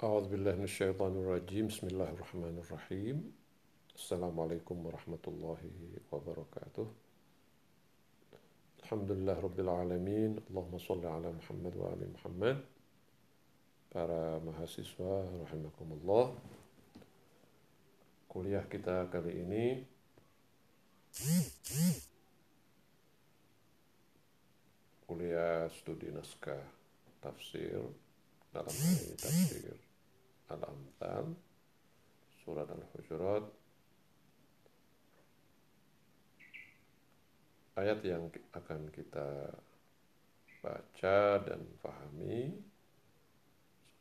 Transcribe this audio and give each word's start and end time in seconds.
أعوذ 0.00 0.32
بالله 0.32 0.56
من 0.56 0.64
الشيطان 0.64 1.12
الرجيم. 1.12 1.68
بسم 1.68 1.86
الله 1.92 2.08
الرحمن 2.16 2.56
الرحيم. 2.64 3.16
السلام 4.00 4.32
عليكم 4.40 4.76
ورحمة 4.86 5.24
الله 5.28 5.60
وبركاته. 6.12 6.86
الحمد 8.80 9.10
لله 9.12 9.36
رب 9.40 9.60
العالمين. 9.60 10.30
اللهم 10.48 10.74
صل 10.78 11.04
على 11.04 11.28
محمد 11.28 11.76
وآل 11.76 12.00
محمد. 12.16 12.64
Para 13.92 14.40
mahasiswa 14.40 15.28
rahimakumullah. 15.44 16.32
Kuliah 18.24 18.64
kita 18.72 19.04
kali 19.12 19.36
ini. 19.36 19.84
Kuliah 25.04 25.68
studi 25.68 26.08
naskah 26.08 26.64
tafsir. 27.20 27.84
Dalam 28.48 28.72
hal 28.72 28.96
ini 28.96 29.16
tafsir. 29.20 29.89
Al-Amthal 30.50 31.30
Surat 32.42 32.66
Al-Hujurat 32.66 33.46
Ayat 37.78 38.04
yang 38.04 38.28
akan 38.52 38.92
kita 38.92 39.54
baca 40.60 41.40
dan 41.40 41.64
pahami 41.80 42.52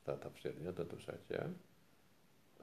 serta 0.09 0.25
tafsirnya 0.25 0.73
tentu 0.73 0.97
saja 0.97 1.45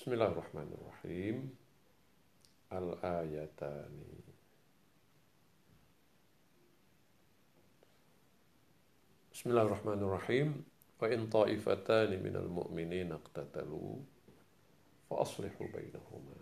Bismillahirrahmanirrahim. 0.07 1.51
Al-ayatani. 2.71 4.15
Bismillahirrahmanirrahim. 9.35 10.63
Wa 11.03 11.11
in 11.11 11.27
ta'ifatani 11.27 12.23
minal 12.23 12.47
mu'minin 12.47 13.19
iqtatalu 13.19 13.99
fa 15.11 15.27
aslihu 15.27 15.67
bainahuma. 15.75 16.39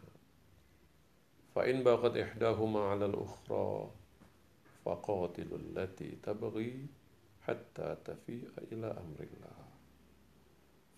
Fa 1.57 1.65
in 1.65 1.81
baghat 1.81 2.21
ihdahuma 2.21 2.93
'ala 2.93 3.09
al-ukhra 3.09 3.89
faqatilu 4.85 5.57
allati 5.57 6.21
tabghi 6.21 6.85
hatta 7.49 7.97
tafi'a 7.97 8.69
ila 8.77 8.93
amrillah. 8.93 9.57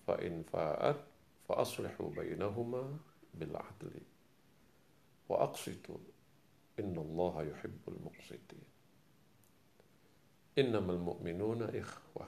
Fa 0.02 0.18
in 0.18 0.42
fa'at 0.42 1.14
فأصلحوا 1.48 2.10
بينهما 2.10 2.98
بالعدل. 3.34 3.94
وأقسطوا 5.28 5.98
إن 6.78 6.96
الله 6.98 7.42
يحب 7.42 7.80
المقسطين. 7.88 8.68
إنما 10.58 10.92
المؤمنون 10.92 11.62
إخوة. 11.62 12.26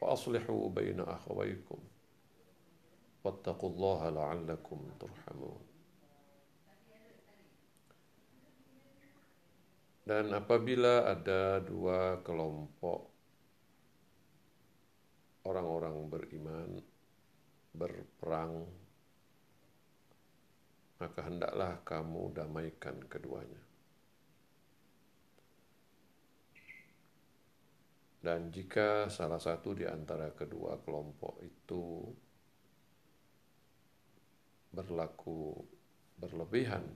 فأصلحوا 0.00 0.68
بين 0.68 1.00
أخويكم. 1.00 1.78
واتقوا 3.24 3.70
الله 3.70 4.00
لعلكم 4.08 4.78
ترحمون. 5.00 5.62
Dan 10.04 10.36
apabila 10.36 11.16
ada 11.16 11.64
dua 11.64 12.20
kelompok 12.20 13.08
orang-orang 15.48 15.96
beriman 16.12 16.76
berperang, 17.74 18.62
maka 21.02 21.20
hendaklah 21.26 21.82
kamu 21.82 22.30
damaikan 22.30 22.96
keduanya. 23.10 23.62
Dan 28.24 28.48
jika 28.48 29.12
salah 29.12 29.36
satu 29.36 29.76
di 29.76 29.84
antara 29.84 30.32
kedua 30.32 30.80
kelompok 30.80 31.44
itu 31.44 32.08
berlaku 34.72 35.60
berlebihan 36.16 36.88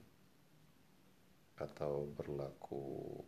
atau 1.61 2.09
berlaku 2.17 3.21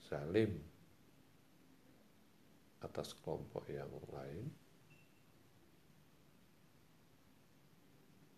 zalim 0.00 0.56
atas 2.80 3.14
kelompok 3.20 3.68
yang 3.68 3.92
lain, 4.08 4.48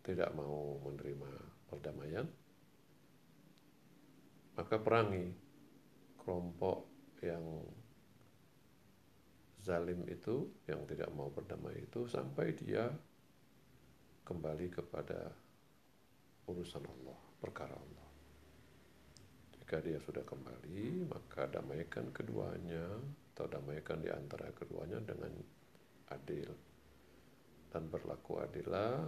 tidak 0.05 0.31
mau 0.37 0.77
menerima 0.85 1.31
perdamaian, 1.67 2.29
maka 4.55 4.77
perangi 4.77 5.33
kelompok 6.21 6.85
yang 7.25 7.43
zalim 9.65 10.05
itu, 10.07 10.53
yang 10.69 10.85
tidak 10.85 11.09
mau 11.17 11.33
berdamai 11.33 11.89
itu 11.89 12.05
sampai 12.05 12.53
dia 12.53 12.85
kembali 14.29 14.69
kepada 14.69 15.33
urusan 16.45 16.85
Allah, 16.85 17.19
perkara 17.41 17.73
Allah. 17.73 18.09
Jika 19.57 19.81
dia 19.81 19.97
sudah 20.05 20.21
kembali, 20.21 21.09
maka 21.09 21.49
damaikan 21.49 22.13
keduanya 22.13 22.85
atau 23.33 23.49
damaikan 23.49 24.05
di 24.05 24.13
antara 24.13 24.53
keduanya 24.53 25.01
dengan 25.01 25.33
adil 26.13 26.53
dan 27.75 27.91
berlaku 27.91 28.39
adilah 28.39 29.03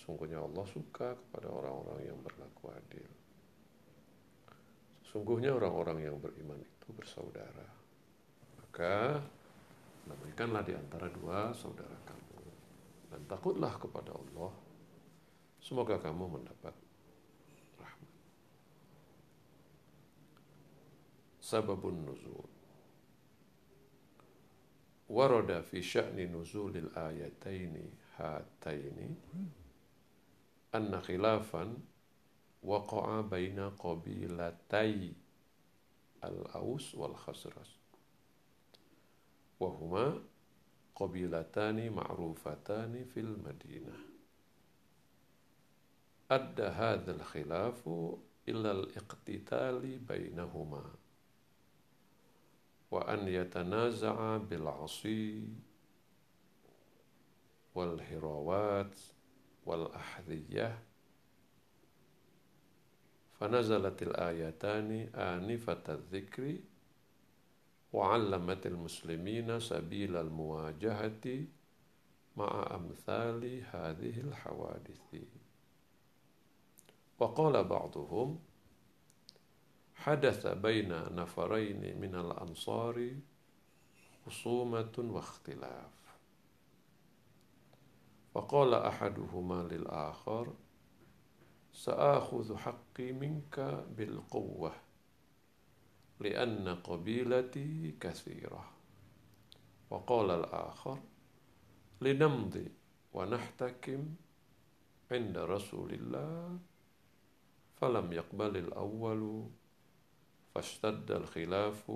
Sesungguhnya 0.00 0.40
Allah 0.40 0.64
suka 0.64 1.12
kepada 1.12 1.52
orang-orang 1.52 2.08
yang 2.08 2.16
berlaku 2.24 2.72
adil. 2.72 3.10
Sesungguhnya 5.04 5.52
orang-orang 5.52 6.08
yang 6.08 6.16
beriman 6.16 6.56
itu 6.56 6.88
bersaudara. 6.96 7.68
Maka 8.56 9.20
damaikanlah 10.08 10.64
di 10.64 10.72
antara 10.72 11.12
dua 11.12 11.52
saudara 11.52 11.92
kamu. 12.08 12.40
Dan 13.12 13.20
takutlah 13.28 13.76
kepada 13.76 14.16
Allah. 14.16 14.56
Semoga 15.60 16.00
kamu 16.00 16.40
mendapat 16.40 16.72
rahmat. 17.76 18.12
Sababun 21.44 22.08
nuzul. 22.08 22.48
Warada 25.12 25.60
fi 25.60 25.84
sya'ni 25.84 26.24
nuzulil 26.24 26.88
ayataini 26.96 28.16
hataini 28.16 29.08
anna 30.72 31.02
khilafan 31.02 31.82
waqa'a 32.62 33.22
baina 33.26 33.70
qabilatai 33.74 35.14
al-Aus 36.22 36.94
wal 36.94 37.16
Khazraj 37.16 37.70
wa 39.58 39.68
huma 39.74 40.06
qabilatani 40.94 41.90
ma'rufatani 41.90 43.02
fil 43.08 43.34
Madinah 43.40 43.98
adda 46.30 46.70
hadha 46.70 47.18
al-khilafu 47.18 48.20
illa 48.46 48.70
al-iqtitali 48.70 49.98
bainahuma 49.98 50.84
wa 52.90 53.00
an 53.10 53.26
والأحذية. 59.66 60.82
فنزلت 63.40 64.02
الآيتان 64.02 64.90
آنفة 65.14 65.82
الذكر 65.88 66.56
وعلمت 67.92 68.66
المسلمين 68.66 69.60
سبيل 69.60 70.16
المواجهة 70.16 71.44
مع 72.36 72.74
أمثال 72.74 73.62
هذه 73.70 74.20
الحوادث. 74.20 75.14
وقال 77.18 77.64
بعضهم 77.64 78.38
حدث 79.94 80.46
بين 80.46 80.88
نفرين 81.14 82.00
من 82.00 82.14
الأنصار 82.14 83.16
خصومة 84.26 84.92
واختلاف. 84.98 85.99
فقال 88.39 88.73
أحدهما 88.73 89.63
للآخر 89.71 90.53
سآخذ 91.73 92.57
حقي 92.57 93.11
منك 93.11 93.83
بالقوة 93.97 94.71
لأن 96.19 96.75
قبيلتي 96.75 97.95
كثيرة 97.99 98.71
وقال 99.89 100.31
الآخر 100.31 100.99
لنمضي 102.01 102.67
ونحتكم 103.13 104.15
عند 105.11 105.37
رسول 105.37 105.93
الله 105.93 106.59
فلم 107.75 108.13
يقبل 108.13 108.57
الأول 108.57 109.49
فاشتد 110.55 111.11
الخلاف 111.11 111.91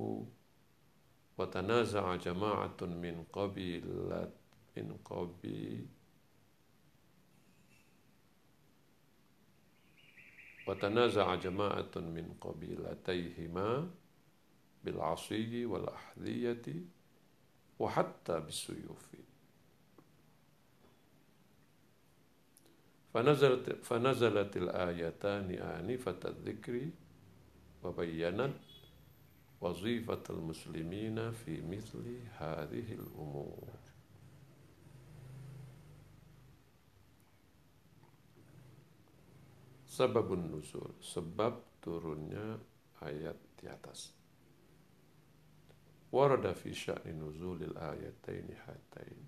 وتنازع 1.37 2.15
جماعة 2.15 2.77
من 2.81 3.23
قبيلة 3.33 4.31
من 4.77 4.97
قبيل 5.05 5.87
وتنازع 10.66 11.34
جماعة 11.34 11.90
من 11.96 12.34
قبيلتيهما 12.40 13.90
بالعصي 14.84 15.66
والأحذية 15.66 16.62
وحتى 17.78 18.40
بالسيوف. 18.40 19.06
فنزلت, 23.14 23.70
فنزلت 23.70 24.56
الآيتان 24.56 25.50
آنفة 25.50 26.18
الذكر 26.24 26.88
وبينت 27.82 28.56
وظيفة 29.60 30.22
المسلمين 30.30 31.32
في 31.32 31.62
مثل 31.62 32.18
هذه 32.38 32.92
الأمور. 32.92 33.83
Sababun 39.94 40.50
nuzul, 40.50 40.98
sebab 40.98 41.78
turunnya 41.78 42.58
ayat 42.98 43.38
di 43.54 43.70
atas. 43.70 44.10
Warada 46.10 46.50
fi 46.50 46.74
sya'ni 46.74 47.14
nuzulil 47.14 47.78
ayataini 47.78 48.58
hatain. 48.58 49.22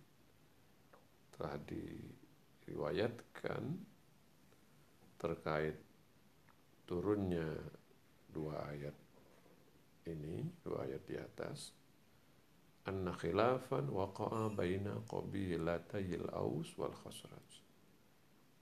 Telah 1.38 1.54
diriwayatkan 1.70 3.62
terkait 5.22 5.78
turunnya 6.82 7.46
dua 8.26 8.66
ayat 8.66 8.98
ini, 10.10 10.50
dua 10.66 10.82
ayat 10.82 11.06
di 11.06 11.14
atas. 11.14 11.70
Anna 12.90 13.14
khilafan 13.14 13.86
waqa'a 13.86 14.50
baina 14.50 14.98
qabilatayil 15.06 16.26
aus 16.34 16.74
wal 16.74 16.90
khasraj 16.90 17.65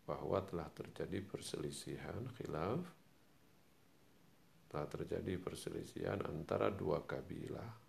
bahwa 0.05 0.45
telah 0.45 0.69
terjadi 0.73 1.25
perselisihan 1.25 2.29
khilaf 2.37 2.85
telah 4.75 4.91
terjadi 4.91 5.39
perselisihan 5.39 6.19
antara 6.27 6.67
dua 6.67 7.06
kabilah 7.06 7.85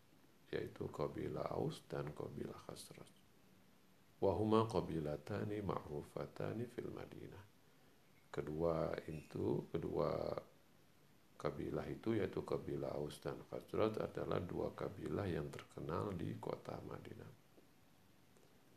yaitu 0.54 0.86
kabilah 0.94 1.50
Aus 1.58 1.82
dan 1.90 2.14
kabilah 2.14 2.56
Khazraj. 2.70 3.10
Wahuma 4.22 4.70
kabilatani 4.70 5.66
ma'rufatani 5.66 6.70
fil 6.70 6.94
Madinah. 6.94 7.44
Kedua 8.30 8.94
itu 9.10 9.66
kedua 9.74 10.14
kabilah 11.42 11.90
itu 11.90 12.22
yaitu 12.22 12.46
kabilah 12.46 12.94
Aus 12.94 13.18
dan 13.18 13.42
Khazraj 13.50 13.98
adalah 13.98 14.38
dua 14.38 14.72
kabilah 14.78 15.26
yang 15.26 15.50
terkenal 15.50 16.14
di 16.14 16.38
kota 16.38 16.78
Madinah. 16.86 17.32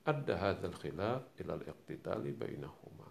Ada 0.08 0.34
hadzal 0.40 0.72
khilaf 0.80 1.36
ila 1.44 1.60
al-iqtitali 1.60 2.32
bainahuma 2.32 3.07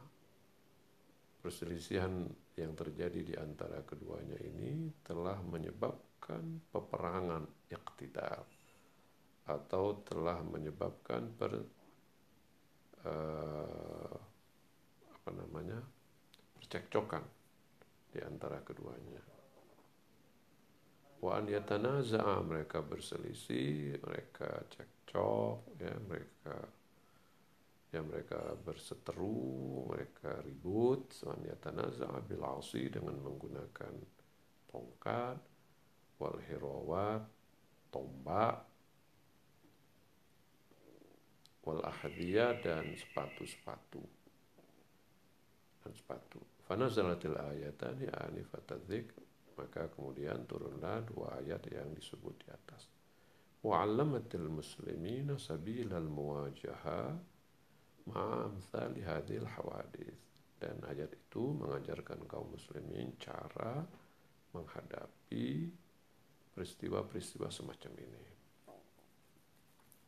perselisihan 1.47 2.27
yang 2.59 2.75
terjadi 2.75 3.23
di 3.23 3.31
antara 3.39 3.79
keduanya 3.87 4.35
ini 4.43 4.91
telah 4.99 5.39
menyebabkan 5.47 6.59
peperangan 6.67 7.47
iktidal 7.71 8.43
atau 9.47 10.03
telah 10.03 10.43
menyebabkan 10.43 11.31
per 11.39 11.55
uh, 13.07 14.15
apa 15.07 15.29
namanya 15.31 15.79
percekcokan 16.59 17.23
di 18.11 18.19
antara 18.19 18.59
keduanya. 18.59 19.23
Wa 21.23 21.39
an 21.39 21.47
mereka 22.43 22.83
berselisih, 22.83 24.03
mereka 24.03 24.67
cekcok, 24.67 25.79
ya 25.79 25.95
mereka 26.11 26.59
ya 27.91 28.03
mereka 28.03 28.55
berseteru, 28.61 29.87
mereka 29.87 30.43
ribut, 30.43 31.07
tanaza'a 31.63 32.19
bil 32.27 32.43
asi 32.43 32.91
dengan 32.91 33.15
menggunakan 33.23 33.93
tongkat, 34.67 35.39
wal 36.19 36.39
hirawat, 36.43 37.23
tombak, 37.87 38.67
wal 41.63 41.81
ahadiyah 41.83 42.59
dan 42.59 42.91
sepatu-sepatu 42.95 44.03
dan 45.83 45.91
sepatu. 45.95 46.39
Fanazalatil 46.67 47.39
ayatani 47.39 48.11
anifatadzik 48.11 49.15
maka 49.57 49.89
kemudian 49.89 50.45
turunlah 50.45 51.01
dua 51.09 51.41
ayat 51.41 51.65
yang 51.73 51.89
disebut 51.97 52.35
di 52.45 52.47
atas. 52.53 52.85
Wa'allamatil 53.65 54.47
muslimina 54.53 55.33
sabilal 55.41 56.05
muwajahah 56.05 57.17
ma'amthali 58.07 59.03
hadil 59.03 59.43
dan 60.57 60.81
ayat 60.89 61.13
itu 61.13 61.53
mengajarkan 61.53 62.25
kaum 62.25 62.49
muslimin 62.49 63.13
cara 63.21 63.85
menghadapi 64.57 65.69
peristiwa-peristiwa 66.57 67.47
semacam 67.53 67.93
ini. 68.01 68.25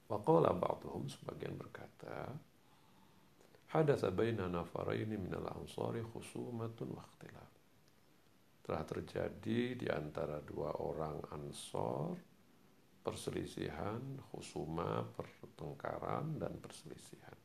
Waqala 0.10 0.58
ba'duhum 0.58 1.06
sebagian 1.06 1.54
berkata, 1.54 2.34
Hadatha 3.70 4.10
baina 4.10 4.50
nafaraini 4.50 5.14
minal 5.14 5.46
ansari 5.54 6.02
khusumatun 6.02 6.98
wa 6.98 7.06
ikhtilaf. 7.06 7.52
Telah 8.66 8.84
terjadi 8.90 9.78
di 9.78 9.86
antara 9.86 10.42
dua 10.42 10.74
orang 10.82 11.22
ansor 11.30 12.18
perselisihan, 13.06 14.18
khusuma, 14.34 15.06
pertengkaran 15.14 16.42
dan 16.42 16.58
perselisihan 16.58 17.39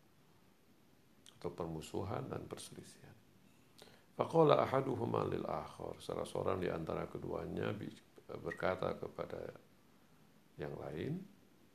atau 1.45 1.53
permusuhan 1.53 2.25
dan 2.25 2.49
perselisihan. 2.49 3.13
Faqala 4.17 4.65
ahaduhuma 4.65 5.29
lil 5.29 5.45
akhar. 5.45 6.01
Salah 6.01 6.25
seorang 6.25 6.57
di 6.57 6.73
antara 6.73 7.05
keduanya 7.05 7.69
berkata 8.41 8.97
kepada 8.97 9.53
yang 10.57 10.73
lain, 10.81 11.21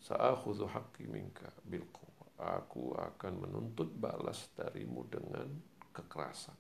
Sa'akhudhu 0.02 0.66
haqqi 0.74 1.06
minka 1.06 1.54
bil 1.62 1.86
Aku 2.40 2.98
akan 2.98 3.46
menuntut 3.46 3.94
balas 3.94 4.50
darimu 4.58 5.06
dengan 5.06 5.46
kekerasan. 5.94 6.56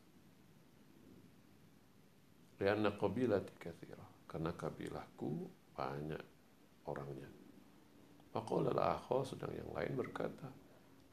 Lianna 2.62 2.94
qabilati 2.94 3.56
kathira. 3.58 4.06
Karena 4.30 4.54
kabilahku 4.54 5.50
banyak 5.74 6.22
orangnya. 6.86 7.32
Faqala 8.30 8.76
al-akhar 8.76 9.26
sedang 9.26 9.56
yang 9.56 9.72
lain 9.74 9.96
berkata, 9.98 10.52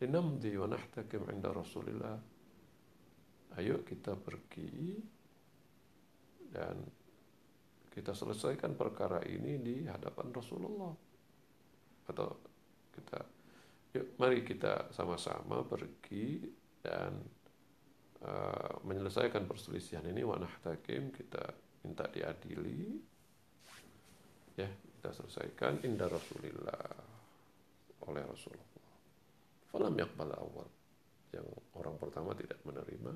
linamdi 0.00 0.52
wa 0.60 0.68
nahtakim 0.68 1.24
inda 1.32 1.52
Rasulillah. 1.52 2.18
Ayo 3.56 3.80
kita 3.80 4.12
pergi 4.12 5.00
dan 6.52 6.76
kita 7.88 8.12
selesaikan 8.12 8.76
perkara 8.76 9.24
ini 9.24 9.56
di 9.56 9.76
hadapan 9.88 10.28
Rasulullah. 10.36 10.92
Atau 12.12 12.28
kita 12.92 13.18
yuk 13.96 14.20
mari 14.20 14.44
kita 14.44 14.92
sama-sama 14.92 15.64
pergi 15.64 16.44
dan 16.84 17.16
uh, 18.20 18.76
menyelesaikan 18.84 19.48
perselisihan 19.48 20.04
ini. 20.04 20.20
Wa 20.20 20.36
nahtakim 20.36 21.08
kita 21.16 21.44
minta 21.88 22.04
diadili. 22.12 23.00
Ya 24.60 24.68
kita 24.68 25.16
selesaikan. 25.16 25.80
Inda 25.88 26.04
Rasulillah. 26.12 27.08
Oleh 28.04 28.22
Rasulullah 28.28 28.75
Falam 29.70 29.94
yakbal 29.98 30.32
awal. 30.34 30.68
Yang 31.34 31.46
orang 31.76 31.96
pertama 31.98 32.32
tidak 32.38 32.60
menerima. 32.62 33.12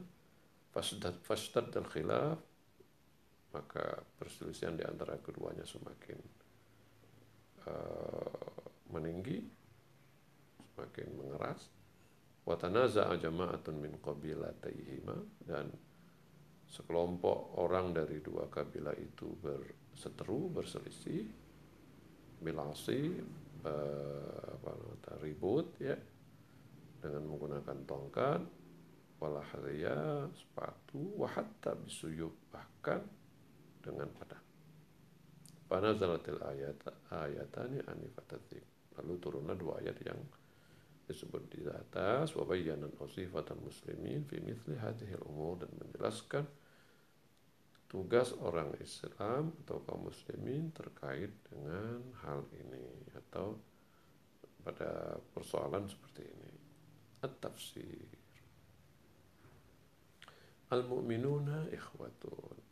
Fasdad, 0.71 1.71
dan 1.71 1.87
khilaf. 1.87 2.39
Maka 3.51 3.99
perselisihan 4.19 4.79
di 4.79 4.87
antara 4.87 5.19
keduanya 5.19 5.67
semakin 5.67 6.19
uh, 7.67 8.51
meninggi. 8.95 9.43
Semakin 10.75 11.09
mengeras. 11.19 11.61
Watanaza'a 12.47 13.15
jama'atun 13.19 13.75
min 13.79 13.99
qabilatayhima. 13.99 15.17
Dan 15.43 15.71
sekelompok 16.71 17.59
orang 17.59 17.95
dari 17.95 18.23
dua 18.23 18.47
kabilah 18.47 18.95
itu 18.99 19.35
berseteru, 19.39 20.51
berselisih. 20.51 21.27
Bilasi, 22.41 23.01
uh, 23.69 24.57
apa, 24.57 24.73
ribut 25.21 25.77
ya 25.77 25.93
dengan 27.01 27.25
menggunakan 27.27 27.79
tongkat 27.89 28.41
walahriya 29.21 30.29
sepatu 30.33 31.21
wahatta 31.21 31.77
bisuyub 31.77 32.33
bahkan 32.49 33.05
dengan 33.81 34.09
pedang. 34.17 34.45
Panazalatil 35.69 36.41
ayat 36.41 36.79
ayatani 37.13 37.79
anifatatik. 37.85 38.65
Lalu 38.99 39.15
turunlah 39.23 39.57
dua 39.57 39.81
ayat 39.81 39.97
yang 40.03 40.21
disebut 41.07 41.43
di 41.51 41.67
atas 41.67 42.39
wabayyanan 42.39 42.95
osifatan 43.03 43.59
muslimin 43.63 44.23
fi 44.27 44.39
mithli 44.39 44.79
hadhil 44.79 45.23
umur 45.27 45.63
dan 45.63 45.71
menjelaskan 45.79 46.47
tugas 47.91 48.31
orang 48.39 48.71
Islam 48.79 49.51
atau 49.67 49.83
kaum 49.83 50.07
muslimin 50.07 50.71
terkait 50.71 51.35
dengan 51.51 51.99
hal 52.23 52.47
ini 52.55 53.11
atau 53.19 53.59
pada 54.63 55.19
persoalan 55.35 55.91
seperti 55.91 56.23
ini 56.23 56.50
At-tafsir 57.21 58.09
Al-mu'minuna 60.71 61.69
ikhwatun 61.75 62.71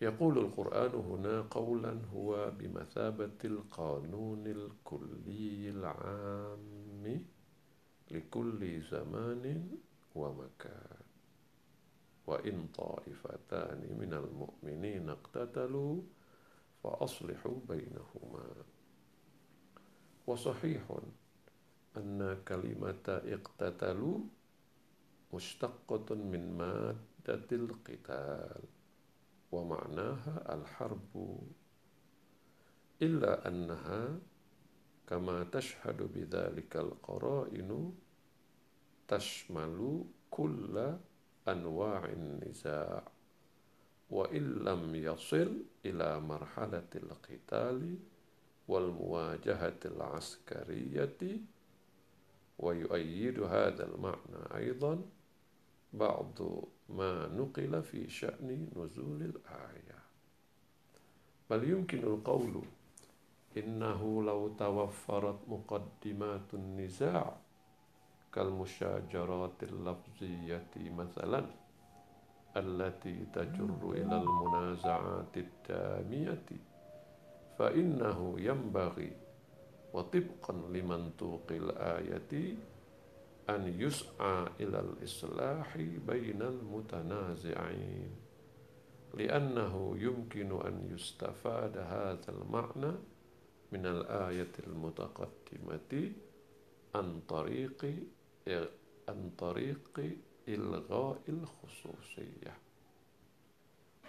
يقول 0.00 0.38
القرآن 0.38 0.94
هنا 0.94 1.40
قولا 1.50 2.00
هو 2.14 2.50
بمثابة 2.50 3.38
القانون 3.44 4.46
الكلي 4.46 5.70
العام 5.70 7.24
لكل 8.10 8.80
زمان 8.82 9.44
ومكان. 10.14 11.02
وإن 12.26 12.68
طائفتان 12.74 13.96
من 13.98 14.12
المؤمنين 14.14 15.08
اقتتلوا 15.10 16.02
فأصلحوا 16.82 17.58
بينهما. 17.68 18.46
وصحيح 20.26 20.82
anna 21.98 22.38
kalimata 22.46 23.20
iqtatalu 23.26 24.22
mustaqqatun 25.34 26.20
min 26.30 26.54
maddatil 26.54 27.68
qital. 27.82 28.62
Wa 29.50 29.60
ma'naha 29.64 30.44
al-harbu. 30.54 31.42
Illa 33.02 33.42
annaha 33.42 34.14
kama 35.08 35.42
tashhadu 35.48 36.06
bidhalikal 36.12 36.92
qara'inu 37.00 37.90
tashmalu 39.08 40.04
kulla 40.28 41.00
anwa'in 41.48 42.44
niza' 42.44 43.00
wa 44.08 44.24
illam 44.32 44.92
yasil 44.96 45.64
ila 45.84 46.20
marhalatil 46.20 47.12
qitali 47.24 47.96
wal 48.68 48.92
muwajahatil 48.92 50.00
askariyati 50.00 51.40
ويؤيد 52.58 53.40
هذا 53.40 53.84
المعنى 53.94 54.54
أيضا 54.54 54.98
بعض 55.92 56.38
ما 56.88 57.28
نقل 57.28 57.82
في 57.82 58.08
شأن 58.08 58.68
نزول 58.76 59.22
الآية. 59.22 59.98
بل 61.50 61.70
يمكن 61.70 61.98
القول 61.98 62.62
إنه 63.56 64.22
لو 64.22 64.48
توفرت 64.48 65.38
مقدمات 65.48 66.54
النزاع 66.54 67.36
كالمشاجرات 68.32 69.62
اللفظية 69.62 70.70
مثلا 70.76 71.44
التي 72.56 73.26
تجر 73.34 73.90
إلى 73.92 74.22
المنازعات 74.22 75.36
الدامية 75.36 76.44
فإنه 77.58 78.34
ينبغي 78.38 79.12
wa 79.92 80.04
tibqan 80.12 80.68
liman 80.72 81.16
tuqil 81.16 81.72
ayati 81.72 82.56
an 83.48 83.64
yus'a 83.64 84.52
ilal 84.60 84.92
islahi 85.00 85.96
bainal 86.04 86.60
mutanazi'in 86.60 88.12
li'annahu 89.16 89.96
yumkinu 89.96 90.60
an 90.60 90.84
yustafada 90.84 91.88
hadzal 91.88 92.44
ma'na 92.44 92.92
minal 93.72 94.04
ayatil 94.28 94.72
mutaqaddimati 94.76 96.12
an 96.92 97.24
tariqi 97.24 98.04
an 99.08 99.32
tariqi 99.36 100.08
ilgha'il 100.48 101.44
khususiyah. 101.44 102.56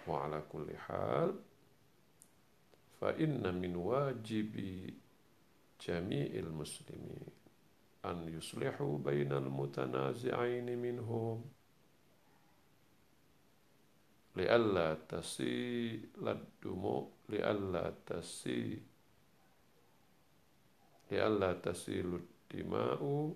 Wa 0.04 0.24
ala 0.28 0.40
kulli 0.48 0.76
hal 0.88 1.32
fa 3.00 3.12
inna 3.16 3.52
min 3.52 3.76
wajibi 3.76 4.92
جميع 5.90 6.26
المسلمين 6.46 7.26
أن 8.04 8.18
يصلحوا 8.38 8.98
بين 8.98 9.32
المتنازعين 9.32 10.78
منهم. 10.78 11.44
لئلا 14.36 14.94
تسيل 14.94 16.28
الدموع 16.28 17.08
لئلا 17.28 17.92
تسيل 18.06 18.82
لئلا 21.10 21.52
تسيل 21.52 22.20
الدماء 22.22 23.34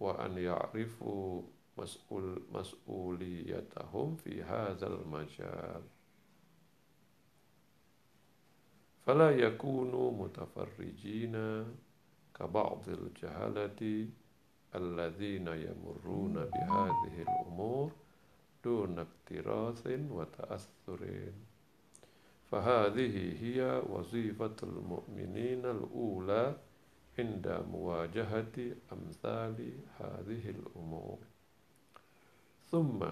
وأن 0.00 0.38
يعرفوا 0.38 1.42
مسؤول 1.78 2.42
مسؤوليتهم 2.52 4.16
في 4.16 4.42
هذا 4.42 4.86
المجال. 4.86 5.82
فلا 9.06 9.30
يكونوا 9.30 10.12
متفرجين 10.12 11.64
كبعض 12.34 12.88
الجهلة 12.88 14.08
الذين 14.74 15.48
يمرون 15.48 16.34
بهذه 16.34 17.22
الأمور 17.22 17.92
دون 18.64 18.98
اكتراث 18.98 19.86
وتأثر. 20.10 21.32
فهذه 22.50 23.44
هي 23.44 23.82
وظيفة 23.88 24.56
المؤمنين 24.62 25.66
الأولى 25.66 26.56
عند 27.18 27.64
مواجهة 27.72 28.74
أمثال 28.92 29.72
هذه 29.98 30.50
الأمور. 30.50 31.18
ثم 32.70 33.04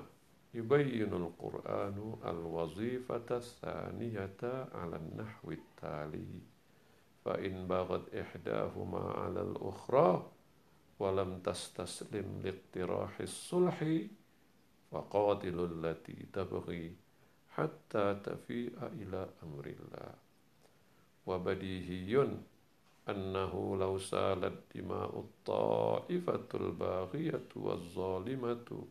يبين 0.54 1.12
القرآن 1.14 2.16
الوظيفة 2.24 3.28
الثانية 3.30 4.42
على 4.74 4.96
النحو 4.96 5.50
التالي. 5.50 6.40
فإن 7.24 7.66
بغت 7.66 8.14
إحداهما 8.14 8.98
على 8.98 9.42
الأخرى 9.42 10.30
ولم 10.98 11.38
تستسلم 11.38 12.40
لاقتراح 12.44 13.20
الصلح 13.20 13.84
فقاتلوا 14.90 15.66
التي 15.66 16.26
تبغي 16.32 16.96
حتى 17.50 18.20
تفيء 18.24 18.78
إلى 18.86 19.28
أمر 19.42 19.66
الله. 19.66 20.14
وبديهي 21.26 22.28
أنه 23.08 23.76
لو 23.76 23.98
سالت 23.98 24.62
دماء 24.74 25.18
الطائفة 25.18 26.48
الباغية 26.54 27.48
والظالمة 27.56 28.86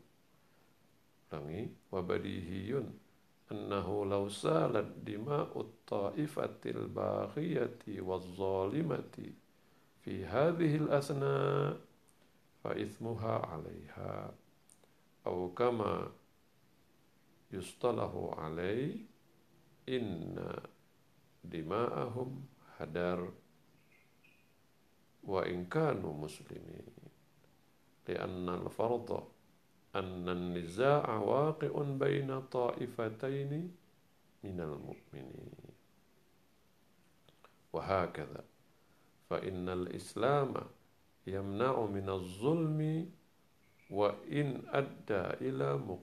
ulangi 1.34 1.66
wabadihiyun 1.90 2.94
annahu 3.50 4.06
law 4.06 4.30
salat 4.30 4.86
dima'ut 5.02 5.82
ta'ifatil 5.90 6.86
baghiyati 6.94 7.98
waz-zalimati 7.98 9.34
fi 10.06 10.22
hadhihi 10.22 10.86
al-asna 10.86 11.74
fa 12.62 12.78
ithmuha 12.78 13.42
'alayha 13.50 14.30
aw 15.26 15.38
kama 15.58 16.14
yustalahu 17.50 18.38
'alai 18.38 19.02
inna 19.90 20.54
dima'ahum 21.42 22.46
hadar 22.78 23.26
wa 25.26 25.42
in 25.50 25.66
kanu 25.66 26.14
muslimin. 26.14 26.86
Li'anna 28.04 28.60
al-fardha 28.60 29.33
أن 29.96 30.30
النزاع 30.30 31.18
واقع 31.18 31.82
بين 31.82 32.42
طائفتين 32.42 33.76
من 34.44 34.58
المؤمنين. 34.60 35.52
وهكذا 37.74 38.44
فإن 39.30 39.70
الإسلام 39.70 40.54
يمنع 41.28 41.86
من 41.86 42.10
الظلم 42.10 43.10
وإن 43.90 44.62
أدى 44.68 45.24
إلى 45.50 45.98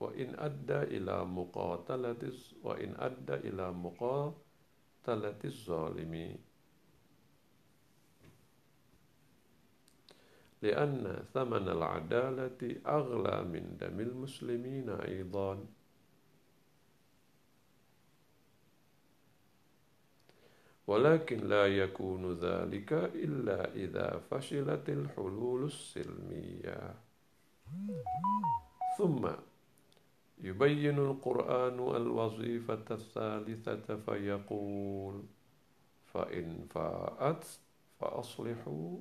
وإن 0.00 0.38
أدى 0.38 0.78
إلى 0.96 1.24
مقاتلة 1.24 2.32
وإن 2.62 2.94
أدى 2.98 3.34
إلى 3.34 3.72
مقاتلة 3.72 5.40
الظالمين. 5.44 6.47
لأن 10.62 11.24
ثمن 11.34 11.68
العدالة 11.68 12.80
أغلى 12.86 13.44
من 13.44 13.76
دم 13.80 14.00
المسلمين 14.00 14.90
أيضا. 14.90 15.66
ولكن 20.86 21.38
لا 21.48 21.66
يكون 21.66 22.32
ذلك 22.34 22.92
إلا 22.92 23.74
إذا 23.74 24.18
فشلت 24.30 24.88
الحلول 24.88 25.64
السلمية. 25.64 26.94
ثم 28.98 29.28
يبين 30.38 30.98
القرآن 30.98 31.78
الوظيفة 31.96 32.84
الثالثة 32.90 33.96
فيقول 33.96 35.22
فإن 36.06 36.66
فاءت 36.70 37.60
فأصلحوا 38.00 38.98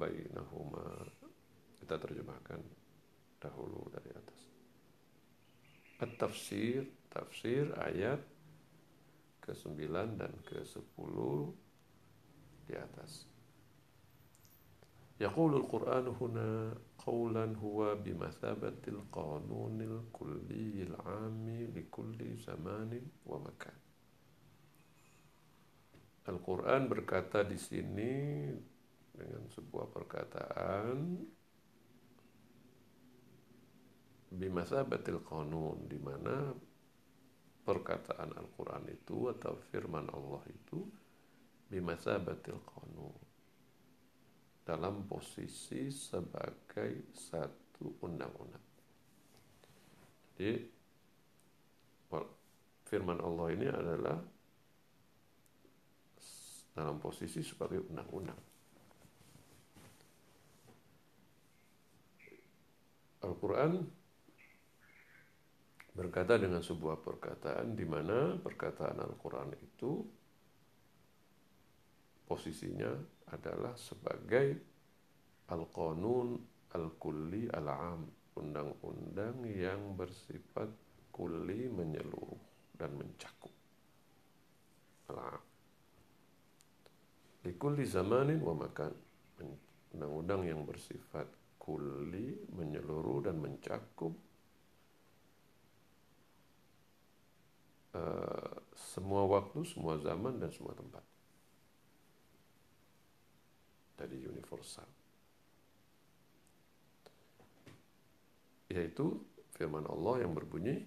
bainahuma. 0.00 1.04
Kita 1.76 2.00
terjemahkan 2.00 2.60
dahulu 3.36 3.92
dari 3.92 4.10
atas. 4.16 4.40
At-tafsir 6.00 6.88
tafsir 7.10 7.74
ayat 7.74 8.22
ke-9 9.42 9.82
dan 10.14 10.32
ke-10 10.46 11.16
di 12.70 12.74
atas. 12.78 13.26
Yaqulu 15.20 15.60
al-Qur'an 15.60 16.06
huna 16.16 16.72
qawlan 16.96 17.52
huwa 17.60 17.92
bimathabatil 17.98 19.04
qanunil 19.12 20.08
kulliyil 20.14 20.96
'ami 20.96 21.68
li 21.68 21.84
kulli 21.92 22.40
zamanin 22.40 23.04
wa 23.28 23.36
makan. 23.36 23.76
Al-Qur'an 26.30 26.88
berkata 26.88 27.44
di 27.44 27.58
sini 27.60 28.12
dengan 29.20 29.44
sebuah 29.52 29.92
perkataan 29.92 30.96
bimasabatil 34.32 35.20
qanun 35.20 35.84
di 35.84 35.98
mana 36.00 36.56
perkataan 37.60 38.32
Al-Quran 38.32 38.88
itu 38.88 39.28
atau 39.28 39.60
firman 39.68 40.08
Allah 40.08 40.40
itu 40.48 40.80
bimasabatil 41.68 42.64
qanun 42.64 43.16
dalam 44.64 45.04
posisi 45.04 45.92
sebagai 45.92 47.12
satu 47.12 48.00
undang-undang. 48.06 48.66
Jadi 50.40 50.52
firman 52.90 53.22
Allah 53.22 53.46
ini 53.54 53.66
adalah 53.70 54.18
dalam 56.74 56.96
posisi 56.98 57.38
sebagai 57.44 57.86
undang-undang. 57.86 58.49
Al-Quran 63.20 63.72
berkata 65.90 66.40
dengan 66.40 66.64
sebuah 66.64 67.02
perkataan 67.02 67.76
di 67.76 67.84
mana 67.84 68.38
perkataan 68.40 69.02
Al-Quran 69.02 69.52
itu 69.60 70.00
posisinya 72.24 72.94
adalah 73.34 73.74
sebagai 73.76 74.48
Al-Qanun 75.50 76.28
Al-Kulli 76.72 77.50
Al-Am 77.50 78.06
undang-undang 78.38 79.42
yang 79.50 79.98
bersifat 79.98 80.70
kuli 81.10 81.66
menyeluruh 81.66 82.78
dan 82.78 82.94
mencakup 82.94 83.52
Al-Am 85.10 85.50
Likulli 87.40 87.88
zamanin 87.88 88.40
wa 88.44 88.52
makan. 88.52 88.92
Undang-undang 89.96 90.44
yang 90.44 90.60
bersifat 90.68 91.24
kuli, 91.60 92.40
menyeluruh 92.56 93.28
dan 93.28 93.36
mencakup 93.36 94.16
uh, 97.92 98.56
semua 98.72 99.28
waktu, 99.28 99.60
semua 99.68 100.00
zaman 100.00 100.40
dan 100.40 100.48
semua 100.48 100.72
tempat. 100.72 101.04
Jadi 104.00 104.16
universal. 104.24 104.88
Yaitu 108.72 109.20
firman 109.52 109.84
Allah 109.84 110.24
yang 110.24 110.32
berbunyi 110.32 110.80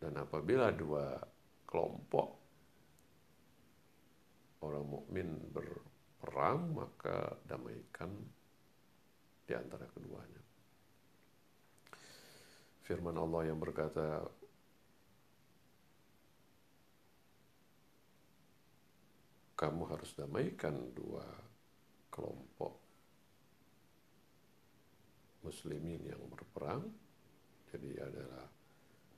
dan 0.00 0.16
apabila 0.16 0.72
dua 0.72 1.20
kelompok 1.68 2.40
orang 4.64 4.84
mukmin 4.88 5.28
berperang 5.52 6.72
maka 6.72 7.36
damaikan 7.44 8.08
di 9.50 9.58
antara 9.58 9.82
keduanya. 9.90 10.38
Firman 12.86 13.18
Allah 13.18 13.50
yang 13.50 13.58
berkata 13.58 14.22
kamu 19.58 19.82
harus 19.90 20.14
damaikan 20.14 20.94
dua 20.94 21.26
kelompok 22.14 22.78
muslimin 25.42 26.06
yang 26.06 26.22
berperang 26.30 26.86
jadi 27.74 28.06
adalah 28.06 28.46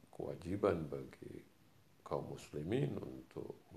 kewajiban 0.08 0.88
bagi 0.88 1.44
kaum 2.00 2.32
muslimin 2.32 2.96
untuk 2.96 3.68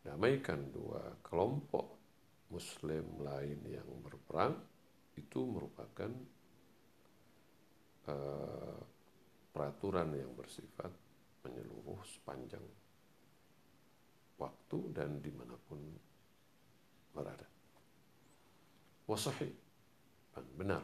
damaikan 0.00 0.72
dua 0.72 1.20
kelompok 1.20 2.00
muslim 2.48 3.20
lain 3.20 3.60
yang 3.68 3.88
berperang 4.00 4.71
itu 5.16 5.40
merupakan 5.44 6.10
uh, 8.08 8.78
peraturan 9.52 10.16
yang 10.16 10.32
bersifat 10.32 10.90
menyeluruh 11.44 12.00
sepanjang 12.06 12.64
waktu 14.40 14.78
dan 14.96 15.20
di 15.20 15.30
mana 15.34 15.54
pun 15.68 15.78
berada. 17.12 17.46
Wasahih 19.04 19.52
dan 20.32 20.46
benar 20.56 20.82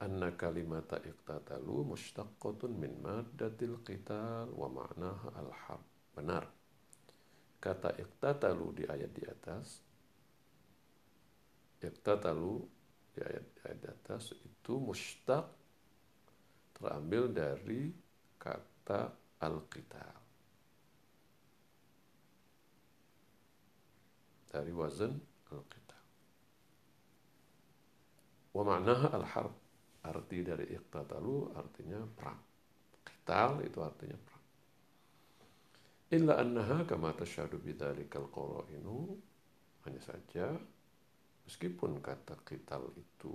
anna 0.00 0.32
kalimata 0.34 0.98
iqtatalu 1.04 1.94
mushtaqqatun 1.94 2.72
min 2.72 2.98
maddatil 2.98 3.84
qital 3.84 4.48
wa 4.50 4.66
ma'naha 4.66 5.28
al-harb. 5.38 5.84
Benar 6.16 6.44
kata 7.60 7.92
iktatalu 8.00 8.82
di 8.82 8.84
ayat 8.88 9.12
di 9.12 9.24
atas 9.28 9.84
iktatalu 11.84 12.64
di 13.10 13.20
ayat 13.20 13.46
ayat 13.66 13.78
di 13.82 13.88
atas 13.88 14.24
itu 14.38 14.72
mustaq 14.78 15.46
terambil 16.76 17.30
dari 17.30 17.90
kata 18.40 19.12
al-qital 19.42 20.16
dari 24.50 24.72
wazan 24.74 25.14
al-qital 25.50 26.04
wa 28.54 28.62
al-harb 28.78 29.54
arti 30.04 30.40
dari 30.40 30.64
iktatalu 30.72 31.52
artinya 31.56 32.00
perang. 32.08 32.40
Qital 33.04 33.60
itu 33.64 33.78
artinya 33.84 34.16
perang. 34.16 34.46
Illa 36.10 36.34
annaha 36.40 36.82
kama 36.88 37.12
tasyadu 37.14 37.60
bidzalikal 37.60 38.26
qara'inu 38.32 39.14
hanya 39.86 40.00
saja 40.02 40.56
meskipun 41.50 41.98
kata 41.98 42.38
qital 42.46 42.94
itu 42.94 43.34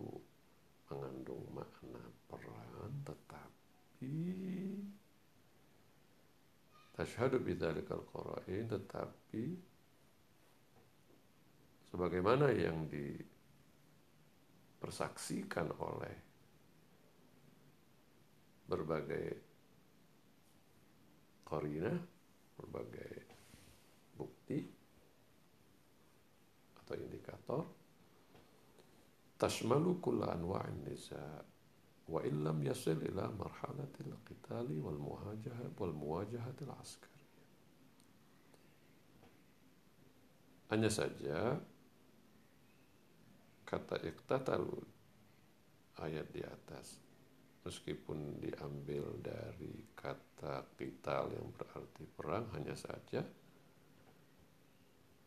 mengandung 0.88 1.44
makna 1.52 2.00
perang 2.32 2.96
tetapi 3.04 4.16
tasyhadu 6.96 7.44
bidzalikal 7.44 8.08
qara'in 8.08 8.72
tetapi 8.72 9.60
sebagaimana 11.92 12.56
yang 12.56 12.88
dipersaksikan 12.88 15.76
oleh 15.76 16.16
berbagai 18.64 19.28
qarinah 21.44 22.00
berbagai 22.56 23.28
bukti 24.16 24.64
atau 26.80 26.96
indikator 26.96 27.84
tashmalu 29.36 30.00
kulla 30.00 30.32
anwa'in 30.36 30.88
niza 30.88 31.44
wa 32.06 32.22
illam 32.22 32.62
yasil 32.64 33.02
ila 33.02 33.28
marhalatil 33.34 34.14
qitali 34.24 34.78
wal 34.78 34.98
muwajahah 34.98 35.74
wal 35.76 35.96
muwajahatil 35.96 36.72
askari 36.78 37.22
hanya 40.70 40.90
saja 40.90 41.58
kata 43.66 43.98
iktatalu 44.06 44.78
ayat 46.00 46.30
di 46.30 46.46
atas 46.46 47.02
meskipun 47.66 48.38
diambil 48.38 49.18
dari 49.26 49.90
kata 49.98 50.70
qital 50.78 51.34
yang 51.34 51.50
berarti 51.58 52.06
perang 52.14 52.46
hanya 52.54 52.78
saja 52.78 53.26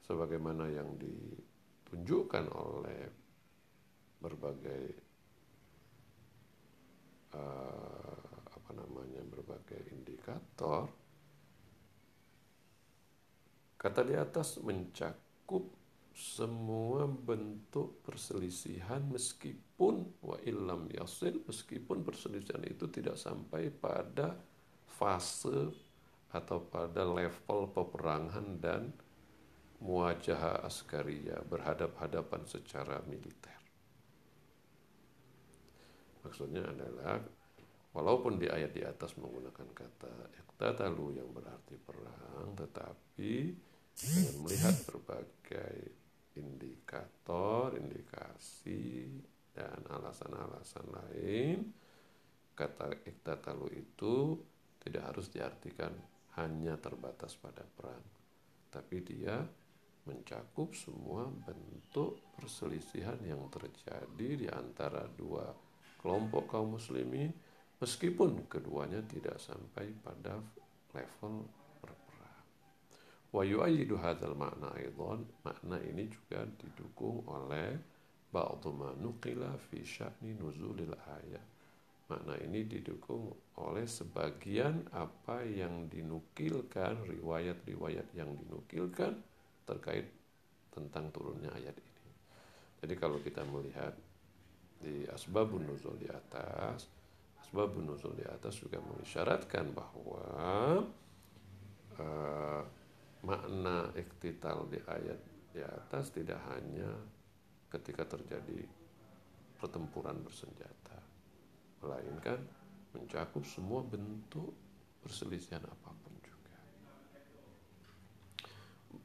sebagaimana 0.07 0.71
yang 0.71 0.95
ditunjukkan 0.95 2.47
oleh 2.55 3.18
berbagai 4.19 4.85
uh, 7.35 8.19
apa 8.51 8.71
namanya 8.75 9.23
berbagai 9.27 9.95
indikator 9.95 10.91
kata 13.79 14.01
di 14.03 14.15
atas 14.19 14.59
mencakup 14.59 15.71
semua 16.19 17.07
bentuk 17.07 18.03
perselisihan 18.03 19.07
meskipun 19.07 20.03
wa 20.19 20.35
illam 20.43 20.91
yasil 20.91 21.47
meskipun 21.47 22.03
perselisihan 22.03 22.67
itu 22.67 22.91
tidak 22.91 23.15
sampai 23.15 23.71
pada 23.71 24.35
fase 24.99 25.71
atau 26.35 26.59
pada 26.67 27.07
level 27.07 27.71
peperangan 27.71 28.59
dan 28.59 28.91
muajah 29.79 30.67
askaria 30.67 31.39
berhadap-hadapan 31.47 32.43
secara 32.51 32.99
militer. 33.07 33.58
Maksudnya 36.25 36.65
adalah 36.65 37.23
walaupun 37.93 38.37
di 38.39 38.47
ayat 38.47 38.73
di 38.75 38.83
atas 38.85 39.17
menggunakan 39.19 39.69
kata 39.75 40.13
iktatalu 40.45 41.19
yang 41.19 41.31
berarti 41.33 41.75
perang 41.79 42.55
tetapi 42.55 43.35
dengan 43.99 44.35
melihat 44.47 44.75
berbagai 44.87 45.79
indikator, 46.39 47.75
indikasi 47.75 49.19
dan 49.51 49.83
alasan-alasan 49.91 50.87
lain 50.87 51.59
kata 52.55 53.07
iktatalu 53.07 53.71
itu 53.75 54.39
tidak 54.79 55.15
harus 55.15 55.27
diartikan 55.31 55.91
hanya 56.39 56.79
terbatas 56.79 57.35
pada 57.35 57.67
perang 57.67 58.03
tapi 58.71 59.03
dia 59.03 59.43
mencakup 60.07 60.73
semua 60.73 61.29
bentuk 61.29 62.23
perselisihan 62.39 63.19
yang 63.27 63.45
terjadi 63.51 64.29
di 64.39 64.47
antara 64.49 65.05
dua 65.05 65.68
kelompok 65.99 66.49
kaum 66.49 66.79
muslimin 66.79 67.35
meskipun 67.83 68.47
keduanya 68.51 69.03
tidak 69.07 69.39
sampai 69.39 69.91
pada 70.03 70.39
level 70.95 71.47
berperang. 71.83 72.47
Wa 73.31 73.43
yu'ayyidu 73.45 73.99
hadzal 73.99 74.35
makna 74.35 74.73
aidan, 74.79 75.27
makna 75.45 75.79
ini 75.83 76.09
juga 76.09 76.47
didukung 76.59 77.23
oleh 77.29 77.79
ba'dhu 78.33 78.71
ma 78.73 78.91
nuqila 78.97 79.55
fi 79.71 79.83
sya'ni 79.85 80.35
nuzulil 80.39 80.95
ayat. 80.97 81.47
Makna 82.09 82.41
ini 82.41 82.65
didukung 82.65 83.29
oleh 83.61 83.85
sebagian 83.85 84.89
apa 84.97 85.45
yang 85.45 85.93
dinukilkan, 85.93 87.05
riwayat-riwayat 87.05 88.17
yang 88.17 88.33
dinukilkan 88.33 89.13
terkait 89.69 90.09
tentang 90.73 91.13
turunnya 91.13 91.53
ayat 91.53 91.77
ini. 91.77 92.13
Jadi 92.81 92.95
kalau 92.97 93.21
kita 93.21 93.45
melihat 93.45 93.93
di 94.79 95.05
asbabun 95.11 95.67
nuzul 95.67 95.99
di 95.99 96.07
atas, 96.07 96.87
asbabun 97.43 97.91
nuzul 97.91 98.15
di 98.15 98.25
atas 98.27 98.63
juga 98.63 98.79
mengisyaratkan 98.79 99.75
bahwa 99.75 100.25
uh, 101.99 102.63
makna 103.27 103.91
iktital 103.99 104.71
di 104.71 104.79
ayat 104.87 105.21
di 105.51 105.61
atas 105.61 106.15
tidak 106.15 106.39
hanya 106.55 106.87
ketika 107.69 108.07
terjadi 108.07 108.63
pertempuran 109.59 110.23
bersenjata, 110.23 110.99
melainkan 111.83 112.39
mencakup 112.95 113.43
semua 113.43 113.83
bentuk 113.83 114.55
perselisihan 115.03 115.61
apa 115.67 115.91
pun 115.91 116.15
juga. 116.23 116.59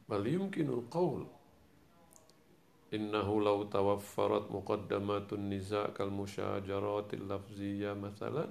Bal 0.06 0.24
yumkinul 0.24 0.86
qaul 0.86 1.26
innahu 2.94 3.42
law 3.42 3.58
tawaffarat 3.66 4.46
muqaddamatun 4.54 5.50
niza' 5.50 5.90
kal 5.90 6.14
musyajaratil 6.14 7.26
lafziyya 7.26 7.98
mathalan 7.98 8.50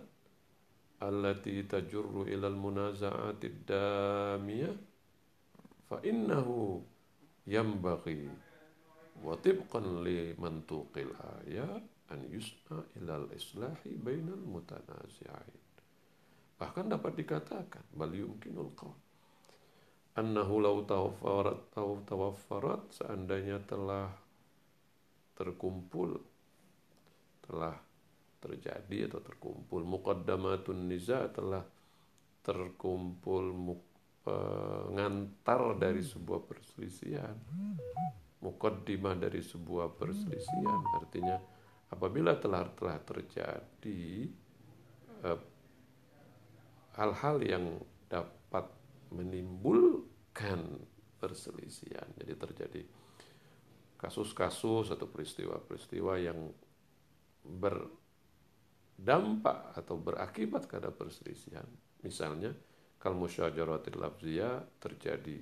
allati 1.00 1.64
tajurru 1.64 2.28
ila 2.28 2.52
al 2.52 2.58
munaza'atid 2.60 3.64
damiyah 3.64 4.76
fa 5.88 6.04
innahu 6.04 6.84
yanbaghi 7.48 8.28
wa 9.24 9.40
tibqan 9.40 10.04
li 10.04 10.36
mantuqil 10.36 11.12
ayat 11.44 11.84
an 12.12 12.20
yusna 12.28 12.84
ilal 13.00 13.28
bahkan 16.60 16.86
dapat 16.88 17.20
dikatakan 17.20 17.84
bal 17.98 18.12
yumkinul 18.14 18.72
qaul 18.78 18.96
annahu 20.16 20.62
law 20.62 20.78
tawaffarat 20.86 21.74
aw 21.76 21.90
tawaffarat 22.06 22.82
seandainya 22.94 23.60
telah 23.66 24.23
terkumpul 25.34 26.22
telah 27.44 27.76
terjadi 28.40 29.08
atau 29.12 29.22
terkumpul. 29.24 29.82
Muqaddamatun 29.88 30.88
niza 30.88 31.32
telah 31.32 31.64
terkumpul 32.44 33.76
pengantar 34.24 35.80
dari 35.80 36.04
sebuah 36.04 36.44
perselisihan. 36.44 37.36
Mukaddimah 38.44 39.16
dari 39.16 39.40
sebuah 39.40 39.96
perselisihan. 39.96 40.80
Artinya 41.00 41.40
apabila 41.88 42.36
telah 42.36 42.68
telah 42.76 43.00
terjadi 43.00 44.28
eh, 45.24 45.40
hal-hal 47.00 47.38
eh, 47.40 47.48
yang 47.56 47.66
dapat 48.12 48.68
menimbulkan 49.16 50.84
perselisihan. 51.16 52.08
Jadi 52.20 52.34
terjadi 52.36 52.82
kasus-kasus 54.04 54.92
atau 54.92 55.08
peristiwa-peristiwa 55.08 56.20
yang 56.20 56.52
berdampak 59.00 59.72
atau 59.80 59.96
berakibat 59.96 60.68
pada 60.68 60.92
perselisihan. 60.92 61.64
Misalnya 62.04 62.52
kalau 63.00 63.24
musyajaratil 63.24 63.96
lafziyah 63.96 64.60
terjadi 64.84 65.40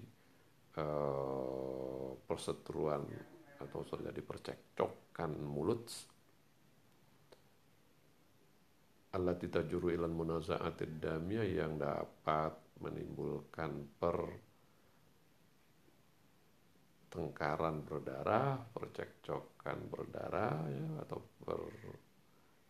uh, 0.78 2.14
perseteruan 2.30 3.02
atau 3.58 3.82
terjadi 3.86 4.22
percekcokan 4.22 5.42
mulut 5.42 5.90
Allah 9.12 9.36
juru 9.68 9.92
ilan 9.92 10.16
munaza'atid 10.16 11.04
damiyah 11.04 11.44
yang 11.44 11.76
dapat 11.76 12.56
menimbulkan 12.80 14.00
pertengkaran 17.12 17.84
berdarah, 17.84 18.56
percekcokan 18.72 19.92
berdarah 19.92 20.64
ya 20.72 20.88
atau 21.04 21.20
ber 21.44 21.60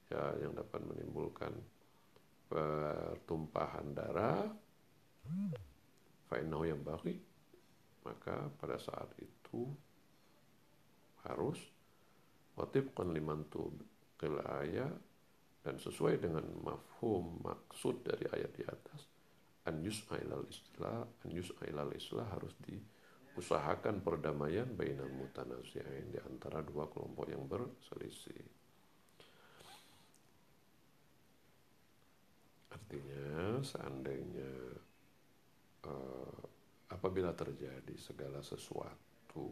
ya 0.10 0.34
yang 0.42 0.58
dapat 0.58 0.82
menimbulkan 0.82 1.54
pertumpahan 2.50 3.94
darah. 3.94 4.50
Fa'innahu 6.26 6.66
yang 6.66 6.82
bagi 6.82 7.22
maka 8.02 8.50
pada 8.58 8.82
saat 8.82 9.14
itu 9.22 9.70
harus 11.30 11.62
watibqan 12.58 13.14
liman 13.14 13.46
tuqil 13.46 14.42
ayat 14.42 14.98
dan 15.62 15.78
sesuai 15.78 16.18
dengan 16.18 16.50
mafhum 16.66 17.46
maksud 17.46 18.02
dari 18.02 18.26
ayat 18.34 18.52
di 18.58 18.66
atas 18.66 19.06
an 19.70 19.78
an 19.86 21.30
yus'ailal 21.30 21.94
islah 21.94 22.26
harus 22.26 22.58
diusahakan 23.32 24.04
perdamaian 24.04 24.68
bainal 24.76 25.08
mutanazi'ain 25.08 26.12
di 26.12 26.20
antara 26.20 26.60
dua 26.60 26.92
kelompok 26.92 27.32
yang 27.32 27.48
berselisih. 27.48 28.44
Artinya 32.76 33.64
seandainya 33.64 34.52
uh, 35.88 36.40
apabila 36.92 37.32
terjadi 37.32 37.96
segala 37.96 38.44
sesuatu 38.44 39.48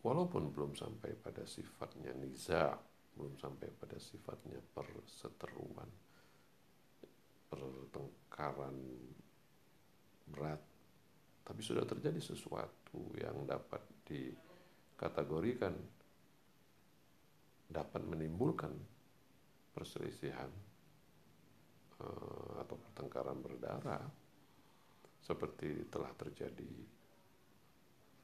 walaupun 0.00 0.48
belum 0.48 0.72
sampai 0.72 1.12
pada 1.12 1.44
sifatnya 1.44 2.16
niza 2.16 2.72
belum 3.12 3.36
sampai 3.36 3.68
pada 3.76 4.00
sifatnya 4.00 4.56
perseteruan 4.72 5.90
pertengkaran 7.52 8.76
berat 10.28 10.62
tapi 11.48 11.64
sudah 11.64 11.88
terjadi 11.88 12.20
sesuatu 12.20 13.16
yang 13.16 13.48
dapat 13.48 13.80
dikategorikan 14.04 15.72
dapat 17.68 18.04
menimbulkan 18.04 18.72
perselisihan 19.72 20.52
eh, 22.04 22.52
atau 22.60 22.76
pertengkaran 22.76 23.40
berdarah 23.40 24.04
seperti 25.24 25.88
telah 25.88 26.12
terjadi 26.16 26.72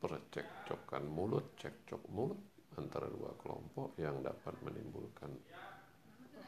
percekcokan 0.05 1.05
mulut, 1.09 1.57
cekcok 1.57 2.03
mulut 2.13 2.41
antara 2.77 3.09
dua 3.09 3.33
kelompok 3.41 3.97
yang 3.97 4.21
dapat 4.21 4.53
menimbulkan 4.67 5.31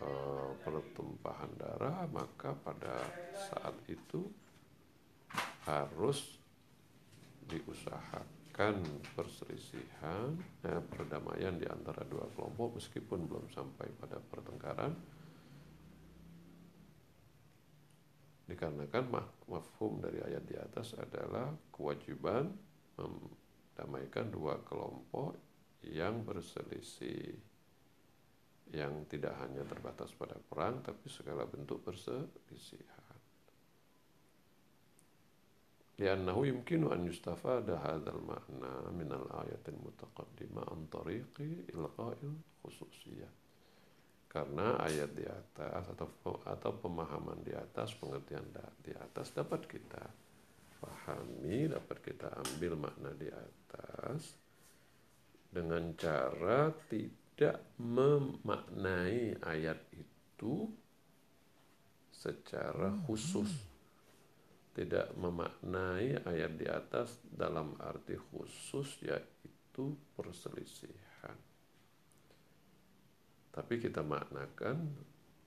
uh, 0.02 0.50
pertumpahan 0.60 1.54
darah 1.56 2.04
maka 2.10 2.52
pada 2.52 3.00
saat 3.32 3.76
itu 3.86 4.26
harus 5.64 6.36
diusahakan 7.46 8.82
perselisihan 9.14 10.34
eh, 10.66 10.82
perdamaian 10.82 11.54
di 11.54 11.66
antara 11.70 12.02
dua 12.06 12.26
kelompok 12.34 12.78
meskipun 12.82 13.26
belum 13.26 13.46
sampai 13.50 13.86
pada 13.98 14.18
pertengkaran 14.18 14.92
dikarenakan 18.46 19.04
mafhum 19.50 19.98
dari 19.98 20.22
ayat 20.22 20.44
di 20.46 20.54
atas 20.54 20.94
adalah 20.94 21.50
kewajiban 21.74 22.54
mendamaikan 22.94 24.30
dua 24.30 24.62
kelompok 24.62 25.34
yang 25.82 26.22
berselisih 26.22 27.34
yang 28.74 29.06
tidak 29.06 29.34
hanya 29.38 29.62
terbatas 29.62 30.10
pada 30.14 30.34
perang 30.42 30.82
tapi 30.82 31.06
segala 31.06 31.46
bentuk 31.46 31.86
perselisihan. 31.86 32.95
لأنه 35.99 36.47
يمكن 36.47 36.91
أن 36.91 37.07
يستفاد 37.07 37.69
هذا 37.69 38.09
المعنى 38.09 38.73
من 38.97 39.09
الآية 39.13 39.65
المتقدمة 39.67 40.61
عن 40.71 40.85
طريق 40.91 41.35
إلغاء 41.73 42.17
الخصوصية 42.65 43.29
karena 44.31 44.79
ayat 44.79 45.11
di 45.11 45.27
atas 45.27 45.91
atau 45.91 46.07
atau 46.47 46.71
pemahaman 46.79 47.43
di 47.43 47.51
atas 47.51 47.91
pengertian 47.99 48.47
di 48.79 48.95
atas 48.95 49.35
dapat 49.35 49.67
kita 49.67 50.07
pahami 50.79 51.67
dapat 51.67 51.99
kita 51.99 52.31
ambil 52.39 52.79
makna 52.79 53.11
di 53.19 53.27
atas 53.27 54.39
dengan 55.51 55.91
cara 55.99 56.71
tidak 56.87 57.75
memaknai 57.75 59.35
ayat 59.43 59.83
itu 59.91 60.71
secara 62.15 62.95
khusus 63.03 63.51
tidak 64.76 65.16
memaknai 65.16 66.20
ayat 66.28 66.52
di 66.60 66.68
atas 66.68 67.16
dalam 67.24 67.72
arti 67.80 68.12
khusus 68.12 69.00
yaitu 69.00 69.96
perselisihan. 70.12 71.32
Tapi 73.56 73.80
kita 73.80 74.04
maknakan 74.04 74.84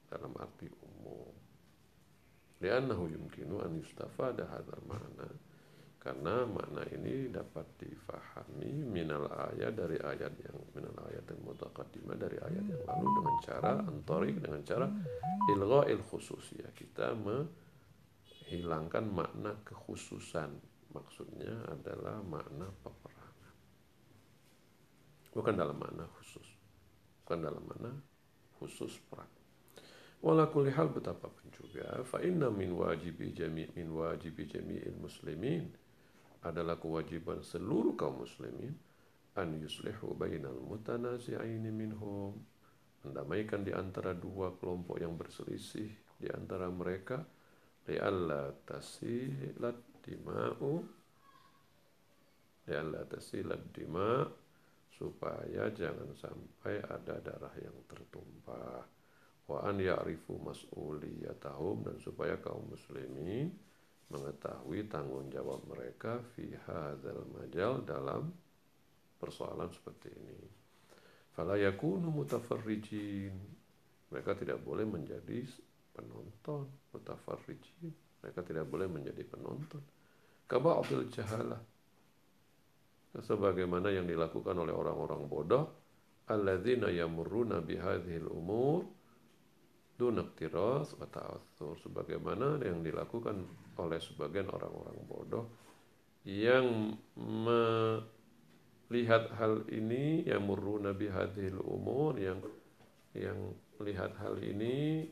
dalam 0.09 0.33
arti 0.41 0.65
umum. 0.81 1.29
Liannahu 2.57 3.05
yumkinu 3.05 3.61
an 3.61 3.77
yustafada 3.77 4.49
hadzal 4.49 4.81
makna. 4.89 5.29
Karena 6.01 6.47
makna 6.49 6.81
ini 6.89 7.29
dapat 7.29 7.69
difahami 7.77 8.81
minal 8.81 9.29
ayat 9.29 9.77
dari 9.77 9.99
ayat 10.01 10.33
yang 10.41 10.57
minal 10.73 10.95
ayat 11.05 11.21
yang 11.27 11.43
mutaqaddimah 11.45 12.17
dari 12.17 12.39
ayat 12.39 12.65
yang 12.65 12.81
lalu 12.87 13.07
dengan 13.19 13.37
cara 13.45 13.71
antorik 13.83 14.35
dengan 14.41 14.61
cara 14.65 14.87
ilgha'il 15.53 16.01
khususiyah. 16.01 16.71
Kita 16.73 17.13
me 17.13 17.68
hilangkan 18.49 19.05
makna 19.05 19.53
kekhususan. 19.61 20.57
Maksudnya 20.89 21.69
adalah 21.69 22.17
makna 22.25 22.65
peperangan. 22.81 23.55
Bukan 25.29 25.53
dalam 25.53 25.77
makna 25.77 26.09
khusus. 26.17 26.47
Bukan 27.21 27.45
dalam 27.45 27.61
makna 27.61 27.93
khusus 28.57 28.97
perang. 29.05 29.29
Walakul 30.19 30.67
hal 30.67 30.91
betapapun 30.91 31.47
juga, 31.55 32.03
fa 32.03 32.19
inna 32.19 32.51
min 32.51 32.75
wajibi 32.75 33.31
jami 33.31 33.63
min 33.71 33.87
wajibi 33.87 34.51
jami'il 34.51 34.99
muslimin 34.99 35.71
adalah 36.43 36.75
kewajiban 36.75 37.39
seluruh 37.39 37.95
kaum 37.95 38.27
muslimin 38.27 38.75
an 39.39 39.55
yuslihu 39.55 40.11
bainal 40.19 40.59
mutanazi'aini 40.59 41.71
minhum 41.71 42.35
mendamaikan 43.07 43.63
di 43.63 43.71
antara 43.71 44.11
dua 44.11 44.59
kelompok 44.59 44.99
yang 44.99 45.15
berselisih 45.15 45.87
di 46.19 46.27
antara 46.27 46.67
mereka 46.67 47.23
li'alla 47.89 48.53
tasilat 48.69 50.05
dima'u 50.05 50.73
li'alla 52.69 53.01
tasilat 53.09 53.73
dima' 53.73 54.29
supaya 54.93 55.71
jangan 55.71 56.11
sampai 56.13 56.83
ada 56.83 57.17
darah 57.23 57.55
yang 57.57 57.73
tertumpah. 57.87 58.83
Wa 59.49 59.65
an 59.65 59.81
ya'rifu 59.81 60.37
mas'uliyatahum 60.37 61.87
dan 61.87 61.97
supaya 61.97 62.37
kaum 62.37 62.69
muslimin 62.69 63.49
mengetahui 64.11 64.85
tanggung 64.85 65.31
jawab 65.31 65.65
mereka 65.65 66.21
fi 66.35 66.53
hadzal 66.69 67.25
majal 67.33 67.81
dalam 67.81 68.29
persoalan 69.17 69.71
seperti 69.73 70.13
ini. 70.13 70.41
Fala 71.33 71.57
yakunu 71.57 72.13
mutafarrijin. 72.13 73.33
Mereka 74.09 74.37
tidak 74.37 74.61
boleh 74.61 74.85
menjadi 74.85 75.45
penonton 75.99 76.71
mutafarrijin 76.95 77.91
mereka 78.19 78.43
tidak 78.43 78.67
boleh 78.67 78.87
menjadi 78.91 79.23
penonton. 79.23 79.79
Kaba'dil 80.49 81.07
jahalah 81.13 81.61
sebagaimana 83.15 83.89
yang 83.93 84.05
dilakukan 84.05 84.55
oleh 84.59 84.75
orang-orang 84.75 85.23
bodoh. 85.29 85.65
Alladzina 86.29 86.93
yamurruna 86.93 87.57
bihadhil 87.63 88.29
umur 88.29 88.85
dunaktiras 89.97 90.93
wa 90.99 91.07
ta'athur. 91.07 91.79
Sebagaimana 91.79 92.59
yang 92.61 92.83
dilakukan 92.83 93.47
oleh 93.79 93.99
sebagian 94.03 94.51
orang-orang 94.51 94.99
bodoh 95.07 95.45
yang 96.27 96.99
melihat 98.91 99.31
hal 99.39 99.63
ini 99.71 100.27
yang 100.27 100.43
muruna 100.43 100.91
bihadhil 100.91 101.63
umur 101.63 102.19
yang 102.19 102.43
yang 103.15 103.55
melihat 103.79 104.11
hal 104.19 104.35
ini 104.43 105.07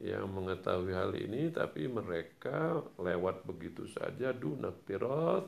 yang 0.00 0.32
mengetahui 0.32 0.96
hal 0.96 1.12
ini 1.12 1.52
tapi 1.52 1.84
mereka 1.84 2.80
lewat 2.96 3.44
begitu 3.44 3.84
saja 3.84 4.32
dunaktirat 4.32 5.44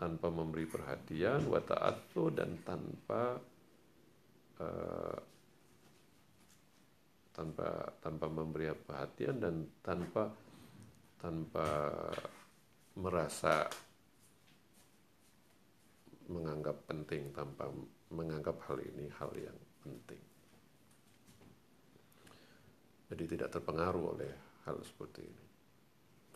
tanpa 0.00 0.28
memberi 0.32 0.64
perhatian 0.64 1.44
wa 1.44 1.60
ta'attu 1.60 2.32
dan 2.32 2.56
tanpa 2.64 3.36
uh, 4.64 5.18
tanpa 7.36 7.68
tanpa 8.00 8.26
memberi 8.32 8.72
perhatian 8.72 9.36
dan 9.36 9.56
tanpa 9.84 10.32
tanpa 11.20 11.68
merasa 12.96 13.68
menganggap 16.32 16.80
penting 16.88 17.28
tanpa 17.36 17.68
menganggap 18.08 18.56
hal 18.66 18.80
ini 18.80 19.06
hal 19.20 19.30
yang 19.36 19.58
penting. 19.84 20.37
Jadi 23.08 23.24
tidak 23.24 23.48
terpengaruh 23.56 24.04
oleh 24.16 24.32
hal 24.68 24.76
seperti 24.84 25.24
ini. 25.24 25.44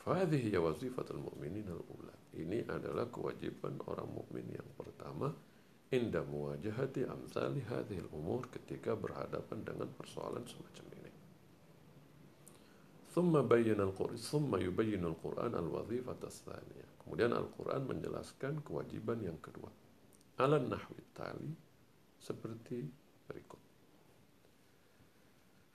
Fadhihi 0.02 0.50
ya 0.50 0.58
wazifatul 0.58 1.22
mu'minin 1.22 1.70
al-ula. 1.70 2.16
Ini 2.34 2.66
adalah 2.66 3.06
kewajiban 3.06 3.78
orang 3.86 4.10
mukmin 4.10 4.50
yang 4.50 4.66
pertama 4.74 5.30
inda 5.94 6.24
muwajahati 6.26 7.06
amsali 7.06 7.62
hadhil 7.68 8.10
umur 8.10 8.48
ketika 8.50 8.96
berhadapan 8.96 9.62
dengan 9.62 9.92
persoalan 9.94 10.42
semacam 10.48 10.86
ini. 10.98 11.12
Thumma 13.14 13.44
bayyana 13.46 13.86
al-Qur'an, 13.86 14.18
thumma 14.18 14.58
yubayyinu 14.58 15.12
al-Qur'an 15.12 15.54
al-wazifat 15.54 16.18
Kemudian 17.04 17.30
Al-Qur'an 17.36 17.86
menjelaskan 17.86 18.64
kewajiban 18.66 19.22
yang 19.22 19.38
kedua. 19.38 19.70
Alan 20.40 20.66
nahwi 20.66 21.02
tali 21.14 21.52
seperti 22.18 22.82
berikut. 23.28 23.61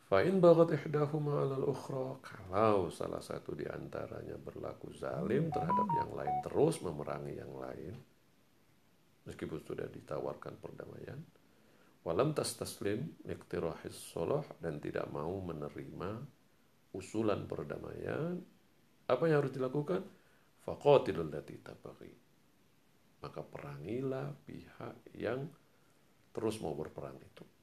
Fa'in 0.08 0.40
bagat 0.40 0.72
ihdahuma 0.72 1.44
alal 1.44 1.68
ukhra. 1.68 2.16
Kalau 2.24 2.88
salah 2.88 3.20
satu 3.20 3.52
di 3.52 3.68
antaranya 3.68 4.40
berlaku 4.40 4.96
zalim 4.96 5.52
terhadap 5.52 5.84
yang 5.84 6.12
lain 6.16 6.36
terus 6.48 6.80
memerangi 6.80 7.36
yang 7.36 7.52
lain. 7.52 7.92
Meskipun 9.28 9.60
sudah 9.68 9.92
ditawarkan 9.92 10.64
perdamaian. 10.64 11.20
Walam 12.08 12.32
tas 12.32 12.56
taslim 12.56 13.20
iktirahis 13.28 14.16
soloh 14.16 14.48
dan 14.64 14.80
tidak 14.80 15.12
mau 15.12 15.44
menerima 15.44 16.24
usulan 16.96 17.44
perdamaian. 17.44 18.40
Apa 19.12 19.28
yang 19.28 19.44
harus 19.44 19.52
dilakukan? 19.52 20.08
Faqatilul 20.64 21.28
lati 21.28 21.60
tabaghi. 21.60 22.16
Maka 23.28 23.44
perangilah 23.44 24.32
pihak 24.48 25.20
yang 25.20 25.52
terus 26.32 26.64
mau 26.64 26.80
berperang 26.80 27.20
itu 27.20 27.57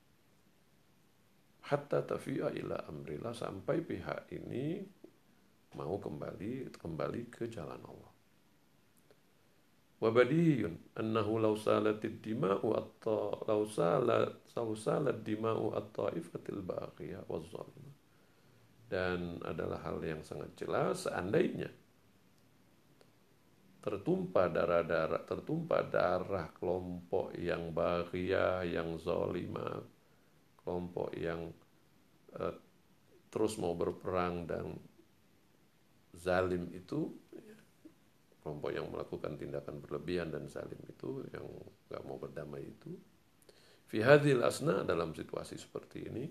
hatta 1.65 2.05
tafi'a 2.05 2.53
ila 2.61 2.77
amrillah 2.89 3.33
sampai 3.33 3.81
pihak 3.81 4.29
ini 4.37 4.85
mau 5.75 5.97
kembali 5.97 6.71
kembali 6.77 7.23
ke 7.33 7.49
jalan 7.49 7.81
Allah. 7.83 8.13
Wabadiyun 10.05 11.01
annahu 11.01 11.41
law 11.41 11.57
salatid 11.57 12.21
dima'u 12.21 12.77
atta 12.77 13.41
law 13.49 13.65
salat 13.65 14.45
law 14.53 14.71
salat 14.77 15.25
dima'u 15.25 15.73
at-taifatil 15.73 16.61
baqiyah 16.61 17.25
waz 17.25 17.49
Dan 18.85 19.41
adalah 19.41 19.81
hal 19.81 20.05
yang 20.05 20.21
sangat 20.21 20.53
jelas 20.61 21.09
seandainya 21.09 21.73
tertumpah 23.85 24.49
darah-darah 24.49 25.29
tertumpah 25.29 25.85
darah 25.93 26.49
kelompok 26.57 27.37
yang 27.37 27.69
bahagia 27.77 28.65
yang 28.65 28.97
zalimah 28.97 29.85
kelompok 30.65 31.13
yang 31.15 31.53
uh, 32.41 32.55
terus 33.29 33.61
mau 33.61 33.77
berperang 33.77 34.49
dan 34.49 34.75
zalim 36.17 36.73
itu 36.73 37.13
kelompok 38.41 38.71
yang 38.73 38.89
melakukan 38.89 39.37
tindakan 39.37 39.81
berlebihan 39.81 40.33
dan 40.33 40.49
zalim 40.49 40.81
itu 40.89 41.25
yang 41.33 41.45
nggak 41.89 42.03
mau 42.05 42.17
berdamai 42.17 42.65
itu 42.65 42.97
fi 43.89 44.01
hadhil 44.01 44.43
asna 44.43 44.83
dalam 44.83 45.13
situasi 45.13 45.61
seperti 45.61 46.09
ini 46.09 46.25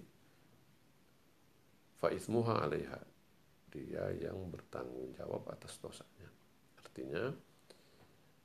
fa 1.98 2.10
ismuha 2.12 2.66
alaiha 2.66 3.14
dia 3.74 4.06
yang 4.22 4.38
bertanggung 4.54 5.18
jawab 5.18 5.50
atas 5.50 5.82
dosanya. 5.82 6.30
Artinya 6.78 7.34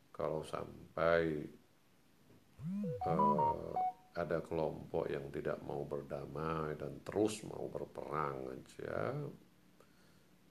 kalau 0.09 0.41
sampai 0.41 1.45
uh, 3.05 3.77
ada 4.19 4.43
kelompok 4.43 5.07
yang 5.07 5.31
tidak 5.31 5.63
mau 5.63 5.87
berdamai 5.87 6.75
dan 6.75 6.99
terus 7.07 7.47
mau 7.47 7.71
berperang 7.71 8.51
aja 8.51 9.15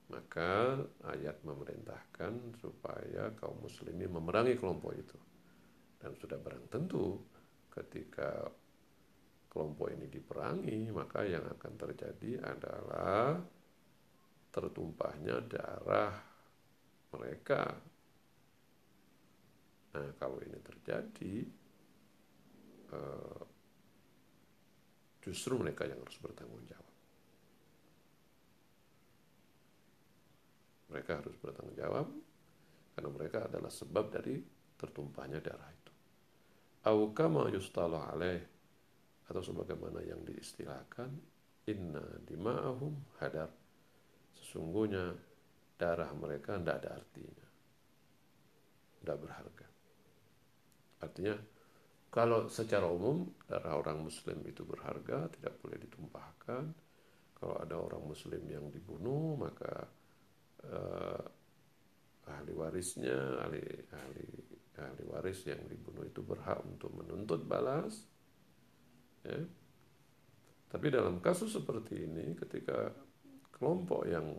maka 0.08 0.80
ayat 1.03 1.43
memerintahkan 1.43 2.56
supaya 2.63 3.36
kaum 3.36 3.60
muslimin 3.60 4.08
memerangi 4.08 4.56
kelompok 4.56 4.95
itu. 4.95 5.19
Dan 5.99 6.15
sudah 6.15 6.39
barang 6.39 6.71
tentu 6.71 7.19
ketika 7.67 8.47
kelompok 9.51 9.91
ini 9.91 10.08
diperangi 10.08 10.95
maka 10.95 11.27
yang 11.27 11.43
akan 11.43 11.73
terjadi 11.75 12.39
adalah 12.39 13.36
tertumpahnya 14.47 15.43
darah 15.43 16.15
mereka. 17.12 17.75
Nah 19.91 20.10
kalau 20.15 20.39
ini 20.39 20.60
terjadi 20.63 21.36
uh, 22.95 23.57
justru 25.27 25.59
mereka 25.59 25.83
yang 25.83 25.99
harus 25.99 26.15
bertanggung 26.23 26.63
jawab. 26.63 26.95
Mereka 30.87 31.11
harus 31.19 31.35
bertanggung 31.35 31.75
jawab 31.75 32.07
karena 32.95 33.09
mereka 33.11 33.37
adalah 33.51 33.69
sebab 33.69 34.07
dari 34.07 34.39
tertumpahnya 34.79 35.43
darah 35.43 35.67
itu. 35.67 35.93
Au 36.87 37.11
yustalah 37.51 38.15
alaih 38.15 38.41
atau 39.27 39.43
sebagaimana 39.43 39.99
yang 40.07 40.23
diistilahkan 40.23 41.11
inna 41.67 42.23
dima'ahum 42.23 43.19
hadar 43.19 43.51
sesungguhnya 44.39 45.11
darah 45.75 46.11
mereka 46.15 46.55
tidak 46.55 46.75
ada 46.83 46.89
artinya 46.95 47.47
tidak 49.03 49.17
berharga 49.19 49.67
artinya 51.03 51.35
kalau 52.17 52.49
secara 52.49 52.89
umum 52.89 53.30
darah 53.45 53.77
orang 53.77 54.01
muslim 54.01 54.41
itu 54.49 54.65
berharga 54.65 55.30
tidak 55.38 55.62
boleh 55.62 55.77
ditumpahkan 55.77 56.63
kalau 57.38 57.56
ada 57.62 57.77
orang 57.77 58.01
muslim 58.01 58.41
yang 58.49 58.73
dibunuh 58.73 59.38
maka 59.38 59.86
eh, 60.65 61.21
ahli 62.34 62.53
warisnya 62.58 63.45
ahli 63.45 63.62
ahli 63.93 64.25
ahli 64.82 65.03
waris 65.06 65.45
yang 65.45 65.62
dibunuh 65.69 66.01
itu 66.10 66.25
berhak 66.25 66.58
untuk 66.65 66.89
menuntut 66.97 67.45
balas 67.45 68.17
Ya. 69.27 69.43
Tapi 70.67 70.88
dalam 70.91 71.19
kasus 71.23 71.56
seperti 71.56 72.08
ini, 72.08 72.36
ketika 72.36 72.91
kelompok 73.56 74.08
yang 74.08 74.36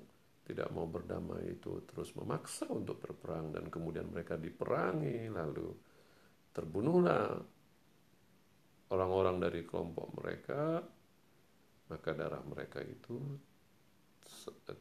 tidak 0.49 0.73
mau 0.73 0.89
berdamai 0.89 1.61
itu 1.61 1.85
terus 1.85 2.17
memaksa 2.17 2.69
untuk 2.73 3.01
berperang 3.05 3.53
dan 3.53 3.69
kemudian 3.69 4.09
mereka 4.09 4.41
diperangi, 4.41 5.29
lalu 5.29 5.73
terbunuhlah 6.53 7.37
orang-orang 8.93 9.37
dari 9.41 9.65
kelompok 9.69 10.13
mereka, 10.17 10.81
maka 11.89 12.11
darah 12.13 12.45
mereka 12.45 12.81
itu 12.85 13.17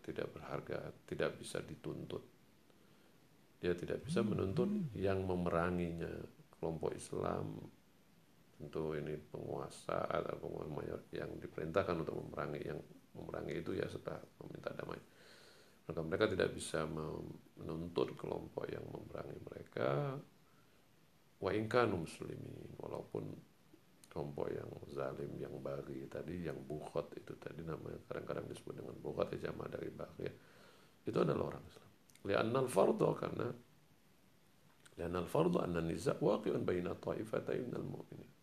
tidak 0.03 0.31
berharga, 0.35 0.91
tidak 1.07 1.39
bisa 1.39 1.63
dituntut. 1.63 2.23
Dia 3.57 3.73
tidak 3.73 4.05
bisa 4.05 4.21
menuntut 4.21 4.69
yang 4.93 5.23
memeranginya, 5.25 6.11
kelompok 6.59 6.93
Islam 6.93 7.57
tentu 8.57 8.97
ini 8.97 9.13
penguasa 9.29 10.09
atau 10.09 10.33
penguasa 10.41 10.71
mayor 10.73 10.99
yang 11.13 11.29
diperintahkan 11.37 11.93
untuk 12.01 12.17
memerangi 12.17 12.61
yang 12.65 12.81
memerangi 13.13 13.53
itu 13.61 13.77
ya 13.77 13.85
setelah 13.85 14.17
meminta 14.41 14.73
damai. 14.73 14.97
Maka 15.87 15.99
mereka 16.03 16.25
tidak 16.27 16.49
bisa 16.57 16.83
menuntut 16.89 18.17
kelompok 18.17 18.65
yang 18.67 18.83
memerangi 18.89 19.37
mereka. 19.45 20.17
Wa 21.37 21.53
muslimin 21.93 22.81
walaupun 22.81 23.29
kelompok 24.17 24.49
yang 24.49 24.69
zalim 24.89 25.29
yang 25.37 25.53
bagi 25.61 26.09
tadi 26.09 26.49
yang 26.49 26.57
bukhot 26.65 27.13
itu 27.13 27.37
tadi 27.37 27.61
namanya 27.61 28.01
kadang-kadang 28.09 28.49
disebut 28.49 28.73
dengan 28.81 28.97
bukhot 28.97 29.29
ya 29.37 29.53
jamaah 29.53 29.69
dari 29.69 29.93
bagi 29.93 30.25
ya. 30.25 30.33
itu 31.05 31.17
adalah 31.21 31.53
orang 31.53 31.63
Islam 31.69 31.89
li'anna 32.25 32.57
al-fardhu 32.65 33.13
karena 33.13 33.47
li'anna 34.97 35.21
al-fardhu 35.21 35.61
anna 35.61 35.85
niza' 35.85 36.17
waqi'un 36.17 36.65
baina 36.65 36.97
ta'ifatayn 36.97 37.69
minal 37.69 37.85
mu'minin 37.85 38.37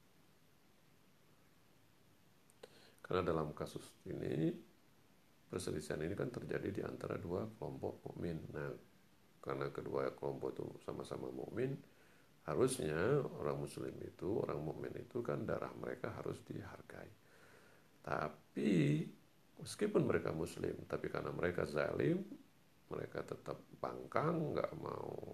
Karena 3.04 3.20
dalam 3.20 3.52
kasus 3.52 3.84
ini 4.08 4.48
perselisihan 5.52 6.00
ini 6.00 6.16
kan 6.16 6.32
terjadi 6.32 6.68
di 6.72 6.80
antara 6.80 7.20
dua 7.20 7.44
kelompok 7.60 8.00
mukmin. 8.00 8.40
Nah, 8.56 8.72
karena 9.44 9.68
kedua 9.68 10.08
kelompok 10.16 10.56
itu 10.56 10.64
sama-sama 10.88 11.28
mukmin, 11.28 11.76
harusnya 12.44 13.24
orang 13.40 13.56
muslim 13.60 13.94
itu, 14.04 14.28
orang 14.44 14.60
mukmin 14.60 14.92
itu 15.00 15.24
kan 15.24 15.44
darah 15.48 15.72
mereka 15.80 16.12
harus 16.20 16.36
dihargai. 16.44 17.10
Tapi 18.04 19.04
meskipun 19.60 20.04
mereka 20.04 20.30
muslim, 20.36 20.76
tapi 20.84 21.08
karena 21.08 21.32
mereka 21.32 21.64
zalim, 21.64 22.20
mereka 22.92 23.24
tetap 23.24 23.56
bangkang, 23.80 24.52
nggak 24.52 24.72
mau 24.76 25.32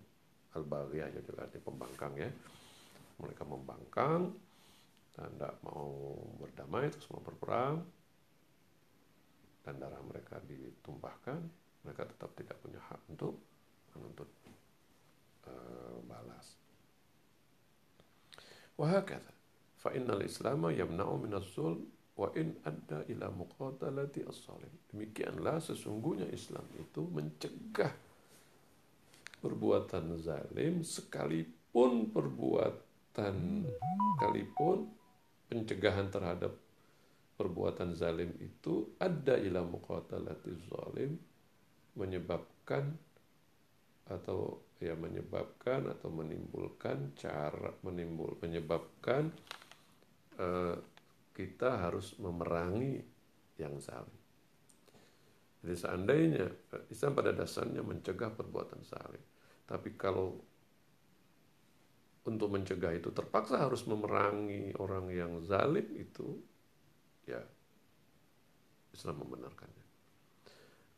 al-baghiyah 0.55 1.11
juga 1.15 1.47
artinya 1.47 1.67
pembangkang 1.67 2.15
ya. 2.15 2.31
Mereka 3.21 3.43
membangkang, 3.43 4.31
dan 5.21 5.31
tidak 5.37 5.55
mau 5.67 6.17
berdamai 6.39 6.89
terus 6.89 7.05
mau 7.11 7.23
berperang 7.23 7.83
dan 9.67 9.77
darah 9.77 10.01
mereka 10.07 10.41
ditumpahkan 10.47 11.41
mereka 11.85 12.09
tetap 12.09 12.31
tidak 12.39 12.57
punya 12.63 12.81
hak 12.89 13.01
untuk 13.11 13.37
menuntut 13.93 14.31
uh, 15.45 15.99
balas 16.07 16.57
fa 19.81 19.91
innal 19.97 20.23
islam 20.25 20.69
yamna'u 20.69 21.17
min 21.21 21.33
az-zulm 21.37 21.85
wa 22.21 22.29
in 22.37 22.53
adda 22.69 23.09
ila 23.09 23.33
muqatalati 23.33 24.29
as-salim. 24.29 24.69
Demikianlah 24.93 25.57
sesungguhnya 25.57 26.29
Islam 26.29 26.69
itu 26.77 27.01
mencegah 27.09 27.97
perbuatan 29.41 30.21
zalim 30.21 30.85
sekalipun 30.85 32.13
perbuatan 32.13 33.65
sekalipun 33.65 34.85
pencegahan 35.49 36.13
terhadap 36.13 36.53
perbuatan 37.41 37.97
zalim 37.97 38.37
itu 38.37 38.93
ada 39.01 39.41
ila 39.41 39.65
muqatalati 39.65 40.53
zalim 40.69 41.17
menyebabkan 41.97 42.93
atau 44.13 44.61
ya 44.81 44.97
menyebabkan 44.97 45.93
atau 45.93 46.09
menimbulkan 46.09 47.13
cara 47.13 47.69
menimbul 47.85 48.41
menyebabkan 48.41 49.29
uh, 50.41 50.77
kita 51.37 51.89
harus 51.89 52.17
memerangi 52.17 53.05
yang 53.61 53.77
zalim. 53.77 54.19
Jadi 55.61 55.77
seandainya 55.77 56.47
Islam 56.89 57.13
pada 57.13 57.37
dasarnya 57.37 57.85
mencegah 57.85 58.33
perbuatan 58.33 58.81
zalim, 58.89 59.21
tapi 59.69 59.93
kalau 60.01 60.41
untuk 62.25 62.49
mencegah 62.49 62.97
itu 62.97 63.13
terpaksa 63.13 63.61
harus 63.61 63.85
memerangi 63.85 64.73
orang 64.81 65.13
yang 65.13 65.45
zalim 65.45 65.85
itu 65.93 66.41
ya 67.29 67.41
Islam 68.97 69.21
membenarkannya. 69.21 69.87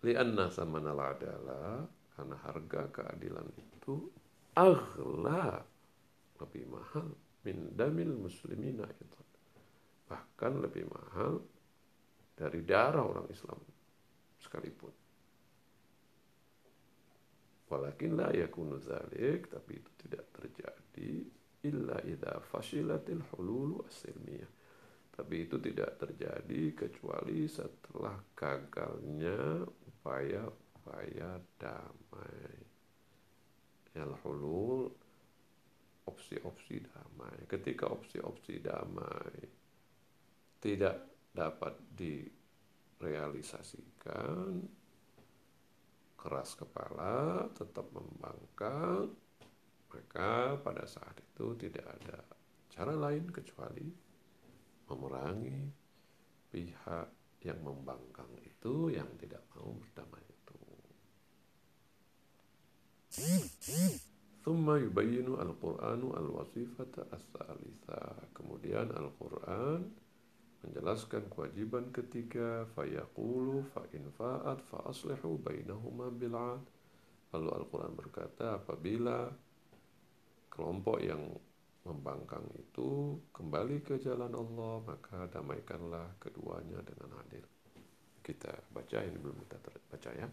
Lianna 0.06 0.50
samanal 0.50 0.98
adalah 0.98 1.86
karena 2.14 2.36
harga 2.42 2.82
keadilan 2.90 3.46
itu 3.54 3.71
aghla 4.54 5.58
lebih 6.38 6.64
mahal 6.70 7.08
min 7.42 7.74
damil 7.74 8.14
muslimina 8.14 8.86
itu 8.86 9.20
bahkan 10.06 10.60
lebih 10.60 10.86
mahal 10.86 11.40
dari 12.36 12.60
darah 12.62 13.02
orang 13.02 13.26
Islam 13.32 13.58
sekalipun 14.38 14.92
Walakin 17.72 18.20
la 18.20 18.28
yakunu 18.28 18.76
dzalik, 18.76 19.48
tapi 19.48 19.80
itu 19.80 19.90
tidak 20.04 20.28
terjadi 20.36 21.24
illa 21.64 21.96
idza 22.04 22.36
fashilatil 22.44 23.24
hululu 23.32 23.88
as-silmiyah. 23.88 24.52
Tapi 25.08 25.48
itu 25.48 25.56
tidak 25.56 25.96
terjadi 25.96 26.76
kecuali 26.76 27.48
setelah 27.48 28.12
gagalnya 28.36 29.64
upaya-upaya 29.64 31.40
damai. 31.56 32.71
Yang 33.92 34.16
hulul 34.24 34.88
opsi-opsi 36.09 36.81
damai. 36.83 37.46
Ketika 37.46 37.87
opsi-opsi 37.92 38.59
damai 38.59 39.46
tidak 40.62 40.96
dapat 41.35 41.74
direalisasikan, 41.96 44.62
keras 46.23 46.54
kepala, 46.54 47.50
tetap 47.50 47.90
membangkang, 47.90 49.10
maka 49.90 50.54
pada 50.62 50.87
saat 50.87 51.19
itu 51.19 51.58
tidak 51.58 51.83
ada 51.98 52.23
cara 52.71 52.94
lain 52.94 53.27
kecuali 53.29 53.90
memerangi 54.87 55.60
pihak 56.48 57.08
yang 57.42 57.58
membangkang 57.60 58.31
itu 58.46 58.94
yang 58.94 59.10
tidak 59.19 59.42
mau 59.58 59.75
berdamai. 59.75 60.31
Thumma 64.42 64.81
yubayyinu 64.81 65.38
al-Qur'anu 65.38 66.17
al-wasifata 66.17 67.06
as-salisa. 67.13 68.00
Kemudian 68.33 68.90
Al-Qur'an 68.90 69.87
menjelaskan 70.63 71.27
kewajiban 71.29 71.90
ketiga 71.90 72.65
fayaqulu 72.73 73.67
fa 73.75 73.83
in 73.92 74.06
fa'at 74.15 74.63
fa 74.67 74.87
aslihu 74.87 75.38
bainahuma 75.42 76.08
bil 76.15 76.35
lalu 77.33 77.48
Al-Qur'an 77.50 77.92
berkata 77.98 78.63
apabila 78.63 79.27
kelompok 80.52 81.00
yang 81.02 81.23
membangkang 81.83 82.46
itu 82.54 83.19
kembali 83.35 83.83
ke 83.83 83.98
jalan 83.98 84.31
Allah 84.31 84.75
maka 84.87 85.27
damaikanlah 85.33 86.15
keduanya 86.23 86.79
dengan 86.87 87.19
adil 87.27 87.42
kita 88.23 88.54
baca 88.71 89.02
ini 89.02 89.19
belum 89.19 89.35
kita 89.50 89.58
baca 89.90 90.10
ya 90.15 90.29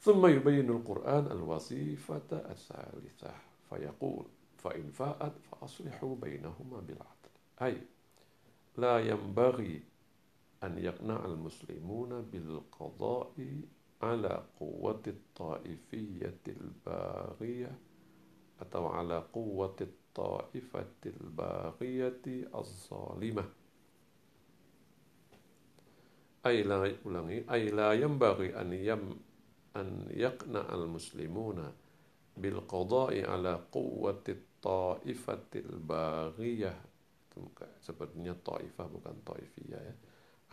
ثم 0.00 0.26
يبين 0.26 0.70
القرآن 0.70 1.26
الوظيفة 1.26 2.22
الثالثة 2.32 3.34
فيقول 3.70 4.24
فإن 4.58 4.90
فاءت 4.90 5.32
فأصلحوا 5.38 6.16
بينهما 6.16 6.80
بالعدل. 6.80 7.30
أي 7.62 7.82
لا 8.76 8.98
ينبغي 8.98 9.82
أن 10.64 10.78
يقنع 10.78 11.24
المسلمون 11.24 12.22
بالقضاء 12.22 13.60
على 14.02 14.42
قوة 14.60 15.02
الطائفية 15.06 16.40
الباغية 16.48 17.78
أو 18.74 18.86
على 18.86 19.18
قوة 19.32 19.76
الطائفة 19.80 20.94
الباغية 21.06 22.22
الظالمة. 22.54 23.44
أي 26.46 26.62
لا 26.62 26.84
أي 27.52 27.66
لا 27.70 27.92
ينبغي 27.92 28.60
أن 28.60 28.72
يم 28.72 29.18
an 29.76 30.08
yaqna 30.24 30.64
al 30.72 30.88
muslimuna 30.88 31.68
bil 32.36 32.60
qada'i 32.64 33.24
ala 33.24 33.60
quwwati 33.72 34.60
taifatil 34.60 35.76
baghiyah 35.84 36.76
sepertinya 37.84 38.32
taifah 38.40 38.88
bukan 38.88 39.16
taifiyah 39.20 39.80
ya. 39.80 39.94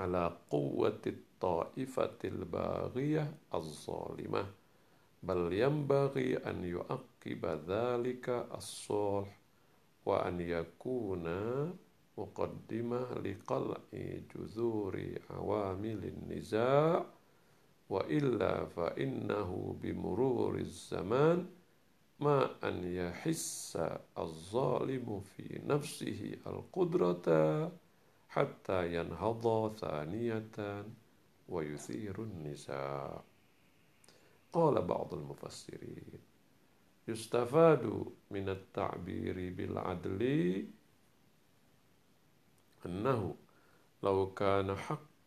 ala 0.03 0.28
quwwati 0.51 1.39
taifatil 1.39 2.43
baghiyah 2.43 3.28
az-zalimah 3.51 4.47
bal 5.24 5.47
yanbaghi 5.47 6.36
an 6.43 6.59
yu'aqqiba 6.67 7.63
dhalika 7.63 8.51
as-sulh 8.51 9.28
wa 10.03 10.28
an 10.28 10.43
yakuna 10.43 11.71
muqaddimah 12.19 13.24
liqal'i 13.24 14.28
juzuri 14.28 15.15
awamilin 15.32 16.28
niza' 16.28 17.22
wa 17.89 18.01
illa 18.07 18.65
fa 18.75 18.93
innahu 18.97 19.75
bimururiz 19.81 20.89
zaman 20.89 21.47
ma 22.19 22.49
an 22.61 22.84
yahissa 22.84 24.01
az-zalimu 24.15 25.21
fi 25.21 25.59
nafsihi 25.67 26.39
al-qudrata 26.45 27.71
hatta 28.36 28.86
yanhadha 28.95 29.57
thaniyatan 29.81 30.86
wa 31.47 31.59
yuthiru 31.63 32.25
nisa 32.43 32.79
qala 34.53 34.81
ba'd 34.81 35.09
al-mufassirin 35.19 36.19
yustafadu 37.07 38.15
min 38.31 38.49
at-ta'biri 38.55 39.51
bil 39.57 39.77
adli 39.77 40.67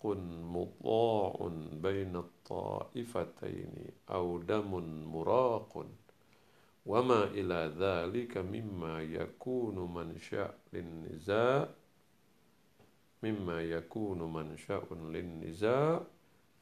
mudha'un 0.05 1.81
bayna 1.83 2.19
at-ta'ifataini 2.27 3.87
aw 4.09 4.39
damun 4.39 5.05
muraqun 5.05 5.89
وما 6.87 7.25
إلى 7.25 7.75
ذلك 7.79 8.39
مما 8.39 9.03
يكون 9.03 9.95
منشأ 9.95 10.55
للنزاع 10.73 11.69
مما 13.23 13.63
يكون 13.63 14.33
منشأ 14.33 14.87
للنزاع 14.91 16.03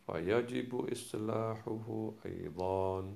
فيجب 0.07 0.89
إصلاحه 0.93 2.12
أيضا 2.26 3.14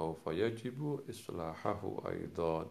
أو 0.00 0.14
فيجب 0.14 1.00
إصلاحه 1.10 2.02
أيضا 2.08 2.70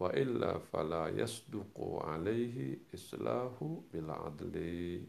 وإلا 0.00 0.58
فلا 0.58 1.08
يصدق 1.08 2.00
عليه 2.04 2.78
إصلاح 2.94 3.78
بالعدل. 3.92 5.02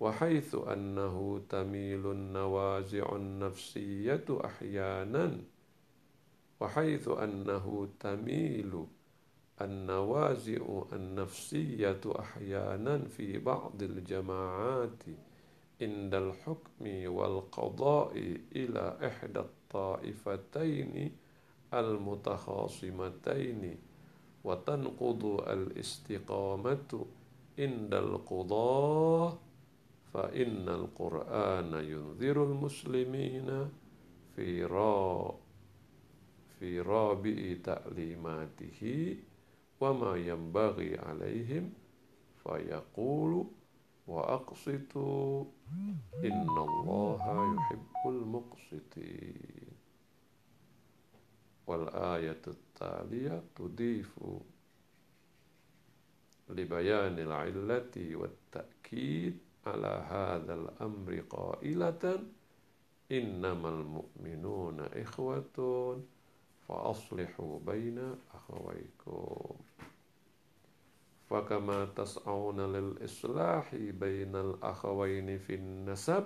وحيث 0.00 0.54
أنه 0.54 1.42
تميل 1.48 2.10
النوازع 2.10 3.16
النفسية 3.16 4.24
أحيانا 4.30 5.40
وحيث 6.60 7.08
أنه 7.08 7.88
تميل 8.00 8.84
النوازع 9.62 10.82
النفسية 10.92 12.00
أحيانا 12.06 12.98
في 12.98 13.38
بعض 13.38 13.82
الجماعات 13.82 15.02
عند 15.82 16.14
الحكم 16.14 17.06
والقضاء 17.06 18.12
إلى 18.56 18.98
إحدى 19.06 19.40
الطائفتين 19.40 21.16
المتخاصمتين 21.80 23.62
وتنقض 24.44 25.24
الاستقامة 25.48 27.06
عند 27.58 27.94
القضاء 27.94 29.38
فإن 30.14 30.68
القرآن 30.68 31.72
ينذر 31.84 32.44
المسلمين 32.44 33.68
في 34.36 34.64
را 34.64 35.34
في 36.58 36.80
رابع 36.80 37.56
تعليماته 37.64 39.16
وما 39.80 40.16
ينبغي 40.16 40.98
عليهم 40.98 41.72
فيقول 42.42 43.44
وأقسطوا 44.06 45.44
إن 46.24 46.48
الله 46.48 47.54
يحب 47.54 48.02
المقسطين. 48.06 49.63
والآية 51.66 52.42
التالية 52.46 53.42
تضيف 53.56 54.18
لبيان 56.50 57.18
العلة 57.18 58.16
والتأكيد 58.16 59.38
على 59.66 60.06
هذا 60.10 60.54
الأمر 60.54 61.20
قائلة 61.30 62.18
إنما 63.12 63.68
المؤمنون 63.68 64.80
إخوة 64.80 66.00
فأصلحوا 66.68 67.58
بين 67.66 68.14
أخويكم. 68.34 69.56
فكما 71.30 71.84
تسعون 71.84 72.60
للإصلاح 72.60 73.74
بين 73.74 74.36
الأخوين 74.36 75.38
في 75.38 75.54
النسب 75.54 76.24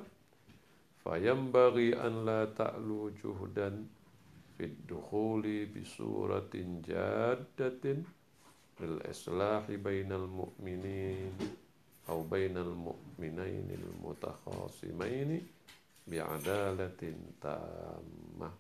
فينبغي 1.05 2.07
أن 2.07 2.25
لا 2.25 2.45
تألوا 2.45 3.11
جهدا 3.25 3.87
في 4.58 4.64
الدخول 4.66 5.66
بصورة 5.66 6.50
جادة 6.88 7.98
للإصلاح 8.80 9.72
بين 9.72 10.12
المؤمنين 10.12 11.34
أو 12.10 12.24
بين 12.24 12.58
المؤمنين 12.58 13.68
المتخاصمين 13.72 15.48
بعدالة 16.08 17.14
تامة 17.42 18.52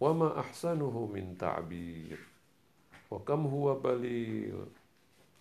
وما 0.00 0.40
أحسنه 0.40 1.06
من 1.14 1.36
تعبير 1.38 2.18
وكم 3.10 3.46
هو 3.46 3.74
بليغ 3.74 4.64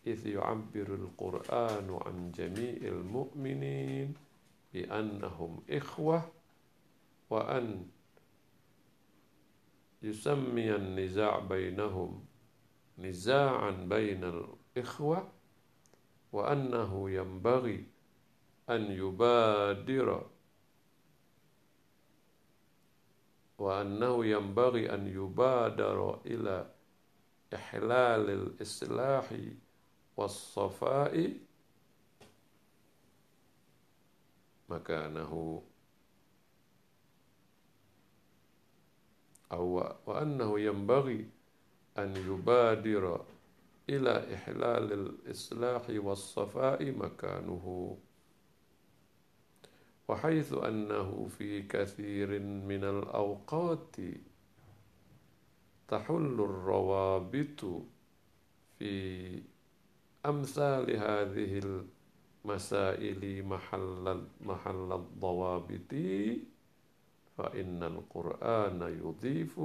إذ 0.08 0.28
يعبر 0.28 0.88
القرآن 0.96 2.00
عن 2.06 2.32
جميع 2.32 2.78
المؤمنين 2.84 4.14
بأنهم 4.74 5.60
إخوة 5.70 6.30
وأن 7.30 7.86
يسمي 10.03 10.77
النزاع 10.77 11.39
بينهم 11.39 12.27
نزاعا 12.99 13.71
بين 13.71 14.25
الإخوة 14.25 15.33
وأنه 16.33 17.11
ينبغي 17.11 17.87
أن 18.71 18.83
يبادر 18.83 20.27
وأنه 23.59 24.27
ينبغي 24.27 24.95
أن 24.95 25.07
يبادر 25.07 26.21
إلى 26.27 26.75
إحلال 27.55 28.31
الإصلاح 28.31 29.35
والصفاء 30.17 31.37
مكانه. 34.69 35.63
أو 39.53 39.95
وأنه 40.07 40.61
ينبغي 40.61 41.27
أن 41.99 42.17
يبادر 42.17 43.25
إلى 43.91 44.35
إحلال 44.35 44.93
الإصلاح 44.93 45.83
والصفاء 45.91 46.91
مكانه 46.91 47.97
وحيث 50.09 50.53
أنه 50.53 51.29
في 51.39 51.63
كثير 51.63 52.39
من 52.41 52.85
الأوقات 52.85 53.97
تحل 55.89 56.37
الروابط 56.41 57.65
في 58.79 59.43
أمثال 60.27 60.97
هذه 60.97 61.61
المسائل 62.45 63.45
محل 63.47 64.25
محل 64.41 64.93
الضوابط. 64.93 65.93
فإن 67.43 67.83
القرآن 67.83 68.83
يضيف 68.83 69.61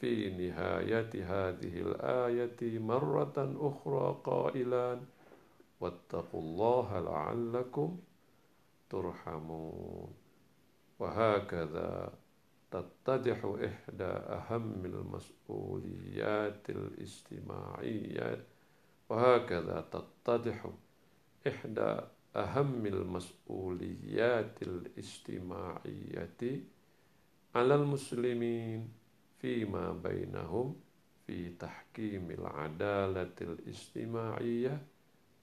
في 0.00 0.30
نهاية 0.30 1.10
هذه 1.14 1.80
الآية 1.80 2.78
مرة 2.78 3.56
أخرى 3.60 4.20
قائلا 4.24 5.00
واتقوا 5.80 6.40
الله 6.40 7.00
لعلكم 7.00 7.98
ترحمون. 8.90 10.14
وهكذا 10.98 12.12
تتضح 12.70 13.44
إحدى 13.64 14.04
أهم 14.04 14.84
المسؤوليات 14.84 16.70
الاجتماعية 16.70 18.44
وهكذا 19.08 19.84
تتضح 19.92 20.70
إحدى 21.46 22.00
ahammil 22.34 23.04
mas'uliyatil 23.08 24.92
istima'iyyati 24.96 26.64
alal 27.54 27.88
muslimin 27.88 28.88
fima 29.40 29.96
bainahum 29.96 30.76
fi 31.24 31.54
tahkimil 31.56 32.44
adalatil 32.44 33.56
istima'iyyah 33.64 34.76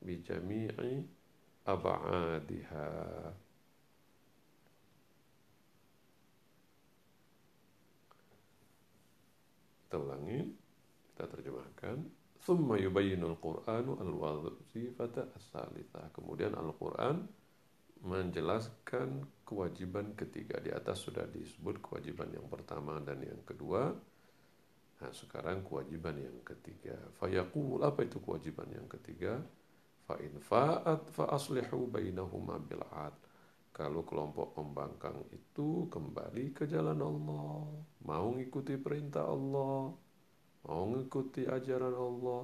bijami'i 0.05 1.01
aba'adiha 1.65 2.87
kita 9.85 9.97
ulangi 9.97 10.39
kita 11.15 11.23
terjemahkan 11.31 11.97
thumma 12.45 12.77
yubayyinul 12.77 13.41
qur'anu 13.41 13.97
al-wazifata 13.97 15.33
as 15.33 15.49
kemudian 16.13 16.53
Al-Qur'an 16.53 17.25
menjelaskan 18.05 19.25
kewajiban 19.41 20.13
ketiga. 20.13 20.61
Di 20.61 20.69
atas 20.69 21.01
sudah 21.09 21.25
disebut 21.25 21.81
kewajiban 21.81 22.29
yang 22.29 22.45
pertama 22.45 23.01
dan 23.01 23.17
yang 23.25 23.41
kedua. 23.41 23.97
Nah 25.01 25.11
sekarang 25.11 25.65
kewajiban 25.65 26.21
yang 26.21 26.39
ketiga. 26.45 26.95
Fayaqul 27.17 27.81
apa 27.81 28.05
itu 28.05 28.21
kewajiban 28.21 28.69
yang 28.69 28.85
ketiga? 28.85 29.41
Fa 30.05 30.21
in 30.21 30.37
fa'at 30.37 31.09
fa 31.09 31.33
aslihu 31.33 31.89
bainahuma 31.89 32.61
bil 32.61 32.85
kalau 33.75 34.07
kelompok 34.07 34.55
pembangkang 34.55 35.19
itu 35.35 35.91
kembali 35.91 36.55
ke 36.55 36.63
jalan 36.63 36.95
Allah, 36.95 37.67
mau 38.07 38.31
mengikuti 38.31 38.79
perintah 38.79 39.27
Allah, 39.27 39.91
mengikuti 40.65 41.45
ajaran 41.45 41.93
Allah, 41.93 42.41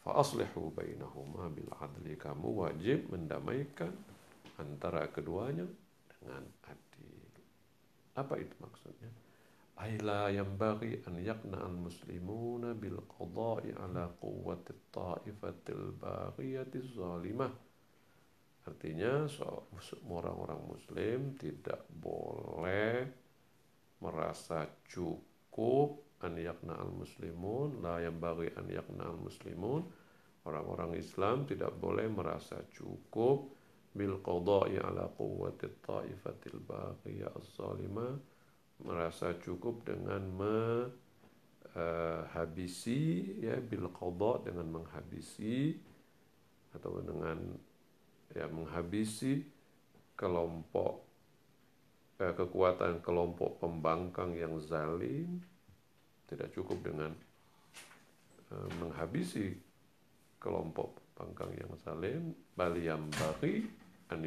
fa 0.00 0.16
aslihu 0.16 0.72
bainahuma 0.72 1.52
bil 1.52 1.68
adli. 1.76 2.16
Kamu 2.16 2.64
wajib 2.64 3.12
mendamaikan 3.12 3.92
antara 4.56 5.04
keduanya 5.12 5.68
dengan 6.08 6.44
adil. 6.64 7.20
Apa 8.16 8.40
itu 8.40 8.54
maksudnya? 8.60 9.12
Aila 9.80 10.28
yang 10.28 10.60
bagi 10.60 11.00
an 11.08 11.16
yakna 11.20 11.60
al 11.64 11.72
muslimuna 11.72 12.76
bil 12.76 13.00
qada'i 13.08 13.72
ala 13.76 14.12
quwwati 14.20 14.76
ta'ifatil 14.92 15.96
baghiyati 15.96 16.84
zalimah 16.92 17.52
Artinya 18.68 19.24
orang-orang 20.04 20.60
muslim 20.68 21.32
tidak 21.40 21.88
boleh 21.88 23.08
merasa 24.04 24.68
cukup 24.84 25.96
an 26.20 26.36
yakna 26.36 26.76
al 26.76 26.92
muslimun 26.92 27.80
la 27.84 28.00
yang 28.00 28.20
bagi 28.20 28.48
an 28.56 28.68
yakna 28.68 29.04
al 29.08 29.18
muslimun. 29.20 29.82
Orang-orang 30.40 30.96
Islam 30.96 31.44
tidak 31.44 31.76
boleh 31.76 32.08
merasa 32.08 32.64
cukup 32.72 33.52
bil 33.92 34.22
qada'i 34.24 34.80
ala 34.80 35.10
quwwati 35.12 35.68
ta'ifatil 35.84 36.64
baqiyah 36.64 37.34
as-salimah 37.36 38.16
merasa 38.80 39.36
cukup 39.42 39.84
dengan 39.84 40.24
menghabisi 41.76 43.02
uh, 43.36 43.44
ya 43.44 43.60
bil 43.60 43.92
qada 43.92 44.48
dengan 44.48 44.80
menghabisi 44.80 45.76
atau 46.72 47.02
dengan 47.02 47.36
ya 48.30 48.46
menghabisi 48.46 49.42
kelompok 50.14 51.02
eh, 52.22 52.30
kekuatan 52.30 53.02
kelompok 53.02 53.58
pembangkang 53.58 54.38
yang 54.38 54.54
zalim 54.62 55.42
tidak 56.30 56.54
cukup 56.54 56.78
dengan 56.86 57.10
eh, 58.54 58.70
menghabisi 58.78 59.50
kelompok 60.38 61.10
pembangkang 61.20 61.52
yang 61.52 61.72
zalim 61.84 62.32
baliyam 62.56 63.04
bagi 63.12 63.60
an 64.08 64.24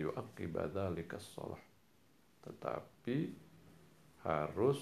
tetapi 2.44 3.18
harus 4.24 4.80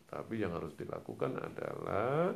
tetapi 0.00 0.34
yang 0.40 0.52
harus 0.56 0.72
dilakukan 0.76 1.36
adalah 1.36 2.32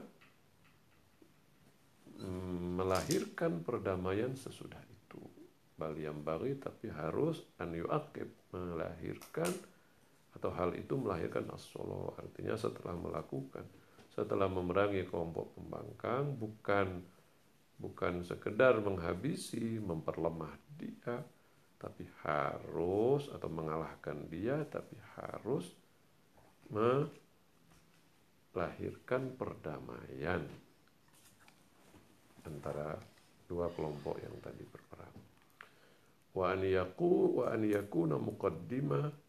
mm, 2.21 2.81
melahirkan 2.81 3.61
perdamaian 3.61 4.33
sesudah 4.33 4.81
itu. 4.89 5.21
Bal 5.77 5.93
yang 6.01 6.25
bagi 6.25 6.57
tapi 6.57 6.89
harus 6.89 7.45
an 7.61 7.77
yuakib 7.77 8.33
melahirkan 8.53 9.53
atau 10.37 10.53
hal 10.53 10.77
itu 10.77 10.95
melahirkan 11.01 11.49
as 11.57 11.65
artinya 12.21 12.55
setelah 12.61 12.93
melakukan 12.93 13.65
setelah 14.13 14.49
memerangi 14.49 15.09
kelompok 15.09 15.57
pembangkang 15.57 16.37
bukan 16.37 17.05
bukan 17.77 18.25
sekedar 18.25 18.81
menghabisi 18.81 19.81
memperlemah 19.81 20.53
dia 20.77 21.25
tapi 21.77 22.09
harus 22.25 23.29
atau 23.29 23.49
mengalahkan 23.53 24.29
dia 24.33 24.65
tapi 24.69 24.97
harus 25.21 25.69
melahirkan 28.53 29.37
perdamaian 29.37 30.41
antara 32.49 32.97
dua 33.47 33.69
kelompok 33.75 34.19
yang 34.23 34.35
tadi 34.41 34.65
berperang. 34.65 35.17
Wa 36.33 36.53
an 36.55 36.65
yaku 36.65 37.43
wa 37.43 37.53
an 37.53 37.63
yakuna 37.67 38.17
muqaddimah 38.19 39.26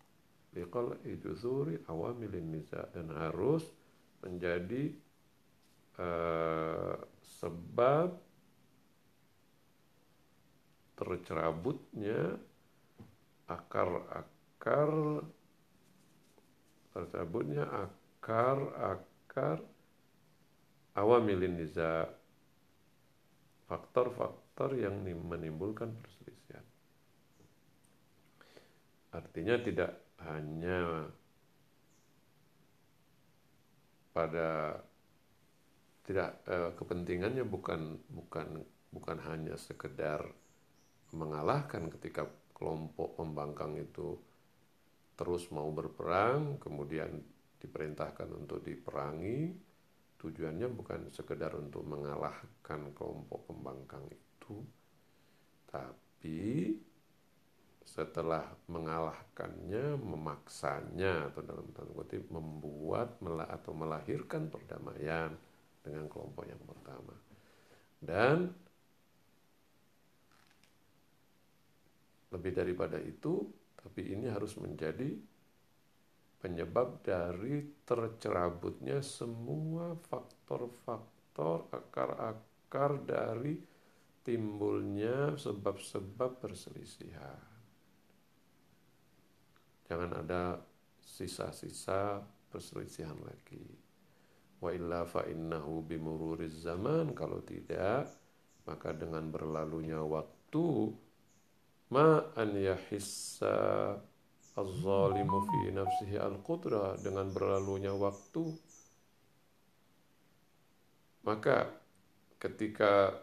liqal'i 0.58 1.22
juzuri 1.22 1.78
awamilin 1.86 2.50
nisa 2.50 2.90
dan 2.90 3.14
harus 3.14 3.70
menjadi 4.26 4.90
uh, 6.02 6.98
sebab 7.22 8.18
tercerabutnya 10.98 12.42
akar-akar 13.46 14.92
tercerabutnya 16.90 17.70
akar-akar 17.70 19.62
awamilin 20.98 21.62
niza 21.62 22.10
faktor-faktor 23.70 24.74
yang 24.74 25.06
menimbulkan 25.06 25.94
perselisihan. 26.02 26.66
Artinya 29.14 29.56
tidak 29.62 30.07
hanya 30.26 31.12
pada 34.16 34.82
tidak 36.08 36.42
eh, 36.50 36.72
kepentingannya 36.74 37.46
bukan 37.46 38.02
bukan 38.10 38.66
bukan 38.90 39.18
hanya 39.30 39.54
sekedar 39.60 40.24
mengalahkan 41.14 41.92
ketika 41.94 42.26
kelompok 42.56 43.14
pembangkang 43.20 43.78
itu 43.78 44.18
terus 45.14 45.52
mau 45.54 45.70
berperang 45.70 46.58
kemudian 46.58 47.22
diperintahkan 47.62 48.30
untuk 48.34 48.66
diperangi 48.66 49.54
tujuannya 50.18 50.68
bukan 50.74 51.14
sekedar 51.14 51.54
untuk 51.54 51.86
mengalahkan 51.86 52.94
kelompok 52.98 53.46
pembangkang 53.46 54.06
itu 54.10 54.66
tapi 55.70 56.74
setelah 57.88 58.44
mengalahkannya, 58.68 59.96
memaksanya 59.96 61.32
atau 61.32 61.40
dalam 61.40 61.72
tanda 61.72 61.96
kutip 61.96 62.28
membuat 62.28 63.16
atau 63.48 63.72
melahirkan 63.72 64.52
perdamaian 64.52 65.32
dengan 65.80 66.12
kelompok 66.12 66.44
yang 66.52 66.60
pertama. 66.68 67.16
Dan 67.98 68.52
lebih 72.36 72.52
daripada 72.52 73.00
itu, 73.00 73.48
tapi 73.80 74.12
ini 74.12 74.28
harus 74.28 74.60
menjadi 74.60 75.16
penyebab 76.44 77.02
dari 77.08 77.88
tercerabutnya 77.88 79.00
semua 79.00 79.96
faktor-faktor 80.12 81.72
akar-akar 81.72 83.00
dari 83.08 83.58
timbulnya 84.28 85.40
sebab-sebab 85.40 86.44
perselisihan. 86.44 87.57
Jangan 89.88 90.12
ada 90.20 90.60
sisa-sisa 91.00 92.20
perselisihan 92.52 93.16
lagi. 93.24 93.64
Wa 94.60 94.76
illa 94.76 95.08
fa 95.08 95.24
innahu 95.24 95.86
bimururiz 95.86 96.66
zaman 96.66 97.16
kalau 97.16 97.40
tidak 97.46 98.10
maka 98.68 98.92
dengan 98.92 99.32
berlalunya 99.32 100.04
waktu 100.04 100.92
ma 101.94 102.20
an 102.36 102.52
yahissa 102.52 103.96
az-zalimu 104.58 105.38
fi 105.48 105.60
nafsihi 105.72 106.18
al-qudra 106.20 107.00
dengan 107.00 107.32
berlalunya 107.32 107.96
waktu 107.96 108.44
maka 111.24 111.72
ketika 112.42 113.16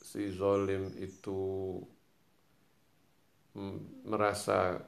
si 0.00 0.32
zalim 0.32 0.92
itu 0.96 1.76
merasa 4.06 4.80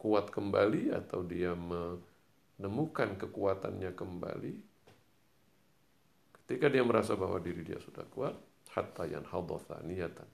kuat 0.00 0.32
kembali 0.32 0.96
atau 0.96 1.20
dia 1.20 1.52
menemukan 1.52 3.20
kekuatannya 3.20 3.92
kembali 3.92 4.54
ketika 6.40 6.72
dia 6.72 6.80
merasa 6.80 7.12
bahwa 7.20 7.36
diri 7.36 7.60
dia 7.60 7.76
sudah 7.76 8.08
kuat 8.08 8.32
hatta 8.72 9.04
yanhadha 9.04 9.76
niyatan 9.84 10.30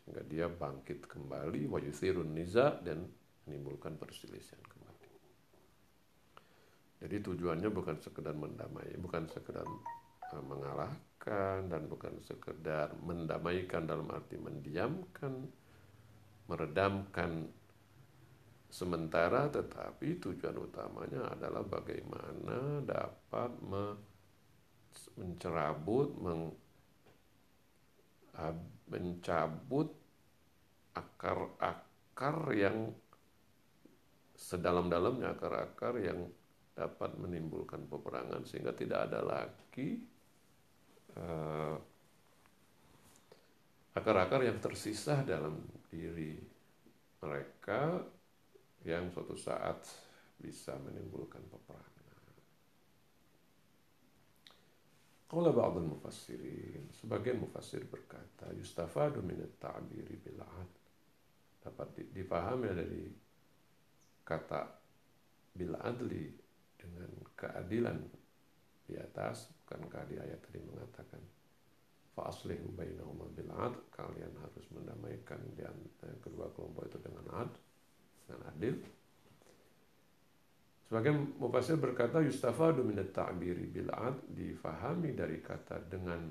sehingga 0.00 0.24
dia 0.24 0.48
bangkit 0.48 1.04
kembali 1.04 1.68
wa 1.68 1.78
niza 2.24 2.80
dan 2.80 3.04
menimbulkan 3.44 4.00
perselisihan 4.00 4.62
kembali. 4.64 5.10
Jadi 7.00 7.16
tujuannya 7.24 7.70
bukan 7.72 7.96
sekedar 8.00 8.36
mendamai, 8.36 8.92
bukan 9.00 9.24
sekedar 9.30 9.64
uh, 9.64 10.44
mengalahkan 10.44 11.68
dan 11.68 11.88
bukan 11.88 12.20
sekedar 12.20 12.92
mendamaikan 13.00 13.88
dalam 13.88 14.10
arti 14.12 14.36
mendiamkan, 14.36 15.48
meredamkan 16.50 17.48
sementara 18.70 19.50
tetapi 19.50 20.22
tujuan 20.22 20.54
utamanya 20.54 21.34
adalah 21.34 21.66
bagaimana 21.66 22.78
dapat 22.86 23.50
mencerabut 25.18 26.08
meng, 26.22 26.54
mencabut 28.86 29.90
akar-akar 30.94 32.36
yang 32.54 32.94
sedalam-dalamnya 34.38 35.36
akar-akar 35.36 36.00
yang 36.00 36.30
dapat 36.72 37.12
menimbulkan 37.20 37.84
peperangan 37.90 38.46
sehingga 38.48 38.72
tidak 38.72 39.10
ada 39.10 39.20
lagi 39.20 40.00
uh, 41.18 41.76
akar-akar 43.92 44.46
yang 44.46 44.56
tersisa 44.62 45.20
dalam 45.26 45.60
diri 45.92 46.40
mereka 47.20 48.00
yang 48.84 49.12
suatu 49.12 49.36
saat 49.36 49.84
bisa 50.40 50.72
menimbulkan 50.80 51.44
peperangan. 51.52 52.00
Qala 55.30 55.54
ba'd 55.54 55.78
mufassirin 55.86 56.90
sebagian 56.90 57.38
mufassir 57.38 57.86
berkata, 57.86 58.50
yustafadu 58.56 59.22
min 59.22 59.38
at-ta'biri 59.38 60.18
bil 60.18 60.42
dapat 61.60 61.92
dipahami 62.10 62.66
dari 62.72 63.04
kata 64.26 64.64
bil 65.54 65.76
adli 65.76 66.34
dengan 66.74 67.10
keadilan 67.36 68.00
di 68.88 68.96
atas 68.96 69.52
bukankah 69.62 70.02
di 70.08 70.16
ayat 70.18 70.40
tadi 70.42 70.58
mengatakan 70.66 71.22
fa 72.16 72.32
aslihu 72.32 72.74
bainahuma 72.74 73.28
bil 73.36 73.52
kalian 73.92 74.34
harus 74.40 74.66
mendamaikan 74.74 75.38
antara 75.62 76.16
kedua 76.24 76.50
kelompok 76.56 76.90
itu 76.90 76.98
dengan 77.06 77.26
ad 77.46 77.52
dengan 78.30 78.46
adil. 78.54 78.78
Sebagian 80.86 81.34
mufasir 81.38 81.78
berkata 81.78 82.22
yustafadu 82.22 82.86
min 82.86 82.98
at-ta'biri 83.02 83.66
bil 83.70 83.90
ad 83.90 84.22
difahami 84.30 85.14
dari 85.18 85.42
kata 85.42 85.82
dengan 85.90 86.30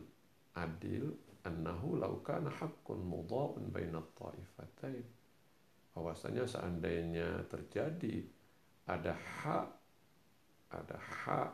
adil 0.56 1.12
annahu 1.44 2.00
law 2.00 2.16
kana 2.24 2.52
haqqun 2.52 3.00
mudha'un 3.04 3.72
bainat 3.72 4.08
ta'ifatain 4.16 5.04
bahwasanya 5.96 6.44
seandainya 6.48 7.44
terjadi 7.48 8.24
ada 8.88 9.16
hak 9.16 9.68
ada 10.70 10.98
hak 11.00 11.52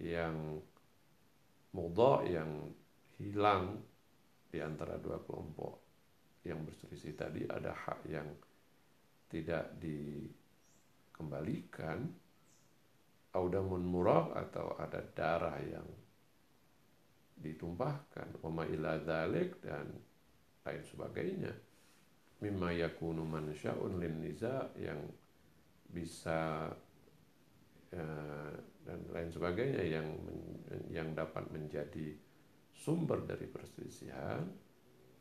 yang 0.00 0.60
mudha 1.72 2.24
yang 2.26 2.50
hilang 3.20 3.80
di 4.50 4.58
antara 4.58 4.98
dua 4.98 5.20
kelompok 5.24 5.78
yang 6.42 6.60
berselisih 6.64 7.14
tadi 7.14 7.44
ada 7.46 7.70
hak 7.70 8.00
yang 8.08 8.26
tidak 9.30 9.78
dikembalikan 9.78 12.10
audamun 13.30 13.86
murah 13.86 14.34
atau 14.34 14.74
ada 14.74 14.98
darah 15.14 15.54
yang 15.62 15.86
ditumpahkan 17.40 18.36
wama 18.42 18.66
ila 18.68 19.00
dzalik 19.00 19.64
dan 19.64 19.88
lain 20.66 20.82
sebagainya. 20.84 21.54
Mimma 22.40 22.72
yakunu 22.74 23.24
mansyaun 23.24 24.00
lin 24.00 24.20
niza 24.20 24.68
yang 24.76 24.98
bisa 25.90 26.70
ya, 27.92 28.06
dan 28.80 28.98
lain 29.12 29.30
sebagainya 29.30 29.84
yang 29.84 30.08
yang 30.88 31.12
dapat 31.12 31.44
menjadi 31.52 32.16
sumber 32.72 33.20
dari 33.28 33.44
perselisihan 33.44 34.48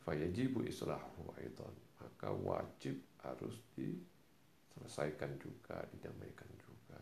fayajibu 0.04 0.64
islahu 0.64 1.36
aidan. 1.40 1.76
Maka 2.00 2.32
wajib 2.32 2.96
harus 3.24 3.56
diselesaikan 3.76 5.36
juga 5.40 5.84
didamaikan 5.92 6.50
juga 6.60 7.00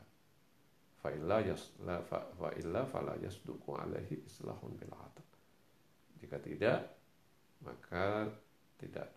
fa 0.98 1.14
illa 1.14 1.42
yasla 1.46 2.02
fa, 2.02 2.26
fa 2.34 2.50
illa 2.58 2.82
fala 2.90 3.14
yasduqu 3.22 3.70
alaihi 3.78 4.26
islahun 4.26 4.74
bil 4.78 4.94
jika 6.18 6.38
tidak 6.42 6.80
maka 7.62 8.26
tidak 8.78 9.10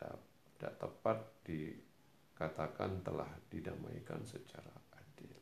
tidak 0.56 0.74
tepat 0.76 1.18
dikatakan 1.44 3.00
telah 3.00 3.28
didamaikan 3.48 4.20
secara 4.24 4.72
adil. 4.96 5.32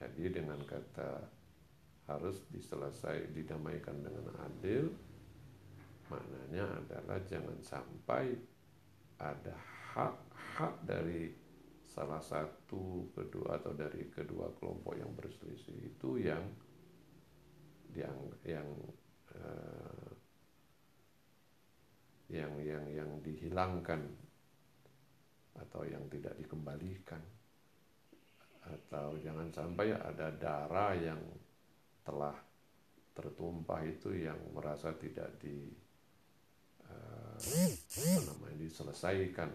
Jadi 0.00 0.24
dengan 0.32 0.60
kata 0.64 1.20
harus 2.08 2.44
diselesai 2.52 3.32
didamaikan 3.32 3.96
dengan 4.04 4.28
adil 4.44 4.92
maknanya 6.12 6.68
adalah 6.84 7.16
jangan 7.24 7.56
sampai 7.64 8.36
ada 9.24 9.56
hak-hak 9.96 10.74
dari 10.84 11.32
salah 11.88 12.20
satu 12.20 13.08
kedua 13.16 13.56
atau 13.56 13.72
dari 13.72 14.10
kedua 14.12 14.52
kelompok 14.60 14.94
yang 14.98 15.12
berselisih 15.16 15.78
itu 15.94 16.20
yang 16.20 16.44
yang 17.94 18.18
yang 18.42 18.68
uh, 19.38 20.10
yang 22.28 22.52
yang 22.60 22.84
yang 22.90 23.10
dihilangkan 23.22 24.02
atau 25.54 25.86
yang 25.86 26.02
tidak 26.10 26.34
dikembalikan. 26.34 27.22
Atau 28.64 29.20
jangan 29.20 29.52
sampai 29.52 29.92
ada 29.92 30.32
darah 30.32 30.96
yang 30.96 31.20
telah 32.00 32.34
tertumpah 33.12 33.84
itu 33.84 34.24
yang 34.24 34.40
merasa 34.56 34.96
tidak 34.96 35.36
di 35.38 35.68
apa 37.44 38.20
namanya 38.28 38.56
diselesaikan 38.60 39.50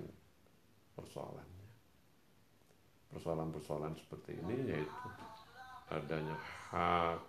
persoalannya 0.93 1.67
persoalan-persoalan 3.09 3.97
seperti 3.97 4.37
ini 4.37 4.69
yaitu 4.69 5.09
adanya 5.89 6.37
hak 6.69 7.21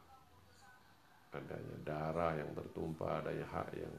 adanya 1.31 1.77
darah 1.87 2.33
yang 2.37 2.51
tertumpah 2.53 3.23
adanya 3.23 3.47
hak 3.49 3.71
yang 3.79 3.95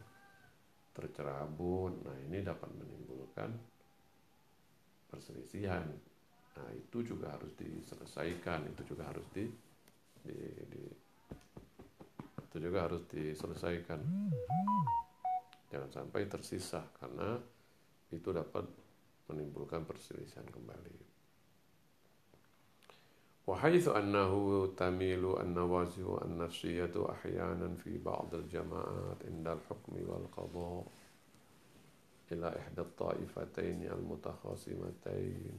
tercerabut. 0.92 1.96
Nah, 2.04 2.16
ini 2.28 2.44
dapat 2.44 2.68
menimbulkan 2.76 3.56
perselisihan. 5.08 5.88
Nah, 6.52 6.70
itu 6.76 7.00
juga 7.04 7.32
harus 7.32 7.56
diselesaikan, 7.56 8.68
itu 8.76 8.84
juga 8.92 9.08
harus 9.08 9.24
di, 9.32 9.48
di, 10.28 10.36
di 10.68 10.84
itu 12.52 12.58
juga 12.60 12.84
harus 12.84 13.00
diselesaikan 13.08 14.04
Jangan 15.71 15.91
sampai 15.91 16.31
tersisa 16.31 16.83
karena 16.97 17.37
itu 18.15 18.31
dapat 18.31 18.65
menimbulkan 19.27 19.83
perselisihan 19.83 20.47
kembali. 20.47 21.17
وحيث 23.47 23.89
أنه 23.89 24.33
تميل 24.75 25.23
النوازع 25.41 26.19
النفسية 26.27 26.91
أحيانا 26.91 27.79
في 27.79 27.99
بعض 27.99 28.35
الجماعات 28.35 29.23
عند 29.23 29.49
الحكم 29.49 29.95
والقضاء 30.03 30.85
إلى 32.33 32.49
إحدى 32.59 32.81
الطائفتين 32.81 33.87
المتخاصمتين 33.87 35.59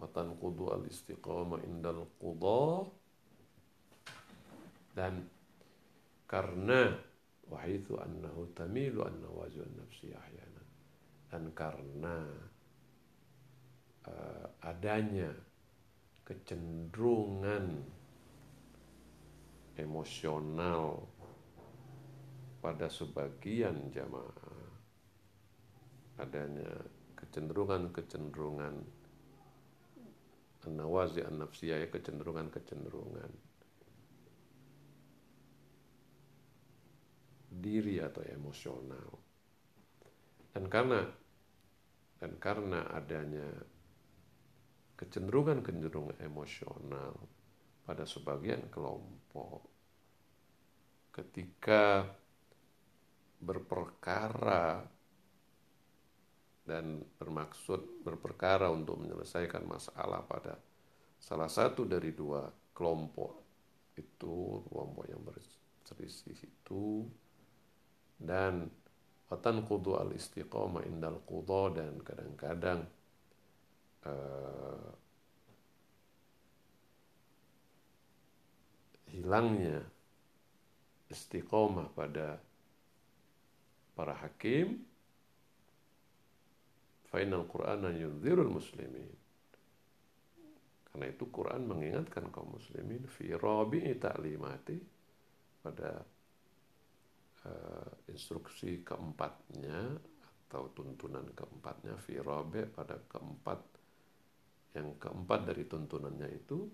وتنقض 0.00 0.58
الاستقامة 0.62 1.58
عند 1.58 1.86
القضاء 1.86 2.86
dan 4.94 5.26
karena 6.30 6.94
wahithu 7.49 7.97
annahu 7.97 8.45
tamilu 8.53 9.03
an-nawazu 9.03 9.65
an-nafsi 9.65 10.13
ahyana. 10.13 10.63
Dan 11.29 11.53
karena 11.53 12.17
uh, 14.09 14.47
adanya 14.65 15.29
kecenderungan 16.25 17.85
emosional 19.77 21.05
pada 22.59 22.91
sebagian 22.91 23.89
jamaah 23.89 24.59
adanya 26.19 26.67
kecenderungan-kecenderungan 27.15 28.75
an-nawazi 30.67 31.23
an-nafsiyah 31.23 31.79
ya 31.81 31.87
kecenderungan-kecenderungan 31.87 33.48
diri 37.49 37.97
atau 37.97 38.21
emosional. 38.21 39.09
Dan 40.53 40.69
karena 40.69 41.01
dan 42.19 42.35
karena 42.35 42.83
adanya 42.91 43.47
kecenderungan-kecenderungan 44.99 46.19
emosional 46.19 47.15
pada 47.87 48.03
sebagian 48.03 48.67
kelompok 48.67 49.63
ketika 51.15 52.03
berperkara 53.39 54.83
dan 56.67 57.01
bermaksud 57.17 58.03
berperkara 58.03 58.67
untuk 58.69 58.99
menyelesaikan 58.99 59.63
masalah 59.63 60.21
pada 60.27 60.59
salah 61.17 61.47
satu 61.47 61.87
dari 61.87 62.11
dua 62.11 62.51
kelompok 62.75 63.31
itu 63.95 64.63
kelompok 64.67 65.05
yang 65.07 65.23
berselisih 65.23 66.35
itu 66.45 67.07
dan 68.19 68.67
watan 69.31 69.63
kudu 69.63 69.95
al 69.95 70.11
istiqomah 70.11 70.83
indal 70.83 71.23
kudo 71.23 71.71
dan 71.71 71.95
kadang-kadang 72.03 72.83
uh, 74.03 74.89
hilangnya 79.09 79.79
istiqomah 81.09 81.87
pada 81.95 82.37
para 83.95 84.13
hakim 84.19 84.83
final 87.09 87.43
Quran 87.49 87.89
yunzirul 87.97 88.53
muslimin. 88.53 89.09
Karena 90.89 91.05
itu 91.09 91.25
Quran 91.29 91.69
mengingatkan 91.69 92.29
kaum 92.33 92.57
muslimin 92.57 93.05
fi 93.05 93.33
rabi'i 93.33 93.97
ta'limati 93.97 94.77
pada 95.61 96.01
instruksi 98.09 98.81
keempatnya 98.81 99.95
atau 100.49 100.73
tuntunan 100.73 101.29
keempatnya 101.37 101.93
fi 102.01 102.17
rabi' 102.17 102.65
pada 102.73 102.97
keempat. 103.05 103.61
Yang 104.73 105.01
keempat 105.01 105.39
dari 105.49 105.65
tuntunannya 105.65 106.29
itu 106.29 106.69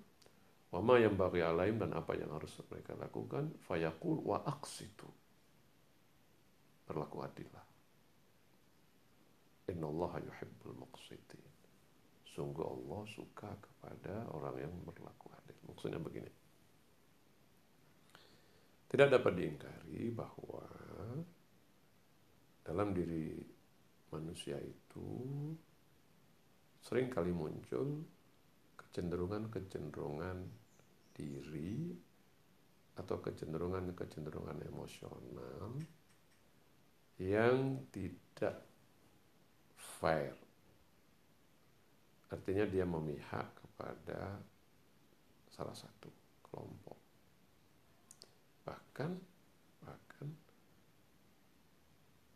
wama 0.71 0.99
yang 0.99 1.15
bagi 1.15 1.39
alaim 1.39 1.79
dan 1.79 1.95
apa 1.95 2.15
yang 2.15 2.31
harus 2.35 2.51
mereka 2.67 2.95
lakukan 2.95 3.51
fayaqul 3.67 4.19
wa 4.23 4.43
aqsitu. 4.43 5.07
Berlaku 6.87 7.17
adillah. 7.23 7.65
Innallaha 9.71 10.21
yuhibbul 10.21 10.77
muqsitin. 10.77 11.41
Sungguh 12.35 12.67
Allah 12.67 13.01
suka 13.09 13.47
kepada 13.47 14.27
orang 14.35 14.59
yang 14.59 14.73
berlaku 14.83 15.31
adil. 15.39 15.55
Maksudnya 15.71 16.03
begini 16.03 16.44
tidak 18.95 19.19
dapat 19.19 19.33
diingkari 19.35 20.07
bahwa 20.15 20.63
dalam 22.63 22.95
diri 22.95 23.43
manusia 24.07 24.55
itu 24.55 25.03
sering 26.79 27.11
kali 27.11 27.35
muncul 27.35 28.07
kecenderungan-kecenderungan 28.79 30.47
diri 31.11 31.91
atau 32.95 33.19
kecenderungan-kecenderungan 33.19 34.63
emosional 34.63 35.75
yang 37.19 37.83
tidak 37.91 38.63
fair. 39.75 40.39
Artinya 42.31 42.63
dia 42.63 42.87
memihak 42.87 43.59
kepada 43.59 44.39
salah 45.51 45.75
satu 45.75 46.07
kelompok. 46.47 46.94
Bahkan 48.95 49.11
bahkan 49.83 50.27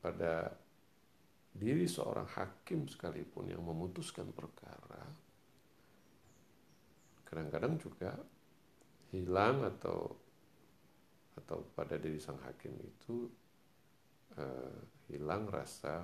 pada 0.03 0.51
diri 1.55 1.87
seorang 1.87 2.27
hakim 2.35 2.83
sekalipun 2.83 3.47
yang 3.47 3.63
memutuskan 3.63 4.27
perkara 4.35 5.07
kadang-kadang 7.23 7.79
juga 7.79 8.11
hilang 9.15 9.63
atau 9.71 10.11
atau 11.39 11.63
pada 11.71 11.95
diri 11.95 12.19
sang 12.19 12.43
hakim 12.43 12.75
itu 12.75 13.31
uh, 14.35 14.83
hilang 15.07 15.47
rasa 15.47 16.03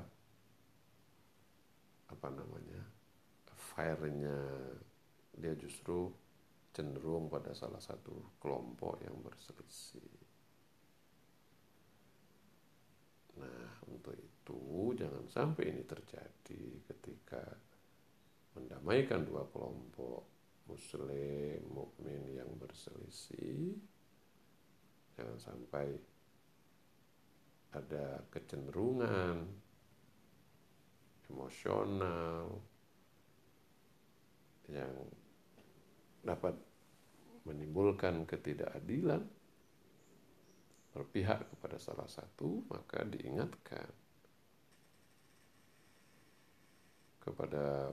apa 2.07 2.27
namanya 2.31 2.79
fire-nya 3.75 4.39
dia 5.35 5.51
justru 5.59 6.07
cenderung 6.71 7.27
pada 7.27 7.51
salah 7.51 7.83
satu 7.83 8.39
kelompok 8.39 9.03
yang 9.03 9.19
berselisih. 9.19 10.24
Nah, 13.35 13.83
untuk 13.91 14.15
itu 14.15 14.95
jangan 14.95 15.27
sampai 15.27 15.75
ini 15.75 15.83
terjadi 15.83 16.63
ketika 16.87 17.43
mendamaikan 18.55 19.27
dua 19.27 19.43
kelompok 19.51 20.23
muslim 20.71 21.59
mukmin 21.69 22.39
yang 22.39 22.49
berselisih. 22.55 23.75
Jangan 25.15 25.37
sampai 25.39 25.87
ada 27.75 28.23
kecenderungan 28.31 29.43
emosional 31.27 32.55
yang 34.71 34.91
dapat 36.25 36.55
menimbulkan 37.45 38.25
ketidakadilan 38.25 39.21
berpihak 40.95 41.51
kepada 41.51 41.75
salah 41.75 42.07
satu, 42.07 42.63
maka 42.71 43.03
diingatkan 43.03 43.91
kepada 47.19 47.91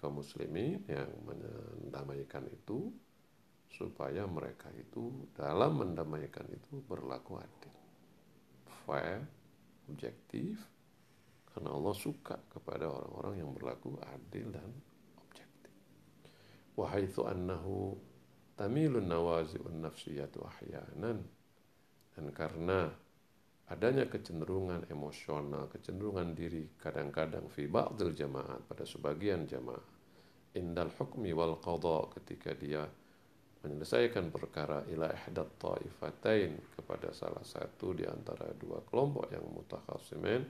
kaum 0.00 0.24
muslimin 0.24 0.80
yang 0.88 1.12
mendamaikan 1.28 2.48
itu 2.48 2.88
supaya 3.68 4.24
mereka 4.24 4.72
itu 4.72 5.28
dalam 5.36 5.84
mendamaikan 5.84 6.48
itu 6.48 6.80
berlaku 6.88 7.36
adil, 7.36 7.76
fair, 8.88 9.28
objektif, 9.92 10.56
karena 11.52 11.68
Allah 11.68 11.92
suka 11.92 12.40
kepada 12.48 12.88
orang-orang 12.88 13.44
yang 13.44 13.50
berlaku 13.52 14.00
adil 14.00 14.48
dan 14.56 14.72
objektif. 15.20 15.72
Wahaitsu 16.80 17.28
annahu 17.28 17.92
tamilun 18.56 19.04
nawazi'un 19.04 19.84
nafsiyatu 19.84 20.40
ahyanan 20.48 21.20
dan 22.12 22.28
karena 22.32 22.92
adanya 23.72 24.04
kecenderungan 24.04 24.84
emosional, 24.92 25.68
kecenderungan 25.72 26.36
diri 26.36 26.76
kadang-kadang 26.76 27.48
fi 27.48 27.64
ba'dil 27.64 28.12
jamaat 28.12 28.68
pada 28.68 28.84
sebagian 28.84 29.48
jamaah 29.48 29.80
indal 30.52 30.92
hukmi 30.92 31.32
wal 31.32 31.56
qadha 31.56 32.12
ketika 32.20 32.52
dia 32.52 32.84
menyelesaikan 33.64 34.28
perkara 34.28 34.84
ila 34.90 35.08
ihdat 35.08 35.48
taifatain 35.56 36.58
kepada 36.76 37.14
salah 37.14 37.46
satu 37.46 37.94
di 37.96 38.04
antara 38.04 38.50
dua 38.58 38.82
kelompok 38.84 39.30
yang 39.32 39.46
mutakhasimin 39.48 40.42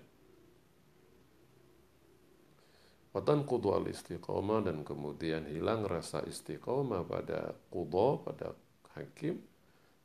Watan 3.13 3.45
kudu 3.45 3.77
al 3.77 3.85
istiqomah 3.93 4.65
dan 4.65 4.89
kemudian 4.89 5.45
hilang 5.45 5.85
rasa 5.85 6.25
istiqomah 6.25 7.05
pada 7.05 7.53
kudo, 7.69 8.25
pada 8.25 8.57
hakim 8.97 9.37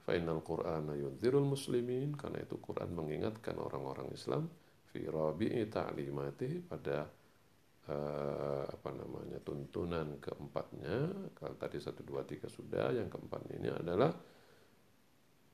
Fainal 0.07 0.39
Qur'ana 0.39 0.95
yunzirul 0.95 1.43
muslimin 1.43 2.15
karena 2.15 2.39
itu 2.39 2.55
Quran 2.63 2.95
mengingatkan 2.95 3.59
orang-orang 3.59 4.07
Islam 4.15 4.47
fi 4.87 5.03
rabi'i 5.03 5.67
ta'limati 5.67 6.63
pada 6.63 7.03
uh, 7.91 8.63
apa 8.71 8.89
namanya 8.95 9.43
tuntunan 9.43 10.15
keempatnya 10.23 11.11
kalau 11.35 11.59
tadi 11.59 11.83
satu 11.83 12.07
dua 12.07 12.23
tiga 12.23 12.47
sudah 12.47 12.95
yang 12.95 13.11
keempat 13.11 13.51
ini 13.51 13.67
adalah 13.67 14.15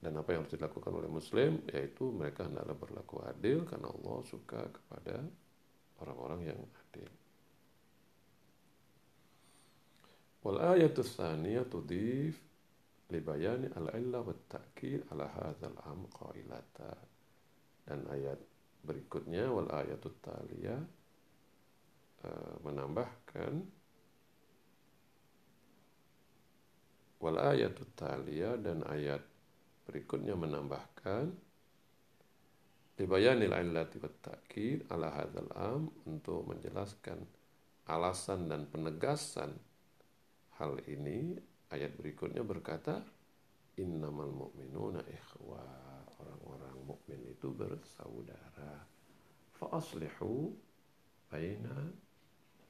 dan 0.05 0.13
apa 0.21 0.37
yang 0.37 0.45
harus 0.45 0.53
dilakukan 0.53 0.93
oleh 1.01 1.09
muslim 1.09 1.57
yaitu 1.73 2.13
mereka 2.13 2.45
hendaklah 2.45 2.77
berlaku 2.77 3.25
adil 3.25 3.65
karena 3.65 3.89
Allah 3.89 4.17
suka 4.21 4.69
kepada 4.69 5.17
orang-orang 5.97 6.53
yang 6.53 6.59
adil. 6.61 7.09
Wal 10.45 10.59
ayatul 10.77 11.09
tsaniyah 11.09 11.65
tudif 11.65 12.52
libayani 13.13 13.69
al-illa 13.77 14.25
wa 14.25 14.33
ta'kid 14.49 15.13
ala 15.13 15.29
hadzal 15.29 15.77
am 15.85 16.09
qailata 16.09 16.97
dan 17.85 18.01
ayat 18.09 18.41
berikutnya 18.81 19.53
wal 19.53 19.69
ayatut 19.69 20.17
taliyah 20.25 20.81
uh, 22.25 22.53
menambahkan 22.65 23.61
wal 27.21 27.37
ayatut 27.37 27.93
taliyah 27.93 28.57
dan 28.57 28.81
ayat 28.89 29.21
berikutnya 29.85 30.33
menambahkan 30.33 31.31
libayanil 32.97 33.53
illati 33.53 34.01
wa 34.01 34.11
ta'kid 34.21 34.89
ala 34.89 35.13
hadzal 35.13 35.51
am 35.53 35.93
untuk 36.09 36.49
menjelaskan 36.49 37.21
alasan 37.89 38.47
dan 38.47 38.67
penegasan 38.69 39.53
hal 40.55 40.79
ini 40.87 41.35
ayat 41.73 41.97
berikutnya 41.97 42.45
berkata 42.45 43.01
innamal 43.81 44.29
mu'minuna 44.29 45.01
ikhwa. 45.09 45.61
Orang-orang 46.21 46.77
mukmin 46.87 47.19
itu 47.27 47.51
bersaudara. 47.51 48.85
Fa 49.57 49.65
aslihu 49.75 50.53
baina 51.27 51.91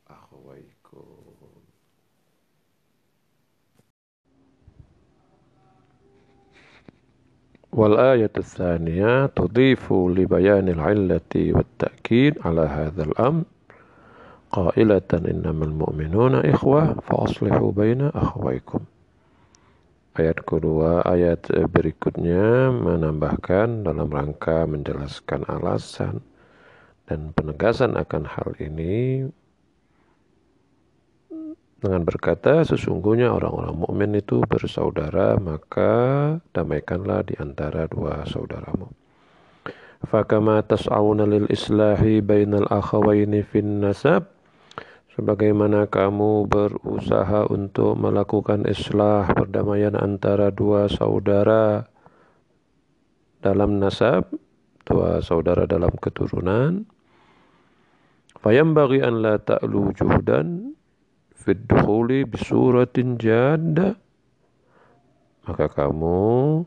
أخويكم 0.10 1.06
والآية 7.74 8.32
الثانية 8.38 9.26
تضيف 9.26 9.94
لبيان 9.94 10.70
العلة 10.70 11.34
والتأكيد 11.36 12.40
على 12.46 12.62
هذا 12.62 13.04
الأمر 13.04 13.44
قائلة 14.52 15.02
إنما 15.14 15.66
المؤمنون 15.66 16.36
إخوة 16.36 16.94
فأصلحوا 16.94 17.72
بين 17.72 18.02
أخويكم 18.02 18.80
Ayat 20.14 20.46
kedua, 20.46 21.02
ayat 21.10 21.50
berikutnya 21.74 22.70
menambahkan 22.70 23.82
dalam 23.82 24.14
rangka 24.14 24.70
menjelaskan 24.70 25.42
alasan 25.50 26.22
dan 27.10 27.34
penegasan 27.34 27.98
akan 27.98 28.24
hal 28.30 28.54
ini 28.62 29.26
dengan 31.84 32.06
berkata 32.08 32.64
sesungguhnya 32.64 33.28
orang-orang 33.34 33.76
mukmin 33.76 34.16
itu 34.16 34.40
bersaudara 34.48 35.36
maka 35.36 35.92
damaikanlah 36.56 37.28
di 37.28 37.36
antara 37.42 37.90
dua 37.90 38.24
saudaramu. 38.24 38.88
Fakama 40.08 40.64
tas'awuna 40.64 41.28
lil 41.28 41.50
islahi 41.50 42.22
bainal 42.22 42.70
akhawaini 42.70 43.42
fin 43.44 43.82
nasab 43.82 44.33
Sebagaimana 45.14 45.86
kamu 45.94 46.50
berusaha 46.50 47.46
untuk 47.54 47.94
melakukan 48.02 48.66
islah 48.66 49.30
perdamaian 49.30 49.94
antara 49.94 50.50
dua 50.50 50.90
saudara 50.90 51.86
dalam 53.46 53.78
nasab, 53.78 54.34
dua 54.90 55.22
saudara 55.22 55.70
dalam 55.70 55.94
keturunan, 56.02 56.90
bagi 58.42 59.00
an 59.06 59.22
la 59.22 59.38
ta'lu 59.38 59.94
juhdan 59.94 60.74
fid 61.32 61.64
bisuratin 62.28 63.16
jadda 63.16 63.96
maka 65.44 65.68
kamu 65.68 66.64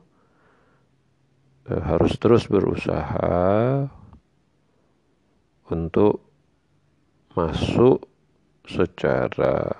eh, 1.72 1.82
harus 1.82 2.12
terus 2.20 2.44
berusaha 2.48 3.88
untuk 5.72 6.24
masuk 7.32 8.04
secara 8.66 9.72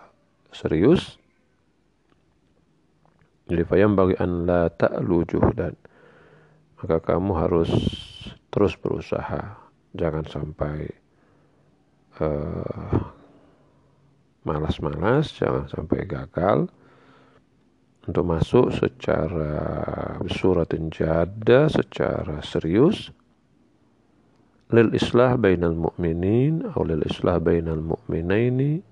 serius 0.54 1.18
jadi 3.46 3.62
fayam 3.62 3.94
bagi 3.94 4.18
an 4.18 4.46
la 4.46 4.66
ta'lu 4.70 5.22
juhdan 5.26 5.74
maka 6.82 6.96
kamu 7.02 7.32
harus 7.36 7.70
terus 8.50 8.74
berusaha 8.78 9.58
jangan 9.96 10.24
sampai 10.26 10.88
uh, 12.20 13.00
malas-malas 14.46 15.34
jangan 15.34 15.66
sampai 15.66 16.06
gagal 16.06 16.70
untuk 18.06 18.22
masuk 18.22 18.70
secara 18.70 19.58
suratin 20.30 20.94
jada 20.94 21.66
secara 21.66 22.38
serius 22.46 23.10
lil 24.74 24.90
islah 24.94 25.38
bainal 25.38 25.78
mu'minin 25.78 26.66
atau 26.66 26.82
lil 26.82 27.02
islah 27.06 27.38
bainal 27.38 27.78
mu'minaini 27.78 28.82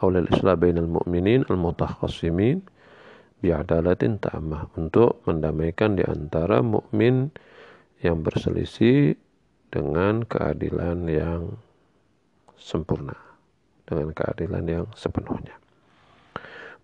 atau 0.00 0.08
lil 0.08 0.28
islah 0.32 0.56
bainal 0.56 0.88
mu'minin 0.88 1.44
al 1.48 1.60
mutakhasimin 1.60 2.64
bi'adalatin 3.44 4.18
ta'amah. 4.18 4.74
Untuk 4.74 5.22
mendamaikan 5.28 5.98
di 5.98 6.04
antara 6.06 6.62
mukmin 6.62 7.30
yang 8.02 8.22
berselisih 8.22 9.18
dengan 9.68 10.24
keadilan 10.24 11.04
yang 11.10 11.42
sempurna 12.56 13.14
dengan 13.88 14.12
keadilan 14.12 14.64
yang 14.68 14.86
sepenuhnya. 14.92 15.56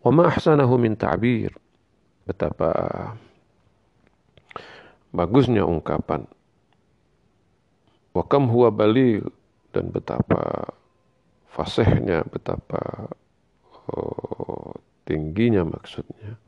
Wa 0.01 0.09
ma 0.09 0.33
ahsanahu 0.33 0.81
min 0.81 0.97
ta'bir. 0.97 1.53
Betapa 2.25 2.73
bagusnya 5.13 5.69
ungkapan 5.69 6.25
Wakam 8.15 8.47
huwa 8.47 8.71
baligh 8.71 9.27
dan 9.75 9.91
betapa 9.91 10.71
fasihnya, 11.51 12.23
betapa 12.31 13.11
oh, 13.91 14.79
tingginya 15.03 15.67
maksudnya. 15.67 16.39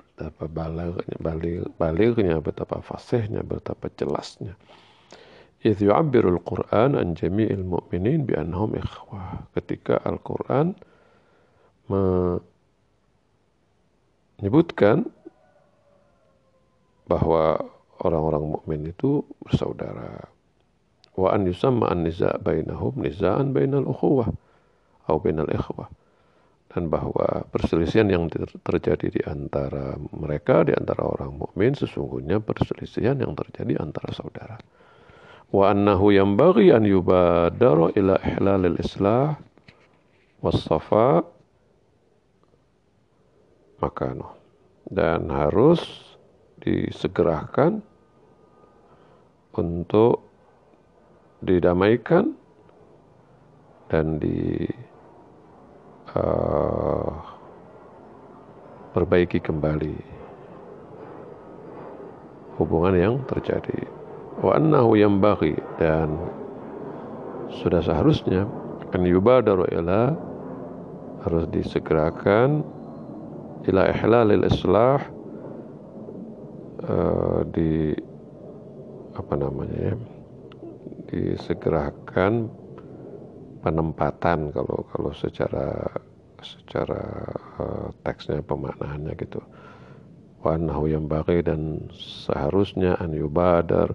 Betapa 0.00 0.48
balaghnya, 0.48 1.16
baligh, 1.20 1.68
balighnya, 1.76 2.40
betapa 2.40 2.80
fasihnya, 2.80 3.44
betapa 3.44 3.92
jelasnya. 3.94 4.56
Idh 5.60 5.90
yu'abbirul 5.90 6.40
Qur'an 6.40 6.96
an 6.96 7.12
jami'il 7.12 7.62
mu'minin 7.66 8.24
bi 8.24 8.32
annahum 8.32 8.80
ikhwah. 8.80 9.44
Ketika 9.52 10.00
Al-Qur'an 10.08 10.72
menyebutkan 14.38 15.04
bahwa 17.04 17.58
orang-orang 18.02 18.58
mukmin 18.58 18.80
itu 18.86 19.26
bersaudara. 19.42 20.28
Wa 21.18 21.34
an 21.34 21.50
yusamma 21.50 21.90
an 21.90 22.06
niza' 22.06 22.38
bainahum 22.38 22.94
niza'an 23.02 23.50
bainal 23.50 23.90
ukhuwah 23.90 24.30
atau 25.04 25.18
bainal 25.18 25.50
ikhwah. 25.50 25.90
Dan 26.68 26.92
bahwa 26.92 27.48
perselisihan 27.48 28.12
yang 28.12 28.28
terjadi 28.62 29.08
di 29.08 29.22
antara 29.24 29.96
mereka, 30.12 30.68
di 30.68 30.76
antara 30.76 31.00
orang 31.00 31.40
mukmin 31.40 31.72
sesungguhnya 31.72 32.44
perselisihan 32.44 33.16
yang 33.18 33.32
terjadi 33.32 33.80
antara 33.80 34.12
saudara. 34.12 34.60
Wa 35.48 35.72
annahu 35.72 36.12
bagi 36.36 36.68
an 36.68 36.84
yubadara 36.84 37.88
ila 37.96 38.20
ihlalil 38.20 38.76
islah 38.84 39.40
was-safa 40.44 41.24
makano. 43.80 44.36
Dan 44.88 45.32
harus 45.32 46.07
disegerakan 46.68 47.80
untuk 49.56 50.20
didamaikan 51.40 52.36
dan 53.88 54.20
di 54.20 54.68
uh, 56.12 57.12
perbaiki 58.92 59.40
kembali 59.40 59.96
hubungan 62.60 62.94
yang 62.98 63.14
terjadi. 63.24 63.88
Wa 64.44 64.60
annahu 64.60 64.94
bagi 65.18 65.56
dan 65.80 66.12
sudah 67.48 67.80
seharusnya 67.80 68.44
kan 68.92 69.02
yubadaru 69.02 69.66
ila 69.72 70.14
harus 71.26 71.44
disegerakan 71.50 72.62
ila 73.66 73.90
ihlalil 73.90 74.46
islah 74.46 75.02
uh, 76.84 77.42
di 77.50 77.94
apa 79.18 79.34
namanya 79.34 79.78
ya 79.92 79.94
disegerakan 81.08 82.46
penempatan 83.64 84.54
kalau 84.54 84.86
kalau 84.92 85.10
secara 85.16 85.90
secara 86.38 87.02
uh, 87.58 87.88
teksnya 88.06 88.44
pemaknaannya 88.44 89.18
gitu. 89.18 89.42
Wanahu 90.38 90.86
yang 90.86 91.10
bagi 91.10 91.42
dan 91.42 91.90
seharusnya 91.90 92.94
an 93.02 93.10
yubadar 93.10 93.90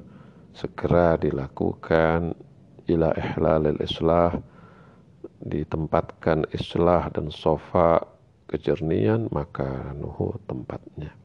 segera 0.52 1.16
dilakukan 1.16 2.36
ila 2.92 3.16
ihlalil 3.16 3.80
islah 3.80 4.36
ditempatkan 5.40 6.44
islah 6.52 7.08
dan 7.16 7.32
sofa 7.32 8.04
kejernian 8.52 9.32
maka 9.32 9.96
nuhu 9.96 10.36
tempatnya 10.44 11.16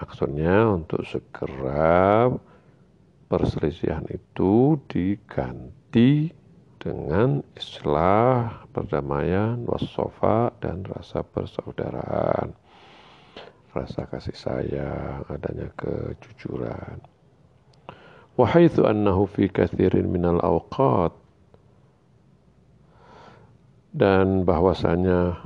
maksudnya 0.00 0.72
untuk 0.72 1.04
segera 1.04 2.32
perselisihan 3.30 4.02
itu 4.10 4.80
diganti 4.88 6.32
dengan 6.80 7.44
islah, 7.52 8.64
perdamaian, 8.72 9.60
wasofa, 9.68 10.50
dan 10.64 10.80
rasa 10.88 11.20
persaudaraan. 11.20 12.56
Rasa 13.70 14.08
kasih 14.08 14.34
sayang, 14.34 15.22
adanya 15.28 15.68
kejujuran. 15.76 17.04
Wahaithu 18.40 18.88
annahu 18.88 19.28
fi 19.28 19.52
kathirin 19.52 20.08
minal 20.08 20.40
awqat 20.40 21.12
dan 23.92 24.48
bahwasanya 24.48 25.36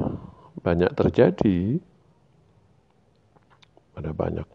banyak 0.63 0.93
terjadi 0.95 1.83
ada 3.95 4.11
banyak 4.11 4.47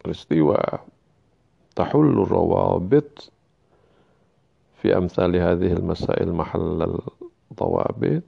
peristiwa. 0.00 0.60
Tahullu 1.74 2.22
rawabit 2.28 3.32
fi 4.78 4.94
amsali 4.94 5.40
hadhil 5.40 5.82
masail 5.82 6.30
mahallal 6.30 7.02
tawabit. 7.56 8.22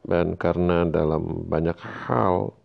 Dan 0.00 0.34
karena 0.34 0.88
dalam 0.88 1.46
banyak 1.46 1.76
hal 1.78 2.56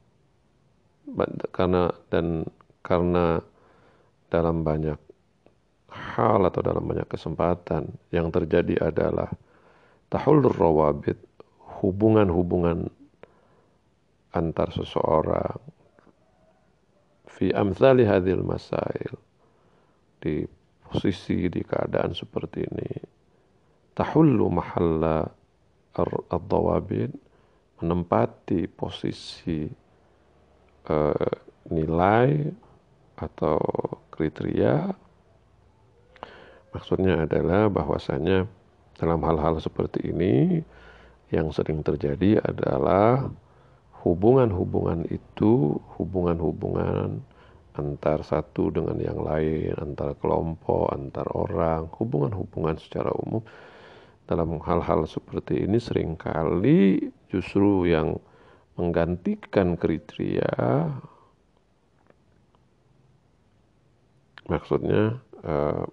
karena 1.54 1.94
dan 2.10 2.48
karena 2.82 3.38
dalam 4.34 4.66
banyak 4.66 4.98
hal 5.94 6.42
atau 6.50 6.62
dalam 6.66 6.82
banyak 6.84 7.06
kesempatan 7.06 7.88
yang 8.10 8.34
terjadi 8.34 8.90
adalah 8.90 9.30
tahulur 10.10 10.52
rawabit 10.58 11.20
hubungan-hubungan 11.80 12.90
antar 14.36 14.76
seseorang. 14.76 15.60
Fi 17.32 17.56
amsali 17.56 18.04
hadhil 18.04 18.44
masail. 18.44 19.16
Di 20.20 20.44
posisi 20.84 21.48
di 21.48 21.64
keadaan 21.64 22.12
seperti 22.12 22.68
ini. 22.68 22.92
Tahullu 23.96 24.52
mahalla 24.52 25.24
ad-dawabit 26.28 27.12
menempati 27.80 28.68
posisi 28.68 29.64
uh, 30.92 31.36
nilai 31.72 32.30
atau 33.16 33.60
kriteria. 34.12 34.92
Maksudnya 36.76 37.24
adalah 37.24 37.72
bahwasanya 37.72 38.44
dalam 39.00 39.20
hal-hal 39.24 39.60
seperti 39.64 40.12
ini 40.12 40.60
yang 41.32 41.52
sering 41.52 41.80
terjadi 41.84 42.44
adalah 42.44 43.32
hubungan-hubungan 44.06 45.10
itu 45.10 45.82
hubungan-hubungan 45.98 47.26
antar 47.76 48.24
satu 48.24 48.72
dengan 48.72 49.02
yang 49.02 49.20
lain, 49.20 49.76
antar 49.82 50.16
kelompok, 50.22 50.94
antar 50.96 51.28
orang, 51.36 51.92
hubungan-hubungan 51.98 52.78
secara 52.80 53.12
umum. 53.12 53.42
Dalam 54.26 54.58
hal-hal 54.62 55.06
seperti 55.06 55.66
ini 55.66 55.78
sering 55.82 56.18
kali 56.18 57.12
justru 57.30 57.86
yang 57.86 58.18
menggantikan 58.78 59.78
kriteria 59.78 60.90
maksudnya 64.50 65.22
uh, 65.46 65.86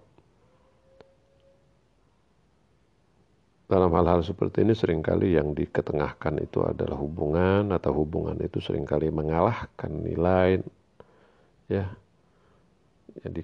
dalam 3.63 3.89
hal-hal 3.95 4.19
seperti 4.21 4.67
ini 4.67 4.75
sering 4.75 4.99
kali 4.99 5.39
yang 5.39 5.55
diketengahkan 5.55 6.35
itu 6.43 6.61
adalah 6.67 6.99
hubungan 6.99 7.71
atau 7.71 7.95
hubungan 7.95 8.35
itu 8.43 8.59
sering 8.59 8.83
kali 8.83 9.07
mengalahkan 9.07 9.91
nilai 10.03 10.59
ya. 11.71 11.87
Yang, 13.13 13.31
di, 13.33 13.41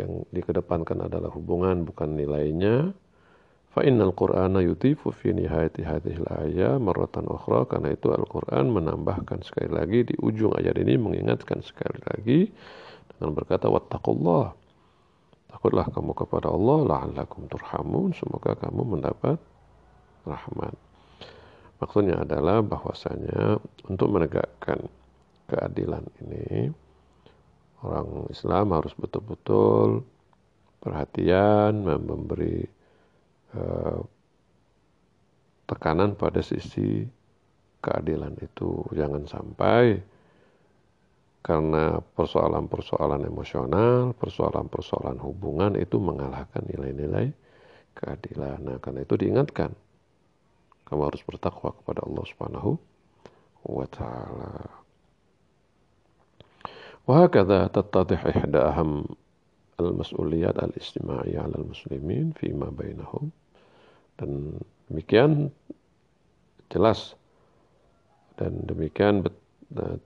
yang 0.00 0.24
dikedepankan 0.32 1.06
adalah 1.06 1.28
hubungan 1.30 1.84
bukan 1.84 2.16
nilainya. 2.16 2.90
Fa 3.70 3.86
innal 3.86 4.10
qur'ana 4.10 4.58
yutifu 4.58 5.14
fi 5.14 5.30
nihayati 5.30 5.86
hadhil 5.86 6.26
ayat 6.26 6.82
marratan 6.82 7.30
ukhra 7.30 7.62
karena 7.70 7.94
itu 7.94 8.10
Al-Qur'an 8.10 8.66
menambahkan 8.66 9.46
sekali 9.46 9.70
lagi 9.70 10.10
di 10.10 10.18
ujung 10.18 10.58
ayat 10.58 10.74
ini 10.82 10.98
mengingatkan 10.98 11.62
sekali 11.62 12.02
lagi 12.02 12.50
dengan 13.14 13.30
berkata 13.30 13.70
wattaqullah. 13.70 14.58
Takutlah 15.54 15.86
kamu 15.94 16.12
kepada 16.18 16.50
Allah 16.50 16.78
la'allakum 16.82 17.46
turhamun 17.46 18.10
semoga 18.18 18.58
kamu 18.58 18.98
mendapat 18.98 19.38
rahmat. 20.26 20.74
Maksudnya 21.80 22.20
adalah 22.20 22.60
bahwasanya 22.60 23.56
untuk 23.88 24.08
menegakkan 24.12 24.84
keadilan 25.48 26.04
ini 26.20 26.68
orang 27.80 28.28
Islam 28.28 28.76
harus 28.76 28.92
betul-betul 28.92 30.04
perhatian 30.84 31.80
memberi 31.84 32.68
uh, 33.56 34.00
tekanan 35.64 36.12
pada 36.14 36.44
sisi 36.44 37.08
keadilan 37.80 38.36
itu 38.44 38.84
jangan 38.92 39.24
sampai 39.24 39.96
karena 41.40 42.04
persoalan-persoalan 42.20 43.24
emosional, 43.24 44.12
persoalan-persoalan 44.20 45.16
hubungan 45.24 45.72
itu 45.80 45.96
mengalahkan 45.96 46.60
nilai-nilai 46.68 47.32
keadilan. 47.96 48.60
Nah, 48.60 48.76
karena 48.76 49.08
itu 49.08 49.16
diingatkan 49.16 49.72
kamu 50.89 51.01
harus 51.09 51.21
bertakwa 51.25 51.73
kepada 51.73 52.05
Allah 52.05 52.23
Subhanahu 52.29 52.71
wa 53.65 53.87
taala. 53.89 54.85
وهكذا 57.05 57.67
تتضح 57.69 58.25
إحدى 58.25 58.57
أهم 58.57 59.05
المسؤوليات 59.79 60.57
الاجتماعية 60.57 61.39
على 61.39 61.55
المسلمين 61.61 62.33
فيما 62.33 62.73
بينهم 62.73 63.29
dan 64.15 64.57
demikian 64.89 65.51
jelas 66.71 67.13
dan 68.39 68.63
demikian 68.63 69.27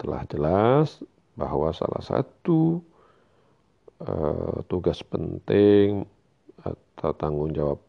telah 0.01 0.25
jelas 0.27 0.99
bahwa 1.37 1.69
salah 1.71 2.01
satu 2.01 2.81
uh, 4.01 4.65
tugas 4.65 5.05
penting 5.05 6.03
atau 6.65 7.13
tanggung 7.15 7.53
jawab 7.53 7.79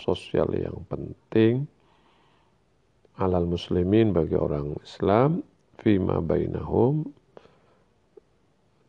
sosial 0.00 0.48
yang 0.56 0.80
penting 0.88 1.68
alal 3.21 3.45
muslimin 3.45 4.17
bagi 4.17 4.33
orang 4.33 4.73
Islam 4.81 5.45
fima 5.77 6.17
bainahum 6.17 7.05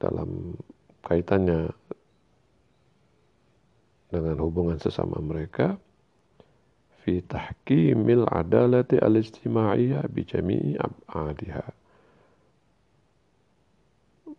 dalam 0.00 0.56
kaitannya 1.04 1.68
dengan 4.08 4.36
hubungan 4.40 4.80
sesama 4.80 5.20
mereka 5.20 5.76
fi 7.04 7.20
tahkimil 7.20 8.24
adalati 8.30 8.96
al-ijtimaiyah 8.96 10.06
bi 10.08 10.22
jami'i 10.24 10.80
ab'adiha. 10.80 11.66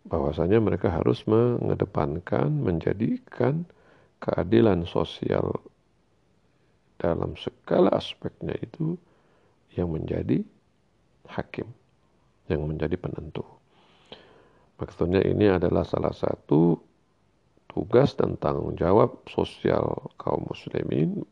Bahwasanya 0.04 0.60
mereka 0.60 0.92
harus 0.92 1.24
mengedepankan 1.24 2.50
menjadikan 2.60 3.64
keadilan 4.20 4.84
sosial 4.84 5.60
dalam 7.00 7.36
segala 7.36 7.92
aspeknya 7.92 8.56
itu 8.60 8.96
yang 9.74 9.90
menjadi 9.90 10.42
hakim, 11.30 11.68
yang 12.50 12.62
menjadi 12.64 12.94
penentu. 12.98 13.42
Maksudnya 14.78 15.22
ini 15.22 15.50
adalah 15.50 15.86
salah 15.86 16.10
satu 16.10 16.78
tugas 17.70 18.14
dan 18.14 18.38
tanggung 18.38 18.74
jawab 18.78 19.22
sosial 19.30 20.10
kaum 20.18 20.46
muslimin 20.46 21.22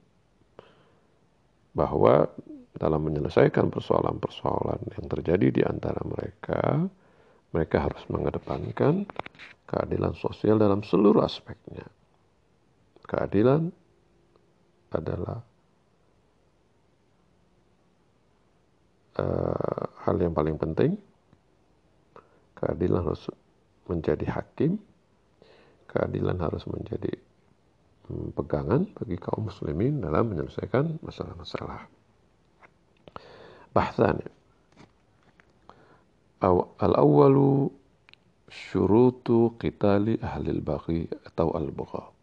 bahwa 1.74 2.26
dalam 2.74 3.04
menyelesaikan 3.04 3.68
persoalan-persoalan 3.68 4.80
yang 4.96 5.06
terjadi 5.06 5.46
di 5.52 5.62
antara 5.62 6.00
mereka, 6.02 6.88
mereka 7.52 7.76
harus 7.84 8.02
mengedepankan 8.08 9.04
keadilan 9.68 10.16
sosial 10.16 10.56
dalam 10.56 10.80
seluruh 10.80 11.22
aspeknya. 11.22 11.84
Keadilan 13.04 13.68
adalah 14.92 15.44
uh, 19.19 19.83
hal 20.05 20.15
yang 20.21 20.33
paling 20.33 20.55
penting. 20.55 20.97
Keadilan 22.57 23.05
harus 23.05 23.29
menjadi 23.85 24.25
hakim. 24.33 24.81
Keadilan 25.87 26.37
harus 26.41 26.65
menjadi 26.67 27.13
um, 28.09 28.33
pegangan 28.33 28.85
bagi 28.97 29.17
kaum 29.17 29.47
muslimin 29.47 30.03
dalam 30.03 30.33
menyelesaikan 30.33 30.99
masalah-masalah. 31.01 31.87
Bahsan 33.71 34.19
Al-awwalu 36.37 37.73
syurutu 38.45 39.57
qitali 39.57 40.21
ahli 40.21 40.49
al-baghi 40.53 41.09
atau 41.25 41.49
al-bugha. 41.57 42.13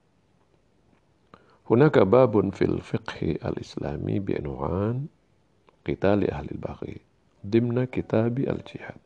هناك 1.65 1.99
باب 1.99 2.55
في 2.55 2.65
الفقه 2.65 3.41
الإسلامي 3.41 4.19
بعنوان 4.21 5.07
قتال 5.90 6.32
أهل 6.32 6.48
البغي 6.52 6.98
ضمن 7.46 7.84
كتاب 7.84 8.40
الجهاد 8.40 9.02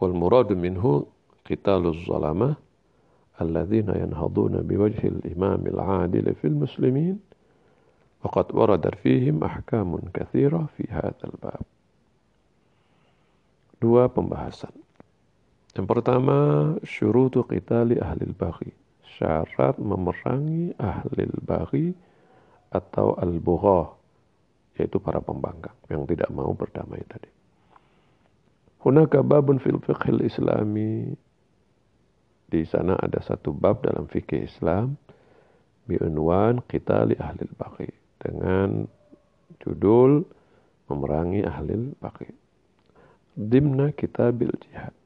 والمراد 0.00 0.52
منه 0.52 1.06
قتال 1.50 1.86
الظلمة 1.86 2.56
الذين 3.40 3.88
ينهضون 3.88 4.54
بوجه 4.62 5.02
الإمام 5.08 5.66
العادل 5.66 6.34
في 6.34 6.46
المسلمين 6.46 7.18
وقد 8.24 8.46
ورد 8.54 8.94
فيهم 8.94 9.44
أحكام 9.44 9.98
كثيرة 10.14 10.66
في 10.76 10.84
هذا 10.90 11.24
الباب 11.24 11.62
Dua 13.78 14.10
pembahasan. 14.10 14.74
Yang 15.78 15.86
pertama, 15.86 16.38
syurutu 16.82 17.46
qitali 17.46 17.94
ahli 18.02 18.26
baghi. 18.34 18.74
Syarat 19.06 19.78
memerangi 19.78 20.74
ahli 20.82 21.30
baghi 21.46 21.94
atau 22.74 23.14
al-bughah 23.22 23.97
yaitu 24.78 25.02
para 25.02 25.18
pembangkang 25.18 25.74
yang 25.90 26.06
tidak 26.06 26.30
mau 26.30 26.54
berdamai 26.54 27.02
tadi. 27.10 27.28
Hunaka 28.78 29.26
babun 29.26 29.58
fil 29.58 29.82
fiqhil 29.82 30.22
islami. 30.22 31.18
Di 32.48 32.64
sana 32.64 32.96
ada 32.96 33.20
satu 33.20 33.52
bab 33.52 33.84
dalam 33.84 34.08
fikih 34.08 34.48
Islam 34.48 34.96
biunwan 35.84 36.64
qitali 36.64 37.12
ahli 37.20 37.44
baqi 37.60 37.90
dengan 38.16 38.88
judul 39.60 40.24
memerangi 40.88 41.44
ahli 41.44 41.92
baqi. 42.00 42.32
Dimna 43.36 43.92
kitabil 43.92 44.48
jihad. 44.64 44.96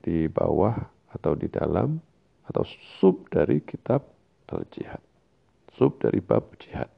Di 0.00 0.24
bawah 0.30 0.88
atau 1.12 1.36
di 1.36 1.52
dalam 1.52 2.00
atau 2.48 2.64
sub 2.96 3.28
dari 3.28 3.60
kitab 3.60 4.08
al-jihad. 4.48 5.04
Sub 5.76 6.00
dari 6.00 6.24
bab 6.24 6.48
jihad. 6.64 6.88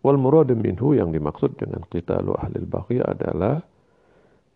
Wal 0.00 0.16
murad 0.16 0.48
minhu 0.56 0.96
yang 0.96 1.12
dimaksud 1.12 1.60
dengan 1.60 1.84
kita 1.84 2.24
lu 2.24 2.32
ahli 2.32 2.64
baqi 2.64 3.04
adalah 3.04 3.60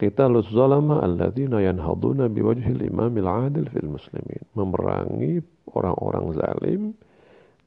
kita 0.00 0.24
lu 0.24 0.40
zalama 0.40 1.04
alladzina 1.04 1.60
yanhaduna 1.60 2.32
biwajhil 2.32 2.80
imamil 2.80 3.28
adil 3.28 3.68
fil 3.68 3.92
muslimin. 3.92 4.42
Memerangi 4.56 5.44
orang-orang 5.68 6.26
zalim 6.32 6.82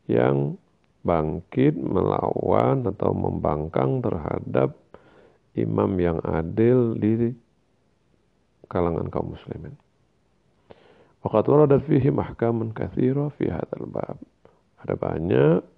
yang 0.09 0.57
bangkit 1.05 1.77
melawan 1.77 2.83
atau 2.89 3.13
membangkang 3.13 4.01
terhadap 4.01 4.73
imam 5.53 5.91
yang 6.01 6.17
adil 6.25 6.97
di 6.97 7.31
kalangan 8.67 9.07
kaum 9.07 9.37
muslimin. 9.37 9.77
Waqad 11.21 11.45
waradat 11.47 11.81
fihi 11.87 12.11
mahkamun 12.11 12.75
kathira 12.75 13.31
fi 13.37 13.53
hadzal 13.53 13.87
bab. 13.87 14.17
Ada 14.83 14.93
banyak 14.93 15.76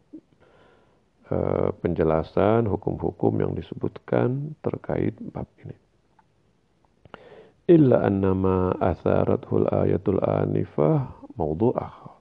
penjelasan 1.86 2.66
hukum-hukum 2.66 3.38
yang 3.38 3.54
disebutkan 3.54 4.58
terkait 4.66 5.14
bab 5.30 5.46
ini. 5.62 5.78
Illa 7.70 8.02
annama 8.02 8.74
atharathul 8.82 9.70
ayatul 9.70 10.18
anifah 10.26 11.06
mawdu'ah. 11.38 12.18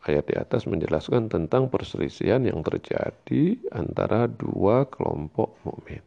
ayat 0.06 0.24
di 0.30 0.34
atas 0.34 0.66
menjelaskan 0.66 1.30
tentang 1.30 1.70
perselisihan 1.70 2.42
yang 2.42 2.62
terjadi 2.66 3.58
antara 3.70 4.26
dua 4.26 4.86
kelompok 4.90 5.54
mukmin. 5.62 6.02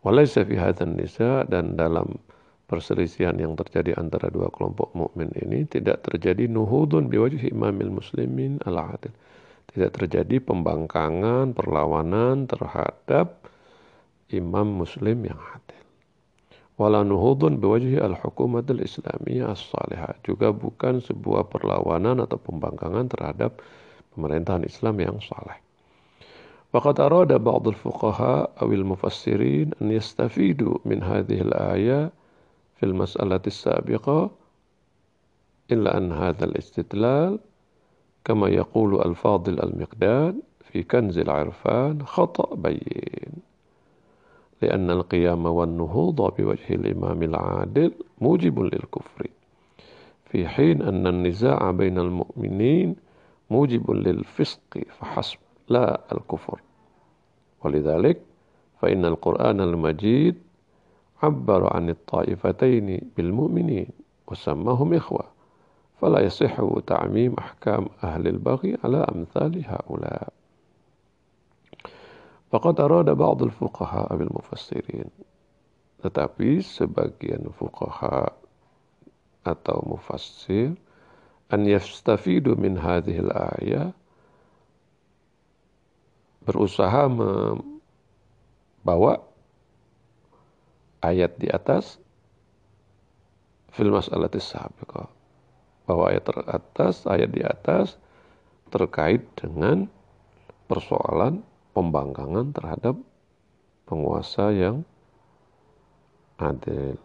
Walaysa 0.00 0.46
fi 0.46 0.56
nisa 0.88 1.44
dan 1.50 1.76
dalam 1.76 2.16
perselisihan 2.70 3.36
yang 3.36 3.58
terjadi 3.58 3.98
antara 3.98 4.32
dua 4.32 4.48
kelompok 4.48 4.94
mukmin 4.96 5.28
ini 5.36 5.68
tidak 5.68 6.06
terjadi 6.06 6.48
nuhudun 6.48 7.12
biwajhi 7.12 7.52
imamil 7.52 7.92
muslimin 8.00 8.62
al-adil. 8.64 9.12
Tidak 9.66 9.92
terjadi 9.92 10.40
pembangkangan, 10.40 11.52
perlawanan 11.52 12.48
terhadap 12.48 13.44
imam 14.32 14.80
muslim 14.80 15.26
yang 15.26 15.36
adil 15.52 15.75
wala 16.76 17.00
nuhudun 17.00 17.56
biwajhi 17.56 17.96
al-hukumatul 18.00 18.84
islamiyah 18.84 19.56
as-salihah. 19.56 20.20
Juga 20.20 20.52
bukan 20.52 21.00
sebuah 21.00 21.48
perlawanan 21.48 22.20
atau 22.20 22.36
pembangkangan 22.36 23.08
terhadap 23.08 23.64
pemerintahan 24.12 24.64
Islam 24.68 25.00
yang 25.00 25.18
saleh. 25.24 25.56
Waqad 26.76 27.00
arada 27.00 27.40
ba'd 27.40 27.64
al-fuqaha 27.72 28.60
aw 28.60 28.68
al-mufassirin 28.68 29.72
an 29.80 29.88
yastafidu 29.88 30.76
min 30.84 31.00
hadhihi 31.00 31.48
al-aya 31.48 32.12
fi 32.76 32.82
al-mas'alati 32.84 33.48
as-sabiqah 33.48 34.28
illa 35.72 35.96
an 35.96 36.12
hadha 36.12 36.44
al-istidlal 36.44 37.40
kama 38.28 38.52
yaqulu 38.52 39.00
al-fadil 39.00 39.56
al-miqdad 39.64 40.36
fi 40.68 40.84
kanz 40.84 41.16
al-irfan 41.16 42.04
khata' 42.04 42.52
bayyin 42.60 43.40
لأن 44.62 44.90
القيام 44.90 45.46
والنهوض 45.46 46.34
بوجه 46.36 46.68
الإمام 46.74 47.22
العادل 47.22 47.92
موجب 48.20 48.60
للكفر 48.60 49.26
في 50.24 50.48
حين 50.48 50.82
أن 50.82 51.06
النزاع 51.06 51.70
بين 51.70 51.98
المؤمنين 51.98 52.96
موجب 53.50 53.90
للفسق 53.90 54.78
فحسب 54.98 55.38
لا 55.68 56.00
الكفر. 56.12 56.60
ولذلك 57.64 58.20
فإن 58.80 59.04
القرآن 59.04 59.60
المجيد 59.60 60.34
عبر 61.22 61.76
عن 61.76 61.90
الطائفتين 61.90 63.00
بالمؤمنين 63.16 63.86
وسماهم 64.28 64.94
إخوة 64.94 65.24
فلا 66.00 66.20
يصح 66.20 66.60
تعميم 66.86 67.34
أحكام 67.38 67.86
أهل 68.04 68.28
البغي 68.28 68.76
على 68.84 68.96
أمثال 69.14 69.62
هؤلاء. 69.66 70.28
Faqad 72.46 72.78
arada 72.78 73.12
ba'dul 73.18 73.50
fuqaha 73.50 74.06
abil 74.10 74.30
mufassirin. 74.30 75.10
Tetapi 76.02 76.62
sebagian 76.62 77.50
fuqaha 77.50 78.30
atau 79.46 79.78
mufassir 79.86 80.74
an 81.50 81.62
yastafidu 81.66 82.58
min 82.58 82.74
hadhil 82.78 83.30
ayah 83.62 83.94
berusaha 86.42 87.10
membawa 87.10 87.66
ayat 91.02 91.34
di 91.38 91.50
atas 91.50 91.98
fil 93.70 93.90
mas'alatis 93.94 94.50
sabiqah 94.50 95.06
bahwa 95.86 96.10
ayat 96.10 96.26
teratas 96.26 97.06
ayat 97.06 97.30
di 97.30 97.42
atas 97.46 97.98
terkait 98.70 99.22
dengan 99.38 99.86
persoalan 100.66 101.42
pembangkangan 101.76 102.56
terhadap 102.56 102.96
penguasa 103.84 104.48
yang 104.48 104.80
adil. 106.40 106.96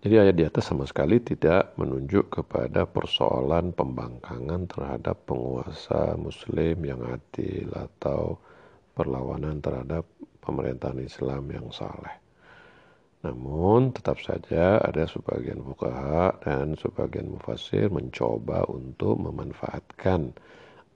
Jadi 0.00 0.16
ayat 0.16 0.34
di 0.34 0.44
atas 0.48 0.64
sama 0.72 0.88
sekali 0.88 1.20
tidak 1.20 1.76
menunjuk 1.76 2.32
kepada 2.32 2.88
persoalan 2.88 3.70
pembangkangan 3.76 4.64
terhadap 4.64 5.28
penguasa 5.28 6.16
muslim 6.16 6.82
yang 6.82 7.04
adil 7.04 7.68
atau 7.76 8.40
perlawanan 8.96 9.60
terhadap 9.60 10.08
pemerintahan 10.40 11.04
Islam 11.04 11.52
yang 11.52 11.68
saleh. 11.68 12.16
Namun 13.20 13.92
tetap 13.92 14.16
saja 14.24 14.80
ada 14.80 15.04
sebagian 15.04 15.60
fukaha 15.60 16.32
dan 16.40 16.72
sebagian 16.80 17.36
mufasir 17.36 17.92
mencoba 17.92 18.64
untuk 18.72 19.20
memanfaatkan 19.20 20.32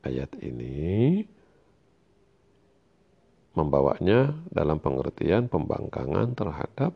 ayat 0.05 0.31
ini 0.41 1.25
membawanya 3.55 4.35
dalam 4.51 4.83
pengertian 4.83 5.47
pembangkangan 5.47 6.35
terhadap 6.35 6.93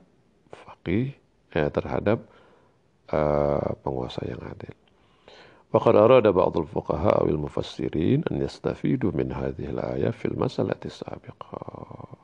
faqih 0.52 1.14
eh, 1.54 1.70
terhadap 1.70 2.26
uh, 3.14 3.78
penguasa 3.80 4.26
yang 4.26 4.42
adil. 4.42 4.74
Waqad 5.68 6.00
arada 6.00 6.32
ba'd 6.32 6.56
al-fuqaha 6.56 7.20
aw 7.20 7.26
al-mufassirin 7.28 8.24
an 8.32 8.40
yastafidu 8.40 9.12
min 9.12 9.28
hadhihi 9.28 9.76
al-ayah 9.76 10.12
fil 10.16 10.32
masalati 10.34 10.88
sabiqah. 10.88 12.16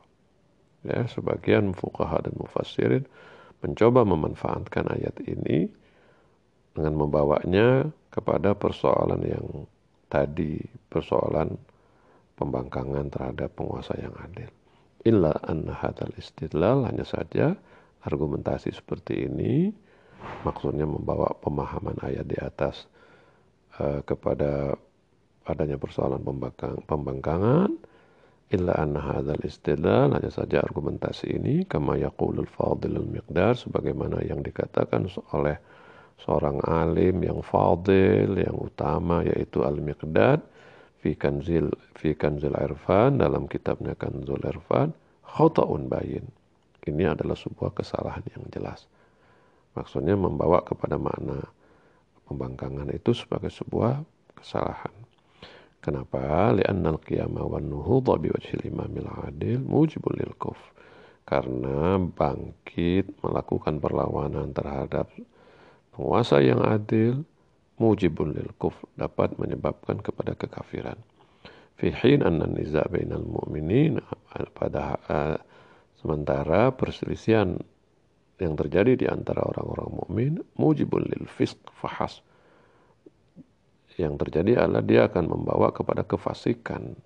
Ya, 0.84 1.04
sebagian 1.08 1.76
fuqaha 1.76 2.24
dan 2.24 2.34
mufassirin 2.40 3.04
mencoba 3.64 4.04
memanfaatkan 4.04 4.88
ayat 4.92 5.16
ini 5.24 5.68
dengan 6.76 6.92
membawanya 6.96 7.88
kepada 8.12 8.52
persoalan 8.56 9.20
yang 9.24 9.46
tadi 10.14 10.62
persoalan 10.86 11.50
pembangkangan 12.38 13.10
terhadap 13.10 13.50
penguasa 13.58 13.98
yang 13.98 14.14
adil. 14.22 14.46
Illa 15.02 15.34
anna 15.42 15.74
hadal 15.74 16.14
istidlal 16.14 16.86
hanya 16.86 17.02
saja 17.02 17.58
argumentasi 18.06 18.70
seperti 18.70 19.26
ini 19.26 19.74
maksudnya 20.46 20.86
membawa 20.86 21.34
pemahaman 21.42 21.98
ayat 22.00 22.24
di 22.30 22.38
atas 22.38 22.86
uh, 23.82 24.00
kepada 24.06 24.78
adanya 25.44 25.76
persoalan 25.76 26.22
pembangkang, 26.22 26.78
pembangkangan 26.88 27.70
illa 28.54 28.72
anna 28.78 29.02
hadal 29.02 29.40
istidlal 29.44 30.14
hanya 30.14 30.30
saja 30.30 30.62
argumentasi 30.62 31.36
ini 31.36 31.66
kama 31.66 31.98
yaqulul 32.00 32.48
fadil 32.48 33.02
al-miqdar 33.02 33.58
sebagaimana 33.58 34.22
yang 34.24 34.40
dikatakan 34.40 35.10
oleh 35.34 35.58
seorang 36.22 36.62
alim 36.64 37.22
yang 37.24 37.40
fadil, 37.42 38.38
yang 38.38 38.54
utama 38.54 39.24
yaitu 39.26 39.66
Al-Miqdad 39.66 40.40
fi 41.02 41.12
kanzil 41.18 41.68
fi 41.98 42.14
kanzil 42.16 42.54
irfan 42.56 43.20
dalam 43.20 43.44
kitabnya 43.50 43.92
Kanzul 43.98 44.40
Irfan 44.44 44.94
khata'un 45.24 45.90
bayin. 45.90 46.24
Ini 46.84 47.16
adalah 47.16 47.36
sebuah 47.36 47.72
kesalahan 47.72 48.24
yang 48.36 48.44
jelas. 48.52 48.84
Maksudnya 49.74 50.14
membawa 50.14 50.62
kepada 50.62 51.00
makna 51.00 51.42
pembangkangan 52.28 52.92
itu 52.92 53.16
sebagai 53.16 53.50
sebuah 53.50 54.04
kesalahan. 54.36 54.92
Kenapa? 55.84 56.52
Li'anna 56.56 56.96
al-qiyama 56.96 57.44
wa 57.44 57.60
nuhudha 57.60 58.16
biwajhil 58.16 58.64
imamil 58.64 59.08
adil 59.28 59.60
mujibul 59.60 60.16
lil 60.16 60.32
kuf. 60.40 60.56
Karena 61.24 61.96
bangkit 62.00 63.20
melakukan 63.20 63.80
perlawanan 63.80 64.52
terhadap 64.52 65.08
penguasa 65.94 66.42
yang 66.42 66.60
adil 66.66 67.22
mujibul 67.78 68.30
lil 68.30 68.50
kuf 68.58 68.74
dapat 68.98 69.34
menyebabkan 69.38 70.02
kepada 70.02 70.34
kekafiran. 70.34 70.98
Fi 71.78 71.90
hin 71.90 72.22
anna 72.22 72.46
niza' 72.46 72.86
bainal 72.86 73.26
mu'minin 73.26 73.98
pada 74.54 74.98
uh, 75.10 75.38
sementara 75.98 76.70
perselisihan 76.74 77.58
yang 78.38 78.54
terjadi 78.58 78.92
di 78.98 79.06
antara 79.06 79.42
orang-orang 79.46 79.90
mukmin 79.94 80.32
mujibul 80.58 81.02
lil 81.02 81.26
fisq 81.30 81.58
fahas. 81.78 82.22
Yang 83.94 84.26
terjadi 84.26 84.66
adalah 84.66 84.82
dia 84.82 85.06
akan 85.06 85.24
membawa 85.30 85.70
kepada 85.70 86.02
kefasikan 86.02 86.98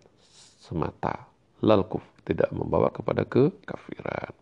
semata. 0.56 1.28
Lalkuf 1.60 2.00
tidak 2.24 2.48
membawa 2.48 2.88
kepada 2.88 3.28
kekafiran. 3.28 4.32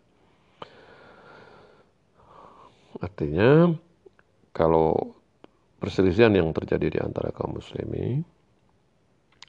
Artinya 3.03 3.75
kalau 4.57 5.13
perselisihan 5.77 6.33
yang 6.33 6.49
terjadi 6.49 6.97
di 6.97 6.99
antara 6.99 7.29
kaum 7.29 7.61
muslimin 7.61 8.25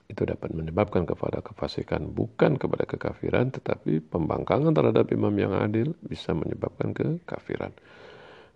itu 0.08 0.22
dapat 0.24 0.52
menyebabkan 0.52 1.08
kepada 1.08 1.40
kefasikan 1.40 2.12
bukan 2.12 2.60
kepada 2.60 2.84
kekafiran 2.84 3.48
tetapi 3.48 4.04
pembangkangan 4.04 4.76
terhadap 4.76 5.08
imam 5.12 5.32
yang 5.36 5.56
adil 5.56 5.96
bisa 6.04 6.36
menyebabkan 6.36 6.92
kekafiran. 6.92 7.72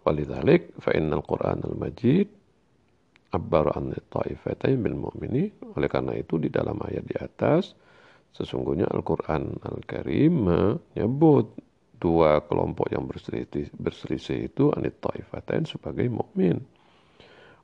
Walidzalik 0.05 0.77
fa 0.81 0.93
innal 0.93 1.25
Qur'an 1.25 1.65
al-Majid 1.65 2.29
abbar 3.33 3.73
an 3.73 3.97
ta'ifatain 4.13 4.81
bil 4.81 4.97
mu'minin. 4.97 5.77
Oleh 5.77 5.89
karena 5.89 6.13
itu 6.17 6.37
di 6.37 6.53
dalam 6.53 6.77
ayat 6.85 7.05
di 7.05 7.17
atas 7.17 7.73
sesungguhnya 8.33 8.89
Al-Qur'an 8.89 9.61
Al-Karim 9.61 10.33
menyebut 10.49 11.53
dua 12.03 12.43
kelompok 12.43 12.91
yang 12.91 13.07
berselisih, 13.07 13.71
berselisih 13.79 14.51
itu 14.51 14.75
anit 14.75 14.99
ta'ifatain 14.99 15.63
sebagai 15.63 16.11
mukmin. 16.11 16.59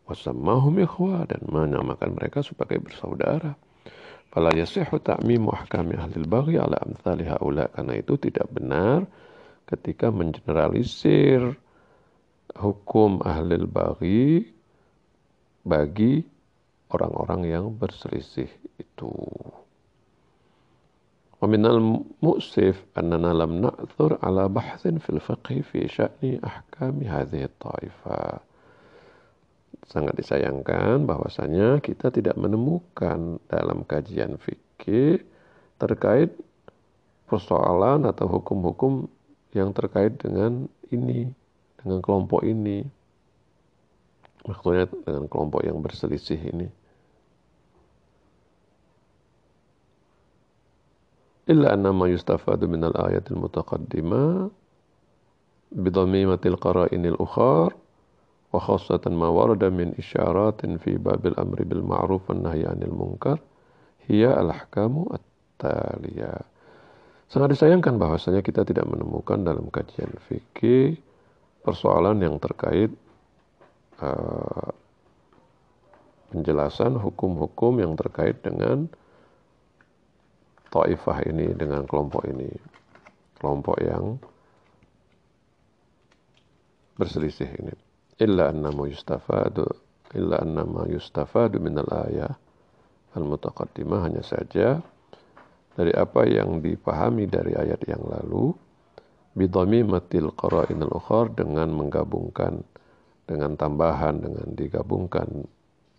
Wasammahum 0.07 0.79
ikhwa 0.79 1.27
dan 1.27 1.43
menamakan 1.51 2.15
mereka 2.15 2.47
sebagai 2.47 2.79
bersaudara. 2.79 3.59
Fala 4.31 4.55
yasihu 4.55 5.03
ta'mimu 5.03 5.51
ahkami 5.51 5.99
ahli 5.99 6.23
baghi 6.23 6.57
ala 6.57 6.79
amthali 6.79 7.27
haula. 7.27 7.67
Karena 7.75 7.99
itu 7.99 8.15
tidak 8.17 8.47
benar 8.55 9.05
ketika 9.67 10.15
mengeneralisir 10.15 11.59
hukum 12.57 13.21
ahli 13.27 13.59
baghi 13.69 14.55
bagi 15.67 16.25
orang-orang 16.89 17.45
yang 17.45 17.67
berselisih 17.75 18.49
itu. 18.81 19.13
ومن 21.44 21.66
المؤسف 21.66 22.86
أننا 22.98 23.32
لم 23.36 23.52
نأثر 23.68 24.18
على 24.24 24.48
بحث 24.48 24.88
في 24.88 25.10
الفقه 25.10 25.62
في 25.62 25.88
شأن 25.88 26.40
أحكام 26.40 27.04
هذه 27.04 27.44
الطائفة 27.44 28.40
sangat 29.84 30.16
disayangkan 30.16 31.04
bahwasanya 31.04 31.84
kita 31.84 32.08
tidak 32.08 32.40
menemukan 32.40 33.38
dalam 33.52 33.84
kajian 33.84 34.40
fikih 34.40 35.20
terkait 35.76 36.32
persoalan 37.28 38.08
atau 38.08 38.32
hukum-hukum 38.32 39.12
yang 39.52 39.76
terkait 39.76 40.16
dengan 40.18 40.72
ini, 40.90 41.30
dengan 41.78 42.00
kelompok 42.00 42.48
ini. 42.48 42.88
Maksudnya 44.48 44.88
dengan 45.04 45.28
kelompok 45.28 45.62
yang 45.68 45.78
berselisih 45.84 46.40
ini. 46.40 46.68
illa 51.49 51.73
anna 51.73 51.91
ma 51.97 52.07
yustafadu 52.07 52.69
minal 52.69 52.93
ayatil 52.95 53.41
المتقدمة 53.41 54.53
بضميمة 55.73 56.45
qara'inil 56.45 57.17
ukhar 57.21 57.73
wa 58.53 58.61
ما 58.61 59.13
ma 59.13 59.29
warada 59.29 59.69
min 59.69 59.93
isyaratin 59.97 60.81
fi 60.81 60.97
babil 60.97 61.37
amri 61.37 61.65
bil 61.65 61.85
ma'ruf 61.85 62.25
المنكر 62.29 62.53
هي 62.53 62.65
anil 62.65 62.93
munkar 62.93 63.39
hiya 64.09 64.37
al 64.37 64.53
at-taliyah 64.53 66.45
Sangat 67.29 67.61
disayangkan 67.61 68.01
bahwasanya 68.01 68.41
kita 68.41 68.65
tidak 68.65 68.89
menemukan 68.89 69.45
dalam 69.45 69.69
kajian 69.69 70.09
fikih 70.33 70.97
persoalan 71.61 72.25
yang 72.25 72.41
terkait 72.41 72.89
uh, 74.01 74.73
penjelasan 76.33 76.97
hukum-hukum 76.97 77.85
yang 77.85 77.93
terkait 78.01 78.41
dengan 78.41 78.89
taifah 80.69 81.19
ini 81.29 81.53
dengan 81.57 81.85
kelompok 81.85 82.25
ini. 82.29 82.49
Kelompok 83.39 83.77
yang 83.81 84.19
berselisih 86.99 87.51
ini. 87.59 87.75
Illa 88.19 88.51
annama 88.51 88.91
yustafadu 88.91 89.67
illa 90.17 90.41
annama 90.43 90.89
yustafadu 90.89 91.63
minal 91.63 91.89
ayah 92.09 92.35
al-mutaqaddimah. 93.15 94.09
Hanya 94.09 94.25
saja 94.27 94.83
dari 95.79 95.95
apa 95.95 96.27
yang 96.27 96.59
dipahami 96.59 97.31
dari 97.31 97.55
ayat 97.55 97.79
yang 97.87 98.03
lalu 98.03 98.51
matil 99.39 100.35
qara'in 100.35 100.83
al-ukhar 100.83 101.31
dengan 101.31 101.71
menggabungkan 101.71 102.67
dengan 103.29 103.55
tambahan 103.55 104.19
dengan 104.19 104.51
digabungkan 104.59 105.47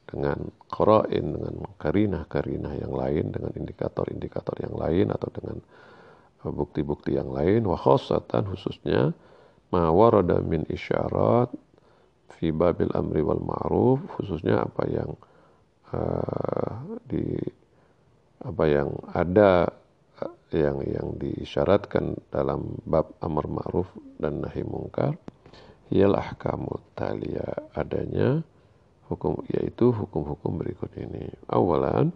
dengan 0.09 0.49
qara'in 0.73 1.37
dengan 1.37 1.55
karinah-karinah 1.77 2.73
yang 2.81 2.93
lain 2.97 3.29
dengan 3.29 3.53
indikator-indikator 3.53 4.57
yang 4.65 4.73
lain 4.73 5.13
atau 5.13 5.29
dengan 5.29 5.57
bukti-bukti 6.41 7.13
yang 7.13 7.29
lain. 7.29 7.69
Wa 7.69 7.77
khassatan 7.77 8.49
khususnya 8.49 9.13
ma 9.69 9.93
warada 9.93 10.41
min 10.41 10.65
isyarat 10.65 11.53
fi 12.33 12.49
babil 12.49 12.89
amri 12.97 13.21
wal 13.21 13.41
ma'ruf 13.41 14.01
khususnya 14.17 14.65
apa 14.65 14.83
yang 14.89 15.11
uh, 15.93 16.97
di 17.05 17.37
apa 18.41 18.63
yang 18.65 18.89
ada 19.13 19.69
yang 20.49 20.81
yang 20.81 21.13
disyaratkan 21.21 22.17
dalam 22.33 22.81
bab 22.87 23.13
amar 23.21 23.45
ma'ruf 23.45 23.85
dan 24.17 24.41
nahi 24.41 24.65
mungkar 24.65 25.13
hiyal 25.93 26.17
ahkamu 26.17 26.81
talia 26.97 27.45
adanya 27.77 28.41
hukum 29.09 29.41
yaitu 29.49 29.89
hukum-hukum 29.89 30.61
berikut 30.61 30.93
ini 30.95 31.33
awalan 31.49 32.13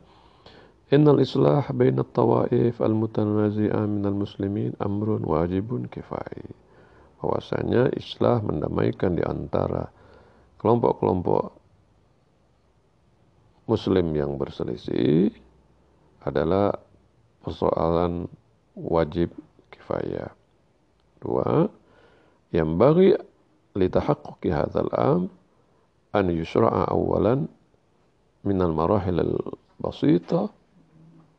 innal 0.93 1.17
islah 1.17 1.65
bainat 1.73 2.13
tawaif 2.13 2.77
al 2.79 2.93
mutanazi'ah 2.93 3.89
minal 3.89 4.13
muslimin 4.13 4.77
amrun 4.77 5.25
wajibun 5.25 5.89
kifai 5.89 6.53
bahwasanya 7.17 7.89
islah 7.97 8.39
mendamaikan 8.45 9.17
di 9.17 9.23
antara 9.25 9.89
kelompok-kelompok 10.61 11.55
muslim 13.67 14.11
yang 14.11 14.35
berselisih 14.35 15.31
adalah 16.23 16.75
persoalan 17.43 18.27
wajib 18.75 19.31
kifayah. 19.71 20.31
Dua, 21.19 21.67
yang 22.51 22.75
bagi 22.75 23.15
litahaqquqi 23.75 24.51
hadzal 24.51 24.91
am 24.91 25.31
an 26.14 26.30
yusra'a 26.32 26.90
awalan 26.90 27.48
min 28.44 28.58
al-marahil 28.60 29.20
al-basita 29.22 30.48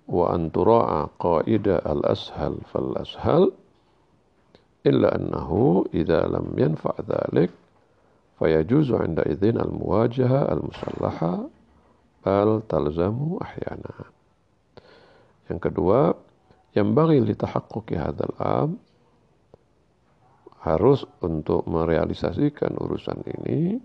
wa 0.10 0.26
an 0.34 0.50
tura'a 0.50 1.10
qaida 1.20 1.82
al-ashal 1.86 2.60
fal-ashal 2.70 3.54
illa 4.86 5.14
annahu 5.14 5.86
idza 5.94 6.26
lam 6.30 6.54
yanfa' 6.58 6.98
dhalik 7.06 7.52
فيجوز 8.40 8.96
عندئذ 8.96 9.44
المواجهة 9.52 10.40
المسلحة 10.56 11.34
bal 12.24 12.64
talzamu 12.68 13.40
ahyana. 13.40 14.12
Yang 15.48 15.60
kedua, 15.72 16.14
yang 16.76 16.94
bagi 16.94 17.24
litahaqquqi 17.24 17.96
hadzal 17.98 18.36
am 18.38 18.70
harus 20.60 21.08
untuk 21.24 21.64
merealisasikan 21.66 22.76
urusan 22.78 23.24
ini 23.40 23.80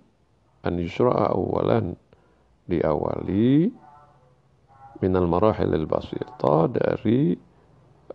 an 0.65 0.79
yusra'a 0.79 1.35
awalan 1.35 1.95
diawali 2.67 3.71
minal 4.99 5.27
marahil 5.27 5.71
al 5.73 5.87
basita 5.87 6.67
dari 6.69 7.35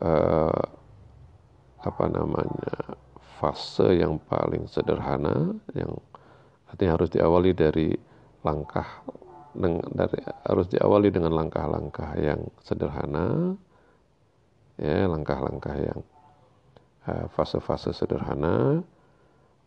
uh, 0.04 0.64
apa 1.84 2.04
namanya 2.08 2.96
fase 3.40 4.00
yang 4.00 4.16
paling 4.24 4.64
sederhana 4.68 5.52
yang 5.76 5.92
Artinya 6.74 6.98
harus 6.98 7.10
diawali 7.14 7.54
dari 7.54 7.94
langkah 8.42 9.06
dari 9.94 10.18
harus 10.42 10.66
diawali 10.66 11.14
dengan 11.14 11.30
langkah-langkah 11.38 12.18
yang 12.18 12.50
sederhana 12.66 13.54
ya 14.74 15.06
langkah-langkah 15.06 15.70
yang 15.78 16.02
eh, 17.06 17.30
fase-fase 17.30 17.94
uh, 17.94 17.96
sederhana. 17.96 18.82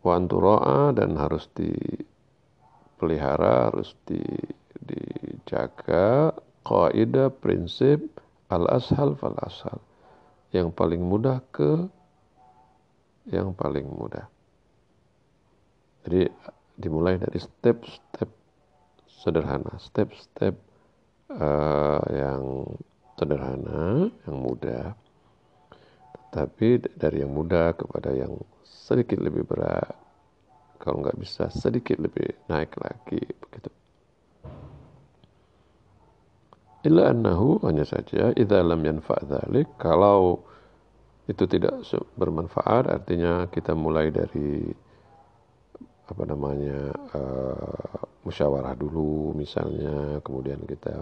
Wa 0.04 0.20
dan 0.92 1.16
harus 1.16 1.48
dipelihara 2.98 3.70
harus 3.70 3.94
di, 4.10 4.26
dijaga. 4.82 6.34
Kaidah 6.66 7.30
prinsip 7.32 8.02
al 8.50 8.66
ashal 8.74 9.14
fal 9.16 9.38
ashal 9.40 9.80
yang 10.50 10.74
paling 10.74 11.00
mudah 11.00 11.40
ke 11.54 11.86
yang 13.30 13.54
paling 13.54 13.86
mudah. 13.86 14.26
Jadi 16.04 16.26
dimulai 16.76 17.22
dari 17.22 17.38
step-step 17.38 18.28
sederhana. 19.08 19.78
Step-step 19.78 20.58
uh, 21.38 22.04
yang 22.10 22.66
sederhana 23.16 24.10
yang 24.26 24.38
mudah. 24.42 24.92
Tapi 26.34 26.84
dari 26.98 27.24
yang 27.24 27.32
mudah 27.32 27.78
kepada 27.78 28.12
yang 28.12 28.36
sedikit 28.66 29.24
lebih 29.24 29.48
berat 29.48 30.07
kalau 30.80 31.04
nggak 31.04 31.18
bisa 31.20 31.50
sedikit 31.54 31.98
lebih 32.00 32.38
naik 32.48 32.74
lagi 32.80 33.22
begitu. 33.42 33.70
Illa 36.88 37.12
annahu 37.12 37.60
hanya 37.68 37.84
saja 37.84 38.32
idza 38.32 38.64
lam 38.64 38.80
yanfa' 38.80 39.26
dzalik 39.28 39.76
kalau 39.82 40.40
itu 41.28 41.44
tidak 41.50 41.84
bermanfaat 42.16 42.88
artinya 42.88 43.52
kita 43.52 43.76
mulai 43.76 44.08
dari 44.08 44.72
apa 46.08 46.24
namanya 46.24 46.96
uh, 47.12 48.00
musyawarah 48.24 48.72
dulu 48.80 49.36
misalnya 49.36 50.24
kemudian 50.24 50.64
kita 50.64 50.96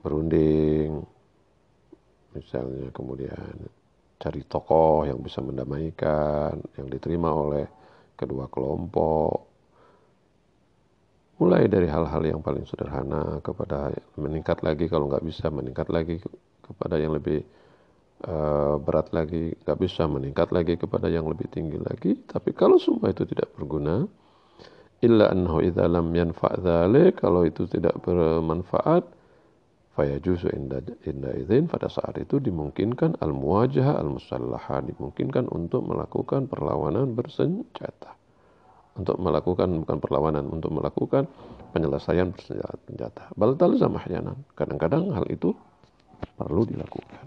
berunding 0.00 1.04
misalnya 2.32 2.88
kemudian 2.96 3.68
cari 4.16 4.40
tokoh 4.48 5.04
yang 5.04 5.20
bisa 5.20 5.44
mendamaikan 5.44 6.56
yang 6.80 6.88
diterima 6.88 7.28
oleh 7.28 7.81
kedua 8.16 8.46
kelompok. 8.48 9.50
Mulai 11.42 11.66
dari 11.66 11.90
hal-hal 11.90 12.22
yang 12.22 12.40
paling 12.40 12.62
sederhana 12.68 13.42
kepada 13.42 13.90
meningkat 14.14 14.62
lagi 14.62 14.86
kalau 14.86 15.10
nggak 15.10 15.26
bisa 15.26 15.50
meningkat 15.50 15.90
lagi 15.90 16.22
kepada 16.62 17.02
yang 17.02 17.18
lebih 17.18 17.42
uh, 18.28 18.78
berat 18.78 19.10
lagi 19.10 19.50
nggak 19.66 19.78
bisa 19.82 20.06
meningkat 20.06 20.54
lagi 20.54 20.78
kepada 20.78 21.10
yang 21.10 21.26
lebih 21.26 21.50
tinggi 21.50 21.82
lagi. 21.82 22.14
Tapi 22.22 22.54
kalau 22.54 22.78
semua 22.78 23.10
itu 23.10 23.26
tidak 23.26 23.50
berguna 23.58 24.06
illa 25.02 25.34
annahu 25.34 25.66
idza 25.66 25.90
lam 25.90 26.14
yanfa' 26.14 26.62
kalau 27.18 27.42
itu 27.42 27.66
tidak 27.66 27.98
bermanfaat 28.06 29.02
fayajuzu 29.97 30.53
inda 30.53 30.77
inda 31.09 31.33
idzin 31.33 31.65
pada 31.65 31.89
saat 31.89 32.21
itu 32.21 32.37
dimungkinkan 32.37 33.17
al 33.17 33.33
muwajah 33.33 33.97
al 33.97 34.13
musallaha 34.13 34.85
dimungkinkan 34.85 35.49
untuk 35.49 35.81
melakukan 35.89 36.45
perlawanan 36.45 37.17
bersenjata 37.17 38.13
untuk 38.93 39.17
melakukan 39.17 39.81
bukan 39.81 39.97
perlawanan 39.97 40.45
untuk 40.53 40.69
melakukan 40.77 41.25
penyelesaian 41.73 42.29
bersenjata 42.29 43.33
bal 43.33 43.57
talzam 43.57 43.97
ahyanan 43.97 44.37
kadang-kadang 44.53 45.09
hal 45.17 45.25
itu 45.33 45.57
perlu 46.37 46.69
dilakukan 46.69 47.25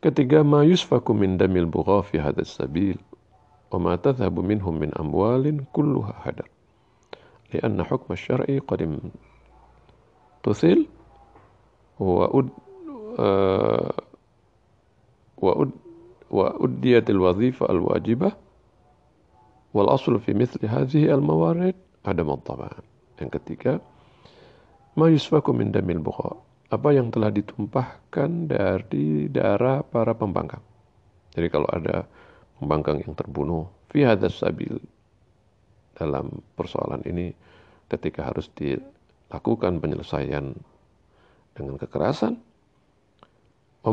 ketiga 0.00 0.40
ma 0.40 0.64
yusfaku 0.64 1.12
min 1.12 1.36
damil 1.36 1.68
bugha 1.68 2.00
fi 2.00 2.16
hadzal 2.16 2.48
sabil 2.48 2.96
wa 3.68 3.76
ma 3.76 3.92
tadhhabu 4.00 4.40
minhum 4.40 4.72
min 4.80 4.88
amwalin 4.96 5.68
kulluha 5.76 6.16
hadar 6.24 6.48
لأن 7.50 7.82
حكم 7.82 8.14
الشرع 8.14 8.46
قد 8.70 8.80
al 17.09 17.19
wazifa 17.19 17.65
al 17.65 17.81
wajibah 17.81 18.33
wal 19.73 19.89
aslu 19.89 20.21
fi 20.21 20.37
mithli 20.37 20.69
hadhihi 20.69 21.09
al 21.09 21.23
mawarid. 21.25 21.75
Adam 22.05 22.37
al 22.37 22.41
yang 23.17 23.31
ketiga 23.33 23.81
ma 24.93 25.09
yusfaku 25.09 25.49
min 25.57 25.73
damil 25.73 25.97
bukha. 25.97 26.37
Apa 26.69 26.93
yang 26.93 27.09
telah 27.09 27.29
ditumpahkan 27.29 28.49
dari 28.49 29.29
darah 29.29 29.85
para 29.85 30.13
pembangkang. 30.17 30.61
Jadi 31.33 31.47
kalau 31.49 31.69
ada 31.69 32.05
pembangkang 32.57 33.01
yang 33.05 33.13
terbunuh 33.17 33.69
fi 33.89 34.05
sabil 34.29 34.77
dalam 35.95 36.43
persoalan 36.59 37.01
ini 37.07 37.31
ketika 37.87 38.27
harus 38.27 38.51
di 38.53 38.75
lakukan 39.29 39.81
penyelesaian 39.81 40.53
dengan 41.55 41.75
kekerasan. 41.79 42.37
Wa 43.85 43.91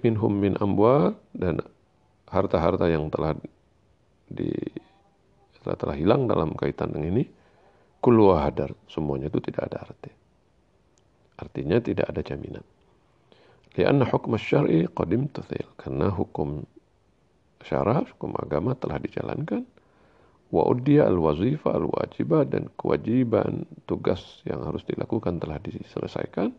minhum 0.00 0.32
min 0.32 0.56
amwal 0.56 1.12
dan 1.36 1.60
harta-harta 2.28 2.88
yang 2.88 3.12
telah 3.12 3.36
di 4.24 4.48
telah, 5.60 5.76
telah 5.76 5.96
hilang 5.96 6.24
dalam 6.24 6.56
kaitan 6.56 6.92
dengan 6.92 7.20
ini 7.20 7.24
kullu 8.00 8.32
hadar 8.36 8.72
semuanya 8.88 9.28
itu 9.28 9.40
tidak 9.44 9.72
ada 9.72 9.88
arti. 9.88 10.12
Artinya 11.40 11.80
tidak 11.80 12.08
ada 12.12 12.20
jaminan. 12.20 12.64
Lianna 13.74 14.06
hukum 14.06 14.38
syar'i 14.38 14.86
qadim 14.88 15.28
tuthil 15.32 15.66
karena 15.76 16.08
hukum 16.12 16.62
syara 17.64 18.04
hukum 18.04 18.36
agama 18.38 18.76
telah 18.76 19.00
dijalankan 19.00 19.64
wa 20.54 20.70
uddiya 20.70 21.10
al-wazifa 21.10 21.74
al-wajibah 21.74 22.46
dan 22.46 22.70
kewajiban 22.78 23.66
tugas 23.90 24.38
yang 24.46 24.62
harus 24.62 24.86
dilakukan 24.86 25.42
telah 25.42 25.58
diselesaikan. 25.58 26.54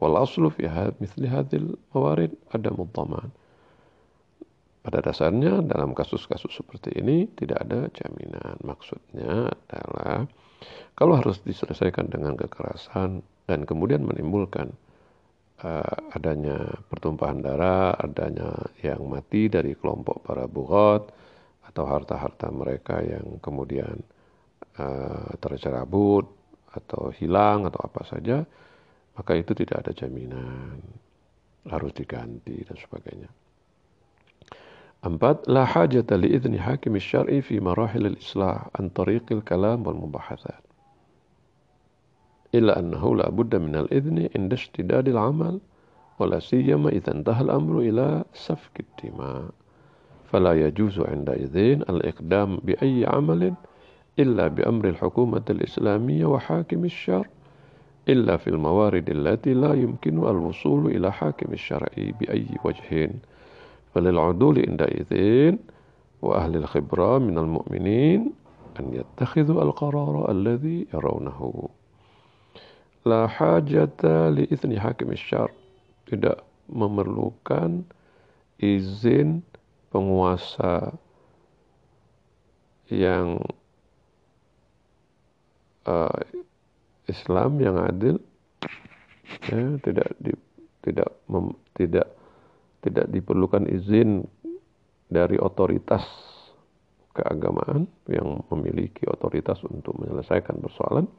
Wal 0.00 0.16
aslu 0.16 0.48
fi 0.48 0.64
mithli 0.96 1.28
hadhil 1.28 1.76
mawarid 1.92 2.32
ada 2.56 2.72
mudhaman. 2.72 3.28
Pada 4.80 5.04
dasarnya 5.04 5.60
dalam 5.60 5.92
kasus-kasus 5.92 6.56
seperti 6.56 6.96
ini 6.96 7.28
tidak 7.36 7.68
ada 7.68 7.92
jaminan. 7.92 8.56
Maksudnya 8.64 9.52
adalah 9.52 10.24
kalau 10.96 11.20
harus 11.20 11.44
diselesaikan 11.44 12.08
dengan 12.08 12.32
kekerasan 12.32 13.20
dan 13.44 13.68
kemudian 13.68 14.08
menimbulkan 14.08 14.72
uh, 15.60 16.16
adanya 16.16 16.80
pertumpahan 16.88 17.44
darah, 17.44 17.92
adanya 18.00 18.56
yang 18.80 19.04
mati 19.04 19.52
dari 19.52 19.76
kelompok 19.76 20.24
para 20.24 20.48
bughat, 20.48 21.12
atau 21.70 21.86
harta-harta 21.86 22.50
mereka 22.50 22.98
yang 22.98 23.38
kemudian 23.38 24.02
uh, 24.76 25.30
tercerabut 25.38 26.26
atau 26.74 27.14
hilang 27.14 27.66
atau 27.70 27.80
apa 27.86 28.02
saja, 28.02 28.42
maka 29.14 29.32
itu 29.38 29.54
tidak 29.54 29.86
ada 29.86 29.92
jaminan 29.94 30.82
harus 31.70 31.94
diganti 31.94 32.66
dan 32.66 32.76
sebagainya. 32.78 33.30
Empat, 35.00 35.48
la 35.48 35.64
hajata 35.64 36.18
li 36.20 36.28
idni 36.36 36.60
hakim 36.60 36.98
syar'i 37.00 37.40
fi 37.40 37.56
marahil 37.56 38.12
al-islah 38.12 38.68
an 38.76 38.92
tariqil 38.92 39.40
kalam 39.40 39.80
wal 39.80 39.96
mubahathat. 39.96 40.60
Illa 42.52 42.76
annahu 42.76 43.16
la 43.16 43.32
budda 43.32 43.56
min 43.62 43.78
al-idni 43.80 44.28
inda 44.36 44.60
ishtidadil 44.60 45.16
amal 45.16 45.56
wala 46.20 46.36
siyama 46.36 46.92
idha 46.92 47.16
intaha 47.16 47.40
al-amru 47.46 47.80
ila 47.80 48.28
safki 48.36 48.84
dima' 49.00 49.48
فلا 50.30 50.66
يجوز 50.66 51.00
عندئذ 51.00 51.56
الإقدام 51.90 52.56
بأي 52.56 53.06
عمل 53.06 53.54
إلا 54.18 54.48
بأمر 54.48 54.88
الحكومة 54.88 55.42
الإسلامية 55.50 56.26
وحاكم 56.26 56.84
الشرع 56.84 57.28
إلا 58.08 58.36
في 58.36 58.50
الموارد 58.50 59.10
التي 59.10 59.54
لا 59.54 59.74
يمكن 59.74 60.18
الوصول 60.18 60.86
إلى 60.86 61.12
حاكم 61.12 61.52
الشرع 61.52 61.88
بأي 62.20 62.46
وجه. 62.64 63.10
فللعدول 63.94 64.64
عندئذ 64.68 65.12
وأهل 66.22 66.56
الخبرة 66.56 67.18
من 67.18 67.38
المؤمنين 67.38 68.32
أن 68.80 68.86
يتخذوا 68.94 69.62
القرار 69.62 70.30
الذي 70.30 70.86
يرونه. 70.94 71.68
لا 73.06 73.26
حاجة 73.26 73.98
لإذن 74.30 74.80
حاكم 74.80 75.10
الشرع. 75.10 75.50
tidak 76.10 76.42
memerlukan 76.66 77.86
izin 78.58 79.46
penguasa 79.90 80.94
yang 82.90 83.38
uh, 85.86 86.18
Islam 87.06 87.58
yang 87.58 87.76
adil 87.78 88.16
ya, 89.46 89.60
tidak 89.82 90.08
di, 90.18 90.32
tidak 90.82 91.10
mem, 91.26 91.54
tidak 91.74 92.06
tidak 92.80 93.06
diperlukan 93.12 93.68
izin 93.68 94.24
dari 95.10 95.36
otoritas 95.36 96.06
keagamaan 97.12 97.90
yang 98.06 98.40
memiliki 98.54 99.04
otoritas 99.10 99.58
untuk 99.66 99.98
menyelesaikan 99.98 100.62
persoalan. 100.62 101.10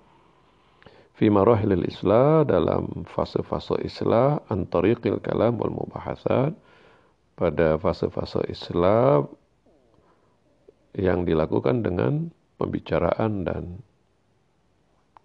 Fi 1.19 1.27
marahilil 1.27 1.85
islah 1.85 2.47
dalam 2.47 3.05
fase-fase 3.11 3.77
islah 3.83 4.39
antariqil 4.47 5.19
kalam 5.19 5.59
wal 5.59 5.69
mubahasat 5.69 6.55
pada 7.35 7.79
fase-fase 7.79 8.43
Islam 8.51 9.27
yang 10.97 11.23
dilakukan 11.23 11.81
dengan 11.81 12.29
pembicaraan 12.59 13.47
dan 13.47 13.79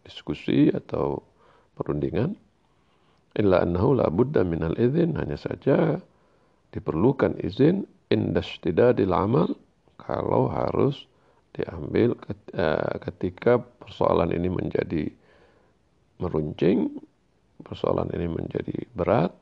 diskusi 0.07 0.71
atau 0.71 1.21
perundingan 1.75 2.39
illa 3.37 3.67
annahu 3.67 3.99
la 3.99 4.09
budda 4.09 4.47
minal 4.47 4.79
izin 4.79 5.19
hanya 5.19 5.37
saja 5.37 5.99
diperlukan 6.71 7.37
izin 7.43 7.85
indashtidadil 8.09 9.13
amal 9.13 9.51
kalau 9.99 10.47
harus 10.49 11.11
diambil 11.57 12.15
eh, 12.55 12.95
ketika 13.11 13.59
persoalan 13.59 14.31
ini 14.31 14.49
menjadi 14.53 15.05
meruncing, 16.21 17.01
persoalan 17.65 18.13
ini 18.13 18.29
menjadi 18.29 18.77
berat. 18.93 19.33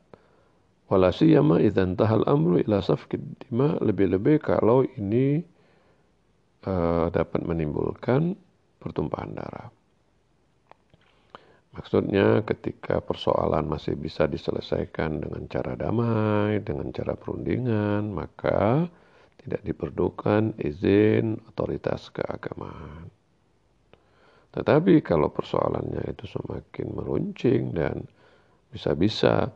Wala 0.85 1.09
siyama 1.09 1.65
idzan 1.65 1.97
tahal 1.97 2.29
amru 2.29 2.61
ila 2.61 2.85
safkid 2.85 3.25
dima 3.41 3.81
lebih-lebih 3.81 4.45
kalau 4.45 4.85
ini 4.85 5.41
uh, 6.69 7.09
dapat 7.09 7.41
menimbulkan 7.41 8.37
pertumpahan 8.85 9.33
darah. 9.33 9.73
Maksudnya 11.75 12.45
ketika 12.47 13.03
persoalan 13.03 13.67
masih 13.67 13.99
bisa 13.99 14.31
diselesaikan 14.31 15.25
dengan 15.25 15.43
cara 15.51 15.75
damai, 15.75 16.63
dengan 16.63 16.95
cara 16.95 17.19
perundingan, 17.19 18.15
maka 18.15 18.87
tidak 19.43 19.61
diperlukan 19.67 20.55
izin 20.63 21.35
otoritas 21.51 22.15
keagamaan. 22.15 23.11
Tetapi 24.55 25.03
kalau 25.03 25.35
persoalannya 25.35 26.15
itu 26.15 26.31
semakin 26.31 26.87
meruncing 26.95 27.63
dan 27.75 28.07
bisa-bisa 28.71 29.51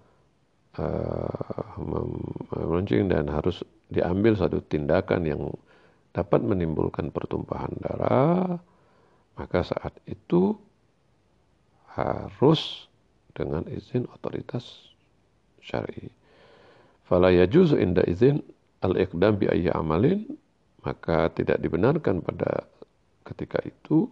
uh, 0.79 1.75
meruncing 2.55 3.11
dan 3.11 3.29
harus 3.29 3.63
diambil 3.91 4.39
satu 4.39 4.63
tindakan 4.65 5.23
yang 5.27 5.43
dapat 6.15 6.41
menimbulkan 6.43 7.13
pertumpahan 7.13 7.75
darah, 7.79 8.59
maka 9.39 9.61
saat 9.63 9.95
itu 10.09 10.57
harus 11.95 12.91
dengan 13.35 13.67
izin 13.71 14.07
otoritas 14.11 14.95
syar'i. 15.63 16.11
Fala 17.07 17.31
yajuzu 17.31 17.79
inda 17.79 18.03
izin 18.05 18.43
al-iqdam 18.83 19.39
bi 19.39 19.47
ayyi 19.49 19.71
amalin 19.73 20.27
maka 20.83 21.31
tidak 21.35 21.59
dibenarkan 21.59 22.23
pada 22.23 22.67
ketika 23.27 23.59
itu 23.67 24.07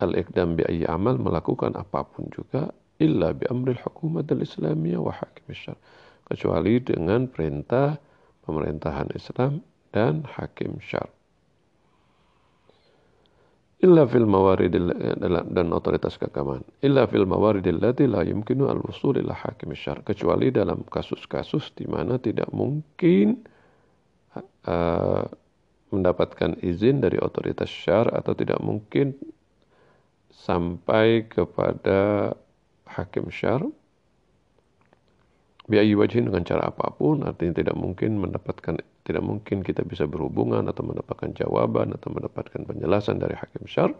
al-iqdam 0.00 0.56
bi 0.56 0.64
ayyi 0.66 0.86
amal 0.88 1.20
melakukan 1.20 1.76
apa 1.76 2.04
pun 2.08 2.28
juga 2.32 2.72
illa 3.02 3.34
bi 3.34 3.46
amril 3.50 3.78
hukumat 3.82 4.30
al-islamiyah 4.30 5.00
wa 5.02 5.12
hakim 5.14 5.50
syar 5.50 5.78
kecuali 6.24 6.80
dengan 6.80 7.28
perintah 7.28 8.00
pemerintahan 8.44 9.12
Islam 9.16 9.60
dan 9.92 10.24
hakim 10.24 10.80
syar. 10.80 11.08
Illa 13.84 14.08
fil 14.08 14.24
mawarid 14.24 14.72
dan 15.28 15.66
otoritas 15.76 16.16
keagamaan. 16.16 16.64
Illa 16.80 17.04
fil 17.04 17.28
mawarid 17.28 17.68
allati 17.68 18.08
la 18.08 18.24
yumkinu 18.24 18.72
al 18.72 18.80
wusul 18.80 19.20
ila 19.20 19.36
hakim 19.36 19.76
syar. 19.76 20.00
Kecuali 20.00 20.48
dalam 20.48 20.88
kasus-kasus 20.88 21.76
di 21.76 21.84
mana 21.84 22.16
tidak 22.16 22.48
mungkin 22.48 23.44
uh, 24.64 25.28
mendapatkan 25.92 26.56
izin 26.64 27.04
dari 27.04 27.20
otoritas 27.20 27.68
syar 27.68 28.08
atau 28.08 28.32
tidak 28.32 28.56
mungkin 28.64 29.12
sampai 30.32 31.28
kepada 31.28 32.32
hakim 32.94 33.28
syar 33.34 33.62
biayi 35.64 35.96
wajhin 35.96 36.28
dengan 36.28 36.44
cara 36.44 36.68
apa 36.68 36.92
pun 36.92 37.24
artinya 37.24 37.64
tidak 37.64 37.76
mungkin 37.76 38.20
mendapatkan 38.20 38.84
tidak 39.04 39.24
mungkin 39.24 39.60
kita 39.60 39.84
bisa 39.84 40.08
berhubungan 40.08 40.64
atau 40.68 40.84
mendapatkan 40.84 41.32
jawaban 41.36 41.92
atau 41.92 42.08
mendapatkan 42.12 42.64
penjelasan 42.64 43.20
dari 43.20 43.36
hakim 43.36 43.64
syar. 43.68 43.92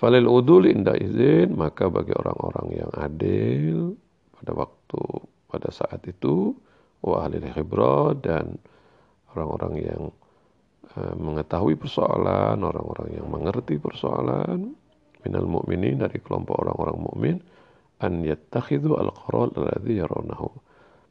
Falil 0.00 0.24
udul 0.24 0.64
indah 0.64 0.96
izin, 0.96 1.52
maka 1.52 1.92
bagi 1.92 2.16
orang-orang 2.16 2.68
yang 2.72 2.90
adil 2.96 3.78
pada 4.32 4.56
waktu 4.56 5.00
pada 5.52 5.68
saat 5.68 6.00
itu, 6.08 6.56
wa 7.04 7.28
ahli 7.28 7.36
dan 8.24 8.56
orang-orang 9.36 9.74
yang 9.76 10.02
uh, 10.96 11.14
mengetahui 11.20 11.76
persoalan, 11.76 12.64
orang-orang 12.64 13.20
yang 13.20 13.28
mengerti 13.28 13.76
persoalan, 13.76 14.72
minal 15.20 15.44
mu'minin 15.44 16.00
dari 16.00 16.16
kelompok 16.24 16.64
orang-orang 16.64 16.96
mukmin 16.96 17.36
an 18.00 18.24
yattakhidhu 18.24 18.96
al-qarar 18.96 19.52
alladhi 19.56 20.00
yarawnahu. 20.00 20.48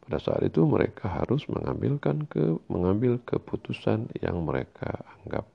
Pada 0.09 0.17
saat 0.17 0.41
itu 0.41 0.65
mereka 0.65 1.05
harus 1.05 1.45
mengambilkan 1.45 2.25
ke 2.25 2.57
mengambil 2.65 3.21
keputusan 3.29 4.09
yang 4.25 4.41
mereka 4.41 5.05
anggap 5.21 5.45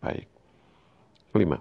baik. 0.00 0.28
Kelima. 1.28 1.60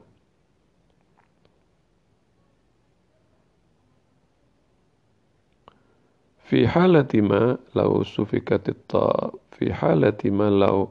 Fi 6.47 6.63
halati 6.63 7.19
ma 7.19 7.59
law 7.75 7.99
sufikat 8.07 8.71
ta 8.87 9.35
fi 9.51 9.67
halati 9.67 10.31
ma 10.31 10.47
law 10.47 10.87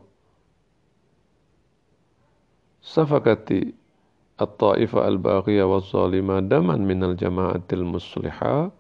safakati 2.85 3.73
الطائفة 4.41 5.09
الباغية 5.09 5.65
والظالمة 5.65 6.41
دما 6.41 6.77
من 6.77 7.05
الجماعة 7.05 7.63
المصلحة 7.73 8.71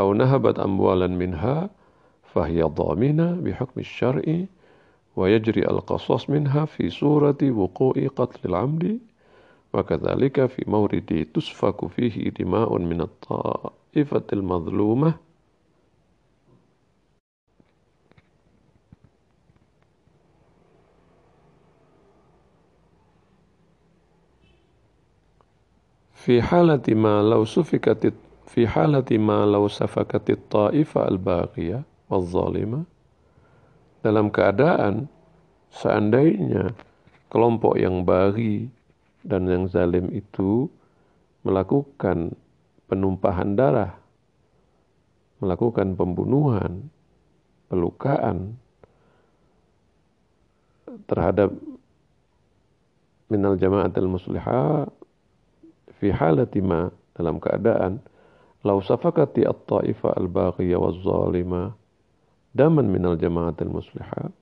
أو 0.00 0.14
نهبت 0.14 0.58
أموالا 0.58 1.06
منها 1.06 1.70
فهي 2.22 2.62
ضامنة 2.62 3.32
بحكم 3.40 3.80
الشرع 3.80 4.44
ويجري 5.16 5.62
القصاص 5.62 6.30
منها 6.30 6.64
في 6.64 6.90
صورة 6.90 7.38
وقوع 7.42 7.94
قتل 8.16 8.48
العمد 8.48 8.98
وكذلك 9.74 10.46
في 10.46 10.64
مورد 10.70 11.26
تسفك 11.34 11.86
فيه 11.86 12.30
دماء 12.30 12.78
من 12.78 13.00
الطائفة 13.00 14.22
المظلومة. 14.32 15.14
fi 26.20 26.36
halati 26.36 26.92
ma 26.92 27.24
law 27.24 27.40
sufikatit 27.48 28.12
fi 28.44 28.68
halati 28.68 29.16
ma 29.16 29.48
law 29.48 29.64
safakatit 29.64 30.52
ta'ifa 30.52 31.08
al-baqiyah 31.08 31.80
wal-zalimah 32.12 32.84
dalam 34.04 34.28
keadaan 34.28 35.08
seandainya 35.72 36.76
kelompok 37.32 37.80
yang 37.80 38.04
bari 38.04 38.68
dan 39.24 39.48
yang 39.48 39.64
zalim 39.70 40.12
itu 40.12 40.68
melakukan 41.40 42.36
penumpahan 42.90 43.54
darah, 43.56 43.96
melakukan 45.40 45.94
pembunuhan, 45.96 46.90
pelukaan 47.70 48.58
terhadap 51.06 51.54
minal 53.30 53.54
jamaatil 53.54 54.10
muslihah 54.10 54.90
fi 56.00 56.08
halati 56.10 56.64
ma 56.64 56.88
dalam 57.14 57.36
keadaan 57.36 58.00
lau 58.64 58.80
safakati 58.80 59.44
at-ta'ifa 59.44 60.16
al-baghiyah 60.16 60.80
waz-zalimah 60.80 61.76
daman 62.56 62.88
minal 62.88 63.14
jamaatil 63.20 63.70
musliha 63.70 64.32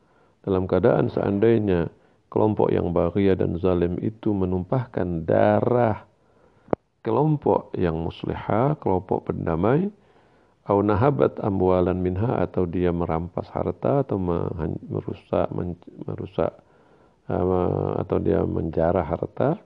dalam 0.46 0.70
keadaan 0.70 1.10
seandainya 1.10 1.90
kelompok 2.30 2.70
yang 2.70 2.94
bahagia 2.94 3.34
dan 3.34 3.58
zalim 3.58 3.98
itu 3.98 4.30
menumpahkan 4.30 5.26
darah 5.26 6.08
kelompok 7.08 7.72
yang 7.78 7.96
musliha, 7.96 8.76
kelompok 8.82 9.32
pendamai, 9.32 9.88
au 10.68 10.84
nahabat 10.84 11.40
amwalan 11.40 11.96
minha 11.96 12.44
atau 12.44 12.68
dia 12.68 12.92
merampas 12.92 13.48
harta 13.48 14.04
atau 14.04 14.20
merusak 14.20 15.48
merusak 16.04 16.52
atau 17.96 18.16
dia 18.20 18.44
menjarah 18.44 19.04
harta, 19.08 19.56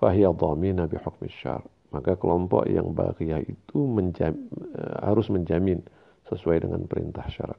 fahiya 0.00 0.32
dhamina 0.32 0.88
bi 0.88 0.96
hukmi 0.96 1.28
syar. 1.28 1.62
Maka 1.90 2.14
kelompok 2.16 2.70
yang 2.70 2.94
bahagia 2.94 3.42
itu 3.42 3.78
menjam, 3.82 4.34
harus 5.02 5.26
menjamin 5.26 5.82
sesuai 6.30 6.62
dengan 6.62 6.86
perintah 6.86 7.26
syarat. 7.26 7.58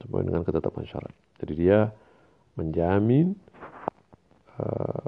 Sesuai 0.00 0.24
dengan 0.24 0.42
ketetapan 0.42 0.84
syarat. 0.88 1.14
Jadi 1.36 1.52
dia 1.60 1.92
menjamin 2.56 3.36
uh, 4.56 5.04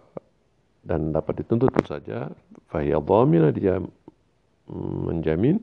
dan 0.85 1.13
dapat 1.13 1.41
dituntut 1.41 1.73
tentu 1.73 1.89
saja 1.89 2.29
fahiyya 2.69 3.01
dhamina 3.01 3.49
dia 3.53 3.81
menjamin 5.09 5.61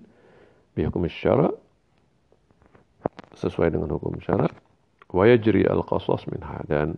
bihukum 0.74 1.06
syarat 1.10 1.54
sesuai 3.38 3.74
dengan 3.74 3.90
hukum 3.98 4.18
syarat 4.22 4.54
wa 5.14 5.26
yajri 5.26 5.66
al 5.66 5.86
qasas 5.86 6.26
minha 6.30 6.62
dan 6.66 6.98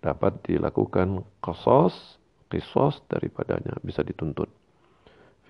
dapat 0.00 0.36
dilakukan 0.48 1.24
qasas 1.44 2.20
qisas 2.52 3.00
daripadanya 3.08 3.80
bisa 3.80 4.04
dituntut 4.04 4.52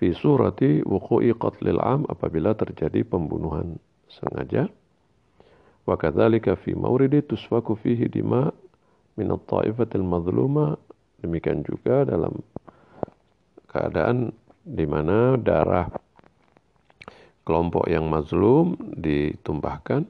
fi 0.03 0.11
surati 0.11 0.83
wuqu'i 0.83 1.31
qatlil 1.37 1.79
am 1.79 2.03
apabila 2.11 2.51
terjadi 2.57 3.07
pembunuhan 3.07 3.79
sengaja. 4.11 4.67
Wa 5.87 5.95
kadzalika 5.95 6.59
fi 6.59 6.75
mauridi 6.75 7.23
tusfaku 7.23 7.79
fihi 7.79 8.11
dima 8.11 8.51
min 9.15 9.31
at-ta'ifatil 9.31 10.03
madhluma. 10.03 10.75
Demikian 11.23 11.63
juga 11.63 12.03
dalam 12.03 12.43
keadaan 13.71 14.35
di 14.67 14.83
mana 14.83 15.39
darah 15.39 15.87
kelompok 17.47 17.87
yang 17.87 18.11
mazlum 18.11 18.75
ditumpahkan 18.95 20.03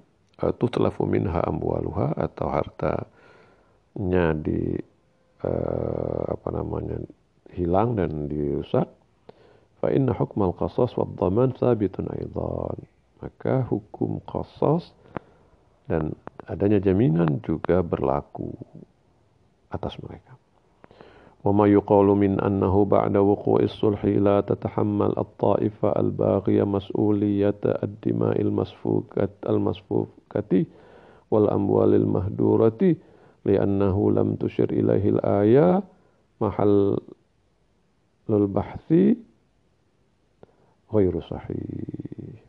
tutlafu 0.57 1.05
minha 1.05 1.41
amwaluha 1.45 2.17
atau 2.17 2.49
hartanya 2.49 4.33
di 4.37 4.77
uh, 5.44 6.34
apa 6.34 6.48
namanya 6.54 6.98
hilang 7.54 7.94
dan 7.98 8.26
dirusak 8.28 8.86
fa 9.78 9.88
inna 9.90 10.14
hukmal 10.14 10.54
qasas 10.54 10.94
wa 10.98 11.06
dhaman 11.18 11.54
sabitun 11.56 12.10
aidan 12.14 12.78
maka 13.22 13.66
hukum 13.66 14.22
qasas 14.26 14.94
dan 15.90 16.14
adanya 16.46 16.78
jaminan 16.78 17.40
juga 17.42 17.82
berlaku 17.82 18.54
atas 19.70 19.96
mereka 20.02 20.38
وما 21.44 21.66
يقال 21.66 22.06
من 22.06 22.40
أنه 22.40 22.84
بعد 22.84 23.16
وقوع 23.16 23.60
الصلح 23.60 24.04
لا 24.04 24.40
تتحمل 24.40 25.14
الطائفة 25.18 25.88
الباغية 26.00 26.64
مسؤولية 26.64 27.54
الدماء 27.64 28.40
المسفوكة 28.40 29.28
المسفوكة 29.48 30.64
والأموال 31.30 31.94
المهدورة 31.94 32.82
li'annahu 33.43 34.15
lam 34.15 34.39
tusyir 34.39 34.71
ilaihil 34.71 35.19
mahal 36.39 36.99
lul 38.27 38.47
bahthi 38.47 39.19
ghairu 40.91 41.19
sahih. 41.23 42.39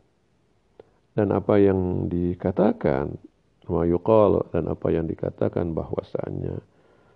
Dan 1.15 1.31
apa 1.31 1.55
yang 1.55 2.11
dikatakan 2.11 3.15
wa 3.65 3.87
yuqal 3.87 4.45
dan 4.51 4.67
apa 4.69 4.87
yang 4.91 5.07
dikatakan 5.07 5.73
bahwasanya 5.73 6.59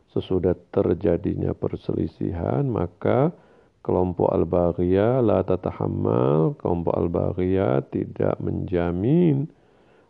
sesudah 0.09 0.57
terjadinya 0.73 1.53
perselisihan 1.53 2.65
maka 2.65 3.29
kelompok 3.85 4.33
al-baghiyah 4.33 5.21
la 5.21 5.45
tatahammal 5.45 6.57
kelompok 6.57 6.95
al-baghiyah 6.97 7.85
tidak 7.93 8.33
menjamin 8.41 9.45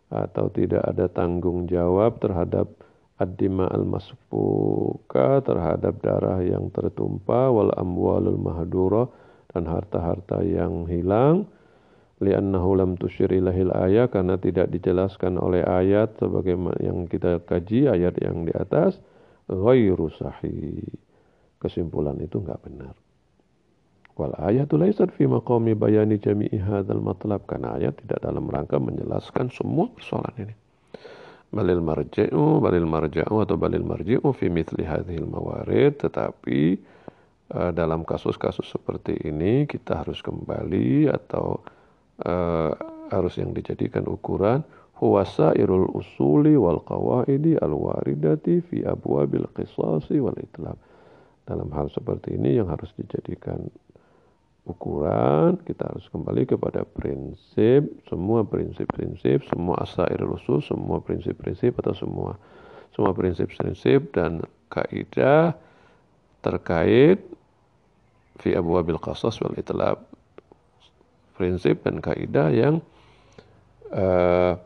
atau 0.08 0.48
tidak 0.50 0.80
ada 0.88 1.06
tanggung 1.06 1.68
jawab 1.68 2.18
terhadap 2.18 2.66
ad-dima 3.20 3.68
al-masfuka 3.68 5.44
terhadap 5.44 6.00
darah 6.00 6.40
yang 6.40 6.72
tertumpah 6.72 7.52
wal 7.52 7.70
amwalul 7.76 8.40
mahdura 8.40 9.12
dan 9.52 9.68
harta-harta 9.68 10.40
yang 10.40 10.88
hilang. 10.88 11.44
Li'annahu 12.20 12.76
lam 12.76 12.90
tusyir 13.00 13.32
ilahil 13.32 13.72
ayat 13.72 14.12
karena 14.12 14.36
tidak 14.36 14.68
dijelaskan 14.72 15.40
oleh 15.40 15.64
ayat 15.64 16.16
sebagaimana 16.20 16.76
yang 16.80 17.08
kita 17.08 17.40
kaji 17.44 17.88
ayat 17.88 18.16
yang 18.20 18.44
di 18.44 18.52
atas 18.52 19.00
ghairu 19.48 20.12
sahih. 20.12 20.84
Kesimpulan 21.60 22.20
itu 22.20 22.40
enggak 22.40 22.60
benar. 22.60 22.92
Wal 24.20 24.36
ayatu 24.36 24.76
laysat 24.76 25.16
fi 25.16 25.24
maqami 25.24 25.72
bayani 25.72 26.20
jami'i 26.20 26.60
hadzal 26.60 27.00
matlab 27.00 27.48
karena 27.48 27.80
ayat 27.80 27.96
tidak 28.04 28.20
dalam 28.20 28.44
rangka 28.52 28.76
menjelaskan 28.76 29.48
semua 29.48 29.88
persoalan 29.88 30.36
ini 30.44 30.54
balil 31.50 31.82
marji'u 31.82 32.62
balil 32.62 32.86
marja'u 32.86 33.42
atau 33.42 33.58
balil 33.58 33.82
marji'u 33.82 34.30
fi 34.30 34.46
mithli 34.46 34.86
hadhil 34.86 35.26
mawarid 35.26 35.98
tetapi 35.98 36.78
uh, 37.54 37.70
dalam 37.74 38.06
kasus-kasus 38.06 38.70
seperti 38.70 39.18
ini 39.26 39.66
kita 39.66 40.06
harus 40.06 40.22
kembali 40.22 41.10
atau 41.10 41.58
uh, 42.22 42.72
harus 43.10 43.34
yang 43.42 43.50
dijadikan 43.50 44.06
ukuran 44.06 44.62
huwasairul 45.00 45.90
usuli 45.96 46.54
wal 46.54 46.84
qawaidi 46.84 47.56
al 47.58 47.74
waridati 47.74 48.60
fi 48.60 48.84
abwabil 48.84 49.48
qisasi 49.56 50.20
wal 50.20 50.36
itlab. 50.36 50.76
Dalam 51.48 51.72
hal 51.74 51.90
seperti 51.90 52.36
ini 52.36 52.60
yang 52.60 52.70
harus 52.70 52.94
dijadikan 52.94 53.66
ukuran, 54.70 55.58
kita 55.66 55.90
harus 55.90 56.06
kembali 56.08 56.46
kepada 56.46 56.86
prinsip, 56.86 57.86
semua 58.06 58.46
prinsip-prinsip, 58.46 59.42
semua 59.50 59.82
asairul 59.82 60.38
usul, 60.38 60.62
semua 60.62 61.02
prinsip-prinsip 61.02 61.74
atau 61.82 61.94
semua 61.94 62.38
semua 62.90 63.14
prinsip-prinsip 63.14 64.10
dan 64.14 64.42
kaidah 64.70 65.54
terkait 66.42 67.22
fi 68.40 68.50
abwabil 68.56 68.98
qasas 68.98 69.38
wal 69.38 69.54
itlab 69.54 70.02
prinsip 71.38 71.80
dan 71.86 72.02
kaidah 72.02 72.50
yang 72.50 72.82
uh, 73.94 74.58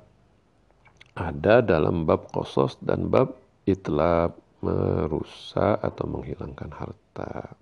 ada 1.14 1.62
dalam 1.62 2.08
bab 2.08 2.26
qasas 2.34 2.74
dan 2.82 3.06
bab 3.12 3.38
itlab 3.68 4.34
merusak 4.64 5.76
atau 5.84 6.04
menghilangkan 6.08 6.72
harta. 6.72 7.52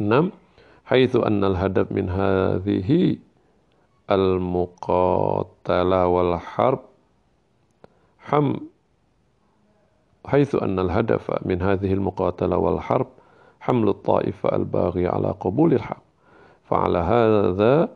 6. 0.00 0.32
Annal 0.86 1.56
hadab 1.58 1.90
min 1.90 2.06
hadhihi 2.06 3.18
al-muqatala 4.08 6.06
wal 6.06 6.38
harb 6.38 6.80
ham 8.30 8.70
حيث 10.26 10.54
أن 10.58 10.78
الهدف 10.78 11.46
من 11.46 11.62
هذه 11.62 11.92
المقاتلة 11.94 12.56
والحرب 12.58 13.06
حمل 13.60 13.88
الطائفة 13.88 14.56
الباغية 14.56 15.08
على 15.08 15.30
قبول 15.40 15.74
الحق. 15.74 16.02
فعلى 16.66 16.98
هذا 16.98 17.88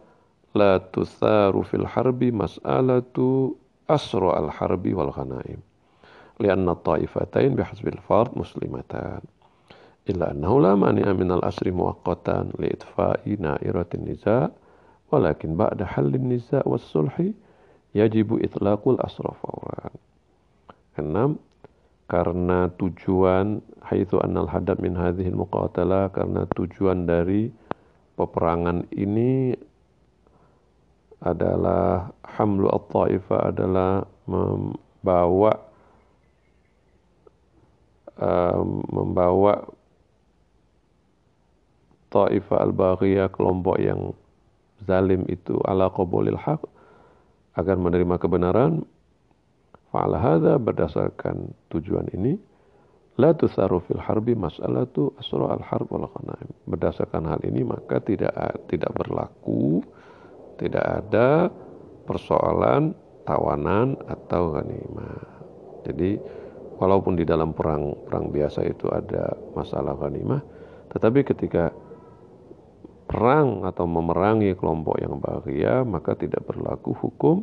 لا 0.55 0.79
تثار 0.79 1.63
في 1.63 1.75
الحرب 1.75 2.25
مسألة 2.25 3.17
أسرع 3.91 4.39
الحرب 4.39 4.95
والغنائم 4.95 5.59
لأن 6.41 6.69
الطائفتين 6.69 7.55
بحسب 7.55 7.89
الفرد 7.89 8.39
مسلمتان. 8.39 9.21
illa 10.09 10.33
annahu 10.33 10.63
la 10.65 10.73
mani'a 10.79 11.13
minal 11.13 11.45
asri 11.45 11.75
muwaqqatan 11.75 12.57
li 12.57 12.73
itfa'i 12.73 13.37
na'iratin 13.37 14.09
niza' 14.09 14.49
walakin 15.13 15.59
ba'da 15.59 15.85
halin 15.85 16.33
niza' 16.33 16.65
was 16.65 16.81
sulhi 16.89 17.37
yajibu 17.93 18.41
itlaqul 18.41 18.97
asraf 19.03 19.37
awran. 19.45 19.93
Enam, 20.97 21.37
karena 22.11 22.71
tujuan 22.75 23.63
haitsu 23.87 24.19
annal 24.23 24.51
hadab 24.51 24.83
min 24.83 24.99
hadhil 24.99 25.39
muqatalah 25.39 26.11
karena 26.11 26.43
tujuan 26.59 27.07
dari 27.07 27.55
peperangan 28.19 28.91
ini 28.91 29.55
adalah 31.23 32.11
hamlu 32.25 32.67
at-ta'ifa 32.73 33.55
adalah 33.55 34.03
membawa 34.27 35.53
um, 38.19 38.83
membawa 38.89 39.69
ta'ifa 42.11 42.61
al-baghiyah 42.61 43.31
kelompok 43.31 43.79
yang 43.79 44.13
zalim 44.85 45.25
itu 45.31 45.59
ala 45.65 45.89
qabulil 45.91 46.39
haq 46.39 46.63
agar 47.55 47.77
menerima 47.79 48.19
kebenaran 48.19 48.87
Fa'ala 49.91 50.23
hadha 50.23 50.55
berdasarkan 50.55 51.51
tujuan 51.75 52.07
ini 52.15 52.39
la 53.19 53.35
tusaru 53.35 53.83
fil 53.83 53.99
harbi 53.99 54.39
mas'alatu 54.39 55.19
asra 55.19 55.51
al 55.51 55.63
harb 55.67 55.91
wal 55.91 56.07
ghanaim. 56.07 56.51
Berdasarkan 56.71 57.27
hal 57.27 57.43
ini 57.43 57.67
maka 57.67 57.99
tidak 57.99 58.31
tidak 58.71 58.95
berlaku 58.95 59.83
tidak 60.63 60.87
ada 60.87 61.51
persoalan 62.07 62.95
tawanan 63.27 63.99
atau 64.07 64.55
ghanimah. 64.55 65.27
Jadi 65.91 66.23
walaupun 66.79 67.19
di 67.19 67.27
dalam 67.27 67.51
perang 67.51 67.91
perang 68.07 68.31
biasa 68.31 68.63
itu 68.71 68.87
ada 68.95 69.35
masalah 69.59 69.99
ghanimah, 69.99 70.39
tetapi 70.95 71.27
ketika 71.27 71.75
perang 73.11 73.67
atau 73.67 73.91
memerangi 73.91 74.55
kelompok 74.55 75.03
yang 75.03 75.19
bahagia 75.19 75.83
maka 75.83 76.15
tidak 76.15 76.47
berlaku 76.47 76.95
hukum 76.95 77.43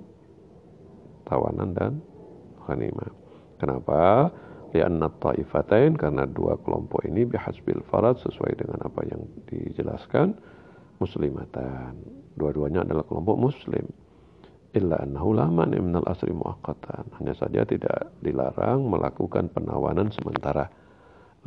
tawanan 1.28 1.76
dan 1.76 1.94
ghanimah. 2.64 3.12
Kenapa? 3.60 4.32
Lianna 4.72 5.12
ta'ifatain 5.20 5.96
karena 6.00 6.24
dua 6.24 6.56
kelompok 6.64 7.04
ini 7.04 7.28
bihasbil 7.28 7.84
farad 7.88 8.16
sesuai 8.20 8.64
dengan 8.64 8.88
apa 8.88 9.04
yang 9.08 9.28
dijelaskan 9.48 10.40
muslimatan. 11.04 12.00
Dua-duanya 12.36 12.84
adalah 12.88 13.04
kelompok 13.08 13.36
muslim. 13.36 13.88
Illa 14.76 15.00
annahu 15.04 15.34
la 15.34 15.48
mani 15.48 15.80
minal 15.80 16.06
asri 16.06 16.36
muaqqatan. 16.36 17.16
Hanya 17.18 17.34
saja 17.34 17.64
tidak 17.64 18.12
dilarang 18.20 18.88
melakukan 18.88 19.50
penawanan 19.52 20.12
sementara. 20.12 20.68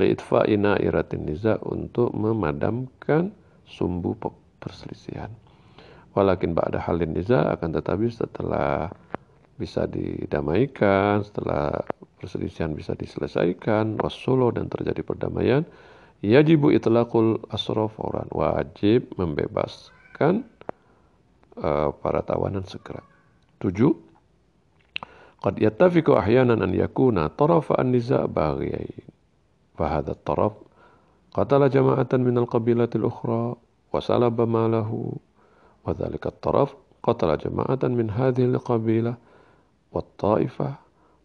Li'itfa'i 0.01 0.57
iratin 0.57 1.29
niza 1.29 1.61
untuk 1.61 2.17
memadamkan 2.17 3.37
sumbu 3.71 4.19
perselisihan. 4.59 5.31
Walakin 6.11 6.59
ba'da 6.59 6.83
halin 6.83 7.15
niza 7.15 7.55
akan 7.55 7.71
tetapi 7.79 8.11
setelah 8.11 8.91
bisa 9.55 9.87
didamaikan, 9.87 11.23
setelah 11.23 11.87
perselisihan 12.19 12.75
bisa 12.75 12.99
diselesaikan, 12.99 13.95
wasolo 14.03 14.51
dan 14.51 14.67
terjadi 14.67 15.07
perdamaian, 15.07 15.63
yajibu 16.21 16.75
itlaqul 16.75 17.39
asraf 17.55 17.95
orang 18.03 18.27
wajib 18.35 19.07
membebaskan 19.17 20.43
uh, 21.63 21.95
para 21.95 22.27
tawanan 22.27 22.67
segera. 22.67 23.07
Tujuh, 23.63 23.95
qad 25.41 25.55
yattafiqu 25.61 26.17
ahyanan 26.19 26.61
an 26.65 26.73
yakuna 26.75 27.31
tarafa 27.33 27.79
an-niza' 27.79 28.27
baghiyain. 28.27 29.07
Taraf 29.81 30.53
qatala 30.61 30.70
min 32.25 32.37
al-qabilatil 32.39 33.05
ukhra 33.07 33.55
wa 33.57 33.99
salaba 34.03 34.47
malahu 34.47 35.15
wa 35.87 35.93
dhalika 35.95 36.31
taraf 36.31 36.75
qatala 37.03 37.39
jama'atan 37.39 37.95
min 37.95 38.09
hadhihi 38.11 38.55
al-qabilah 38.55 39.17
والطائفة 39.91 40.75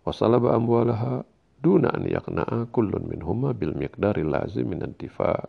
وصلب 0.05 0.45
أموالها 0.45 1.23
دون 1.63 1.85
أن 1.85 2.05
يقنع 2.09 2.65
كل 2.73 2.91
منهما 3.09 3.51
بالمقدار 3.51 4.17
اللازم 4.17 4.69
من 4.69 4.81
الدفاع. 4.83 5.45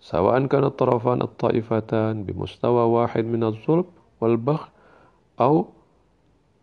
سواء 0.00 0.46
كان 0.46 0.64
الطرفان 0.64 1.22
الطائفتان 1.22 2.24
بمستوى 2.24 2.82
واحد 2.82 3.24
من 3.24 3.44
الظلم 3.44 3.84
والبغي 4.20 4.68
أو 5.40 5.66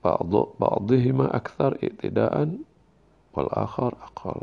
بعض 0.06 0.34
بعضهما 0.60 1.36
أكثر 1.36 1.78
اعتداء 1.84 2.58
والآخر 3.34 3.96
أقل. 4.02 4.42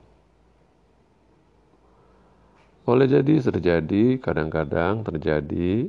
Boleh 2.84 3.08
jadi 3.08 3.40
terjadi, 3.40 4.20
kadang-kadang 4.20 5.08
terjadi 5.08 5.88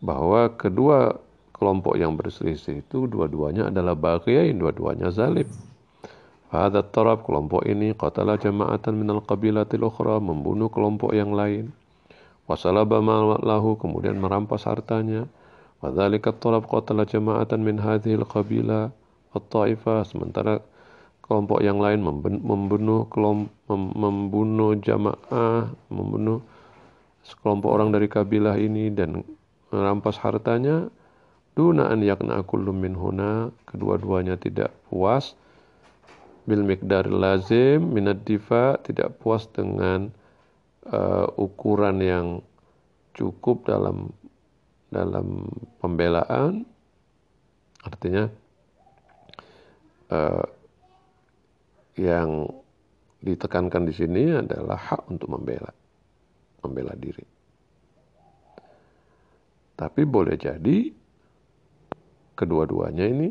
bahwa 0.00 0.48
kedua 0.56 1.20
kelompok 1.52 2.00
yang 2.00 2.16
berselisih 2.16 2.80
itu 2.80 3.04
dua-duanya 3.04 3.68
adalah 3.68 3.92
bagian, 3.92 4.56
dua-duanya 4.56 5.12
zalim. 5.12 5.44
Hadha 6.48 6.80
taraf 6.80 7.28
kelompok 7.28 7.68
ini 7.68 7.92
qatala 7.92 8.40
jama'atan 8.40 8.96
minal 8.96 9.20
qabilatil 9.20 9.84
ukhra 9.84 10.16
membunuh 10.16 10.72
kelompok 10.72 11.12
yang 11.12 11.36
lain. 11.36 11.76
Wasalaba 12.48 12.98
lahu 13.44 13.76
kemudian 13.76 14.16
merampas 14.16 14.64
hartanya. 14.64 15.28
Wadzalika 15.84 16.32
taraf 16.32 16.64
qatala 16.64 17.04
jama'atan 17.04 17.60
min 17.60 17.76
hadhil 17.76 18.24
qabila 18.24 18.88
at-taifah 19.36 20.08
sementara 20.08 20.64
kelompok 21.30 21.62
yang 21.62 21.78
lain 21.78 22.02
membunuh 22.02 23.06
membunuh 23.94 24.74
jamaah, 24.82 25.70
membunuh 25.86 26.42
sekelompok 27.22 27.70
orang 27.70 27.94
dari 27.94 28.10
kabilah 28.10 28.58
ini 28.58 28.90
dan 28.90 29.22
merampas 29.70 30.18
hartanya. 30.18 30.90
Duna 31.54 31.86
an 31.86 32.02
yakna 32.02 32.42
kullum 32.42 32.82
min 32.82 32.98
huna 32.98 33.54
kedua-duanya 33.62 34.42
tidak 34.42 34.74
puas. 34.90 35.38
Bil 36.50 36.66
miqdar 36.66 37.06
lazim 37.06 37.94
minad 37.94 38.26
difa 38.26 38.82
tidak 38.82 39.14
puas 39.22 39.46
dengan 39.54 40.10
uh, 40.90 41.30
ukuran 41.38 42.02
yang 42.02 42.26
cukup 43.14 43.70
dalam 43.70 44.10
dalam 44.90 45.46
pembelaan. 45.78 46.66
Artinya 47.86 48.26
uh, 50.10 50.42
yang 52.00 52.48
ditekankan 53.20 53.84
di 53.84 53.92
sini 53.92 54.32
adalah 54.32 54.80
hak 54.80 55.12
untuk 55.12 55.28
membela, 55.28 55.68
membela 56.64 56.96
diri. 56.96 57.24
Tapi 59.76 60.02
boleh 60.08 60.36
jadi 60.40 60.92
kedua-duanya 62.36 63.04
ini 63.04 63.28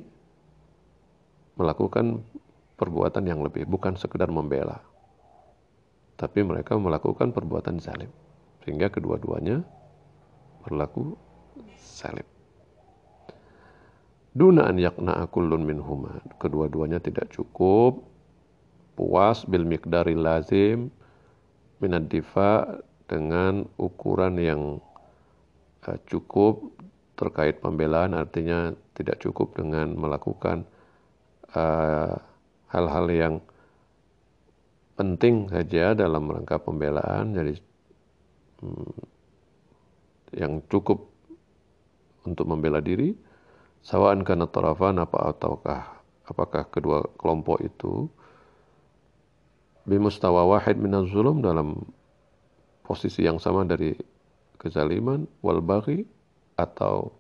melakukan 1.58 2.22
perbuatan 2.78 3.26
yang 3.26 3.41
lebih, 3.41 3.66
bukan 3.66 3.98
sekedar 3.98 4.30
membela. 4.30 4.82
Tapi 6.18 6.46
mereka 6.46 6.78
melakukan 6.78 7.34
perbuatan 7.34 7.82
zalim. 7.82 8.10
Sehingga 8.66 8.94
kedua-duanya 8.94 9.66
berlaku 10.66 11.18
zalim. 11.78 12.26
Duna 14.30 14.70
an 14.70 14.78
yakna 14.78 15.26
kullun 15.30 15.66
minhuma. 15.66 16.22
Kedua-duanya 16.38 17.02
tidak 17.02 17.34
cukup 17.34 18.09
puas 19.00 19.48
bil 19.48 19.64
miqdari 19.64 20.12
lazim 20.12 20.92
minad 21.80 22.12
difa 22.12 22.84
dengan 23.08 23.64
ukuran 23.80 24.36
yang 24.36 24.84
uh, 25.88 26.00
cukup 26.12 26.68
terkait 27.16 27.64
pembelaan 27.64 28.12
artinya 28.12 28.76
tidak 28.96 29.24
cukup 29.24 29.56
dengan 29.56 29.92
melakukan 29.92 30.64
eh, 31.52 32.16
hal-hal 32.72 33.06
uh, 33.12 33.16
yang 33.16 33.36
penting 35.00 35.52
saja 35.52 35.96
dalam 35.96 36.32
rangka 36.32 36.60
pembelaan. 36.64 37.36
Jadi 37.36 37.60
hmm, 38.64 39.00
yang 40.40 40.64
cukup 40.72 41.12
untuk 42.24 42.48
membela 42.48 42.84
diri 42.84 43.16
sawaan 43.84 44.28
karena 44.28 44.48
tarafan 44.48 45.00
apa 45.00 45.32
ataukah 45.32 45.82
apakah 46.28 46.68
kedua 46.68 47.04
kelompok 47.16 47.64
itu 47.64 48.12
bimustawa 49.88 50.48
wahid 50.48 50.80
minaz 50.80 51.08
zulum 51.12 51.44
dalam 51.44 51.88
posisi 52.84 53.24
yang 53.24 53.38
sama 53.38 53.64
dari 53.64 53.96
kezaliman 54.60 55.30
wal 55.40 55.62
baghi 55.62 56.04
atau 56.60 57.14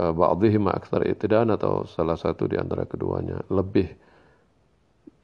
uh, 0.00 0.12
ba'dihima 0.14 0.72
aktsar 0.72 1.04
i'tidan 1.04 1.52
atau 1.52 1.84
salah 1.84 2.16
satu 2.16 2.48
di 2.48 2.56
antara 2.56 2.88
keduanya. 2.88 3.42
Lebih 3.52 3.90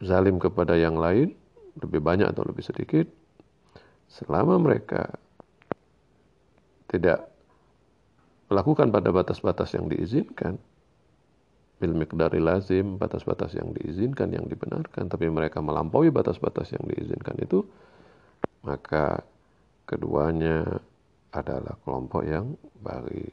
zalim 0.04 0.40
kepada 0.40 0.76
yang 0.76 0.96
lain 0.96 1.36
lebih 1.78 2.00
banyak 2.02 2.28
atau 2.28 2.42
lebih 2.44 2.64
sedikit 2.64 3.06
selama 4.10 4.58
mereka 4.58 5.06
tidak 6.90 7.30
melakukan 8.50 8.90
pada 8.90 9.14
batas-batas 9.14 9.78
yang 9.78 9.86
diizinkan 9.86 10.58
bil 11.80 11.96
miqdari 11.96 12.38
lazim, 12.38 13.00
batas-batas 13.00 13.56
yang 13.56 13.72
diizinkan, 13.72 14.28
yang 14.36 14.44
dibenarkan, 14.44 15.08
tapi 15.08 15.32
mereka 15.32 15.64
melampaui 15.64 16.12
batas-batas 16.12 16.76
yang 16.76 16.84
diizinkan 16.84 17.40
itu, 17.40 17.64
maka 18.60 19.24
keduanya 19.88 20.78
adalah 21.32 21.80
kelompok 21.80 22.22
yang 22.28 22.52
bagi. 22.84 23.32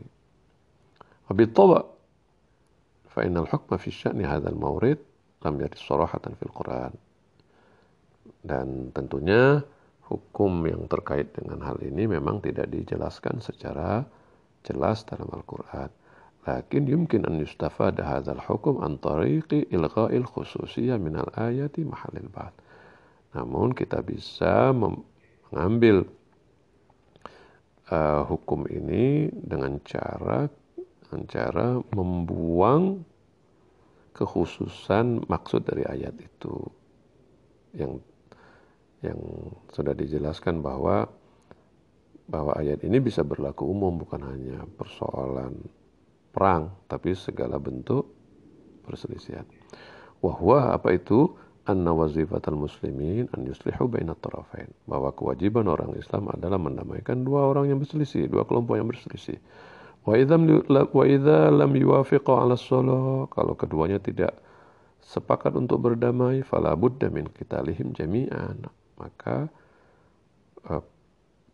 Wabitaba, 1.27 1.83
fa 3.11 3.27
innal 3.27 3.51
hukma 3.51 3.75
fi 3.75 3.91
sya'ni 3.91 4.23
hadzal 4.23 4.55
mawrid 4.55 5.03
lam 5.43 5.59
yarid 5.59 5.75
sarahatan 5.75 6.39
fil 6.39 6.53
Quran. 6.55 6.95
Dan 8.47 8.95
tentunya 8.95 9.59
hukum 10.07 10.63
yang 10.63 10.87
terkait 10.87 11.35
dengan 11.35 11.59
hal 11.67 11.83
ini 11.83 12.07
memang 12.07 12.39
tidak 12.39 12.71
dijelaskan 12.71 13.43
secara 13.43 14.07
jelas 14.63 15.03
dalam 15.03 15.27
Al-Quran. 15.35 15.91
Lakin 16.47 16.87
yumkin 16.87 17.27
an 17.27 17.43
yustafada 17.43 18.07
hadzal 18.07 18.39
hukum 18.39 18.79
an 18.79 18.95
tariqi 19.03 19.67
ilgha'il 19.67 20.23
khususiyah 20.23 20.95
minal 20.95 21.27
ayati 21.35 21.83
mahallil 21.83 22.31
ba'd. 22.31 22.55
Namun 23.35 23.75
kita 23.75 23.99
bisa 23.99 24.71
mengambil 24.71 26.07
uh, 27.91 28.23
hukum 28.23 28.63
ini 28.71 29.27
dengan 29.31 29.75
cara 29.83 30.47
dengan 31.03 31.21
cara 31.27 31.67
membuang 31.91 33.03
kekhususan 34.15 35.27
maksud 35.27 35.67
dari 35.67 35.83
ayat 35.83 36.15
itu 36.15 36.55
yang 37.75 37.99
yang 39.05 39.19
sudah 39.75 39.93
dijelaskan 39.93 40.63
bahwa 40.63 41.05
bahwa 42.27 42.55
ayat 42.59 42.81
ini 42.87 42.97
bisa 42.97 43.21
berlaku 43.23 43.67
umum 43.67 43.99
bukan 43.99 44.25
hanya 44.25 44.65
persoalan 44.75 45.59
perang, 46.37 46.69
tapi 46.85 47.17
segala 47.17 47.57
bentuk 47.57 48.05
perselisihan. 48.85 49.49
Wahwa 50.21 50.77
apa 50.77 50.93
itu? 50.93 51.33
Anna 51.67 51.91
wazifatal 51.91 52.55
muslimin 52.55 53.27
an 53.33 53.43
yuslihu 53.43 53.89
baina 53.89 54.13
tarafain. 54.13 54.69
Bahwa 54.85 55.09
kewajiban 55.17 55.65
orang 55.65 55.97
Islam 55.97 56.29
adalah 56.29 56.61
mendamaikan 56.61 57.25
dua 57.25 57.49
orang 57.49 57.73
yang 57.73 57.81
berselisih, 57.81 58.29
dua 58.29 58.45
kelompok 58.45 58.77
yang 58.77 58.85
berselisih. 58.85 59.41
Wa 60.07 60.15
idza 60.15 61.51
lam 61.51 61.71
yuwafiqa 61.75 62.31
'ala 62.31 62.55
shalah, 62.55 63.27
kalau 63.33 63.57
keduanya 63.59 63.99
tidak 63.99 64.39
sepakat 65.03 65.51
untuk 65.59 65.83
berdamai, 65.83 66.47
fala 66.47 66.71
budda 66.79 67.11
min 67.11 67.27
qitalihim 67.27 67.91
jami'an. 67.91 68.63
Maka 68.95 69.51
uh, 70.71 70.83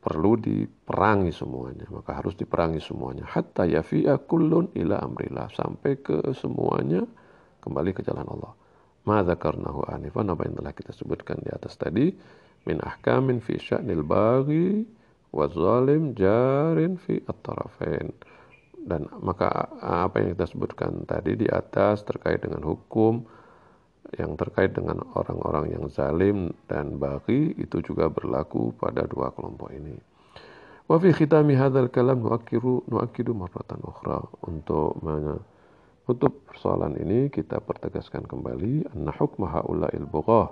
perlu 0.04 0.36
diperangi 0.36 1.32
semuanya 1.32 1.88
maka 1.88 2.20
harus 2.20 2.36
diperangi 2.36 2.84
semuanya. 2.84 3.24
Hatta 3.24 3.64
yafi'a 3.64 4.20
kullun 4.28 4.76
ila 4.76 5.00
amrillah 5.00 5.48
sampai 5.56 6.04
ke 6.04 6.20
semuanya 6.36 7.08
kembali 7.64 7.96
ke 7.96 8.04
jalan 8.04 8.28
Allah. 8.28 8.52
Ma 9.08 9.24
dzakarnahu 9.24 9.88
anifan 9.88 10.28
apa 10.32 10.44
yang 10.48 10.60
telah 10.60 10.76
kita 10.76 10.92
sebutkan 10.92 11.40
di 11.40 11.52
atas 11.52 11.80
tadi 11.80 12.12
min 12.68 12.80
ahkamin 12.80 13.40
fi 13.40 13.60
sya'nil 13.60 14.04
baghi 14.04 14.84
wa 15.32 15.48
zalim 15.48 16.12
jarin 16.16 17.00
fi 17.00 17.24
at-tarafain. 17.24 18.12
Dan 18.84 19.08
maka 19.24 19.48
apa 19.80 20.20
yang 20.20 20.36
kita 20.36 20.52
sebutkan 20.52 21.08
tadi 21.08 21.40
di 21.40 21.48
atas 21.48 22.04
terkait 22.04 22.44
dengan 22.44 22.68
hukum 22.68 23.24
yang 24.20 24.38
terkait 24.38 24.76
dengan 24.76 25.02
orang-orang 25.18 25.74
yang 25.74 25.86
zalim 25.90 26.54
dan 26.70 27.02
bagi 27.02 27.56
itu 27.58 27.82
juga 27.82 28.12
berlaku 28.12 28.76
pada 28.78 29.08
dua 29.08 29.34
kelompok 29.34 29.74
ini. 29.74 29.96
Wa 30.86 31.00
fi 31.00 31.16
khitami 31.16 31.56
hadzal 31.56 31.88
kalam 31.90 32.22
nuakkiru 32.22 32.86
nuakkidu 32.92 33.32
marratan 33.32 33.80
ukhra 33.82 34.20
untuk 34.44 35.00
menutup 35.00 36.44
persoalan 36.52 37.00
ini 37.00 37.32
kita 37.32 37.64
pertegaskan 37.64 38.28
kembali 38.28 38.92
anna 38.92 39.16
hukma 39.16 39.48
haula'il 39.50 40.06
bughah 40.06 40.52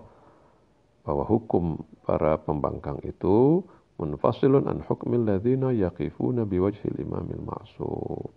bahwa 1.03 1.23
hukum 1.27 1.83
para 2.07 2.39
pembangkang 2.39 3.03
itu 3.03 3.61
munfasilun 3.99 4.71
an 4.71 4.79
hukmil 4.87 5.27
ladzina 5.27 5.75
yaqifuna 5.75 6.47
biwajhil 6.47 6.95
imamil 6.97 7.43
ma'sum 7.43 8.31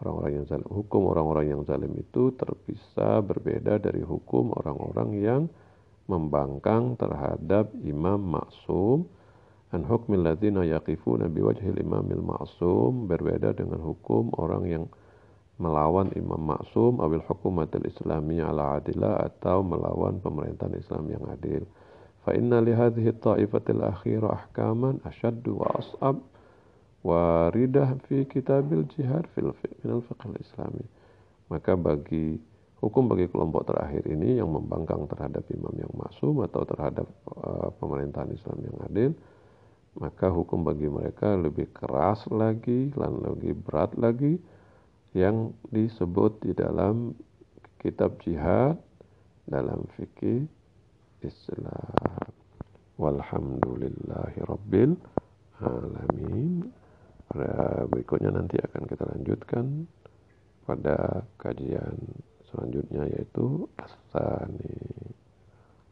orang-orang 0.00 0.32
yang 0.40 0.46
zalim. 0.48 0.68
Hukum 0.68 1.02
orang-orang 1.12 1.46
yang 1.52 1.62
zalim 1.68 1.92
itu 1.96 2.32
terpisah 2.36 3.20
berbeda 3.20 3.76
dari 3.80 4.00
hukum 4.00 4.56
orang-orang 4.56 5.10
yang 5.20 5.42
membangkang 6.10 6.98
terhadap 6.98 7.70
imam 7.86 8.18
maksum 8.18 9.06
an 9.70 9.86
hukmil 9.86 10.26
ladzina 10.26 10.66
yaqifuna 10.66 11.30
biwajhil 11.30 11.78
imamil 11.78 12.18
ma'sum 12.18 13.06
berbeda 13.06 13.54
dengan 13.54 13.78
hukum 13.78 14.34
orang 14.34 14.66
yang 14.66 14.84
melawan 15.60 16.10
imam 16.18 16.40
maksum 16.40 16.98
awil 16.98 17.22
hukumatil 17.22 17.84
islamiyah 17.86 18.50
ala 18.50 18.80
adillah 18.80 19.28
atau 19.28 19.62
melawan 19.62 20.18
pemerintahan 20.18 20.74
Islam 20.74 21.04
yang 21.12 21.24
adil. 21.30 21.62
Fa 22.24 22.32
inna 22.32 22.64
li 22.64 22.72
hadhihi 22.72 23.16
ta'ifatil 23.20 23.84
akhirah 23.84 24.48
ahkaman 24.48 25.04
asyaddu 25.04 25.60
wa 25.60 25.68
as'ab 25.76 26.16
waridah 27.00 27.96
fi 28.08 28.28
kitabil 28.28 28.84
jihad 28.92 29.24
fil 29.32 29.52
fiqh 29.56 30.34
islami. 30.40 30.84
Maka 31.48 31.74
bagi 31.74 32.38
hukum 32.80 33.12
bagi 33.12 33.28
kelompok 33.28 33.68
terakhir 33.68 34.08
ini 34.08 34.40
yang 34.40 34.52
membangkang 34.52 35.04
terhadap 35.08 35.44
imam 35.52 35.74
yang 35.76 35.92
masum 35.96 36.40
atau 36.44 36.64
terhadap 36.64 37.06
uh, 37.36 37.68
pemerintahan 37.76 38.32
Islam 38.32 38.58
yang 38.64 38.76
adil, 38.88 39.10
maka 40.00 40.32
hukum 40.32 40.64
bagi 40.64 40.88
mereka 40.88 41.36
lebih 41.36 41.68
keras 41.76 42.24
lagi 42.32 42.88
dan 42.96 43.20
lebih 43.20 43.58
berat 43.68 43.92
lagi 44.00 44.40
yang 45.12 45.52
disebut 45.74 46.40
di 46.40 46.52
dalam 46.54 47.12
kitab 47.82 48.16
jihad 48.22 48.78
dalam 49.50 49.84
fikih 49.98 50.46
Islam. 51.20 52.30
Walhamdulillahi 53.00 54.38
rabbil 54.44 54.94
alamin. 55.60 56.79
Pada 57.30 57.86
berikutnya 57.86 58.34
nanti 58.34 58.58
akan 58.58 58.90
kita 58.90 59.06
lanjutkan 59.06 59.86
pada 60.66 61.22
kajian 61.38 61.94
selanjutnya 62.50 63.06
yaitu 63.06 63.70
Asani. 63.78 65.14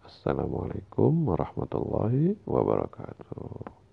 Assalamualaikum 0.02 1.14
warahmatullahi 1.30 2.34
wabarakatuh. 2.42 3.87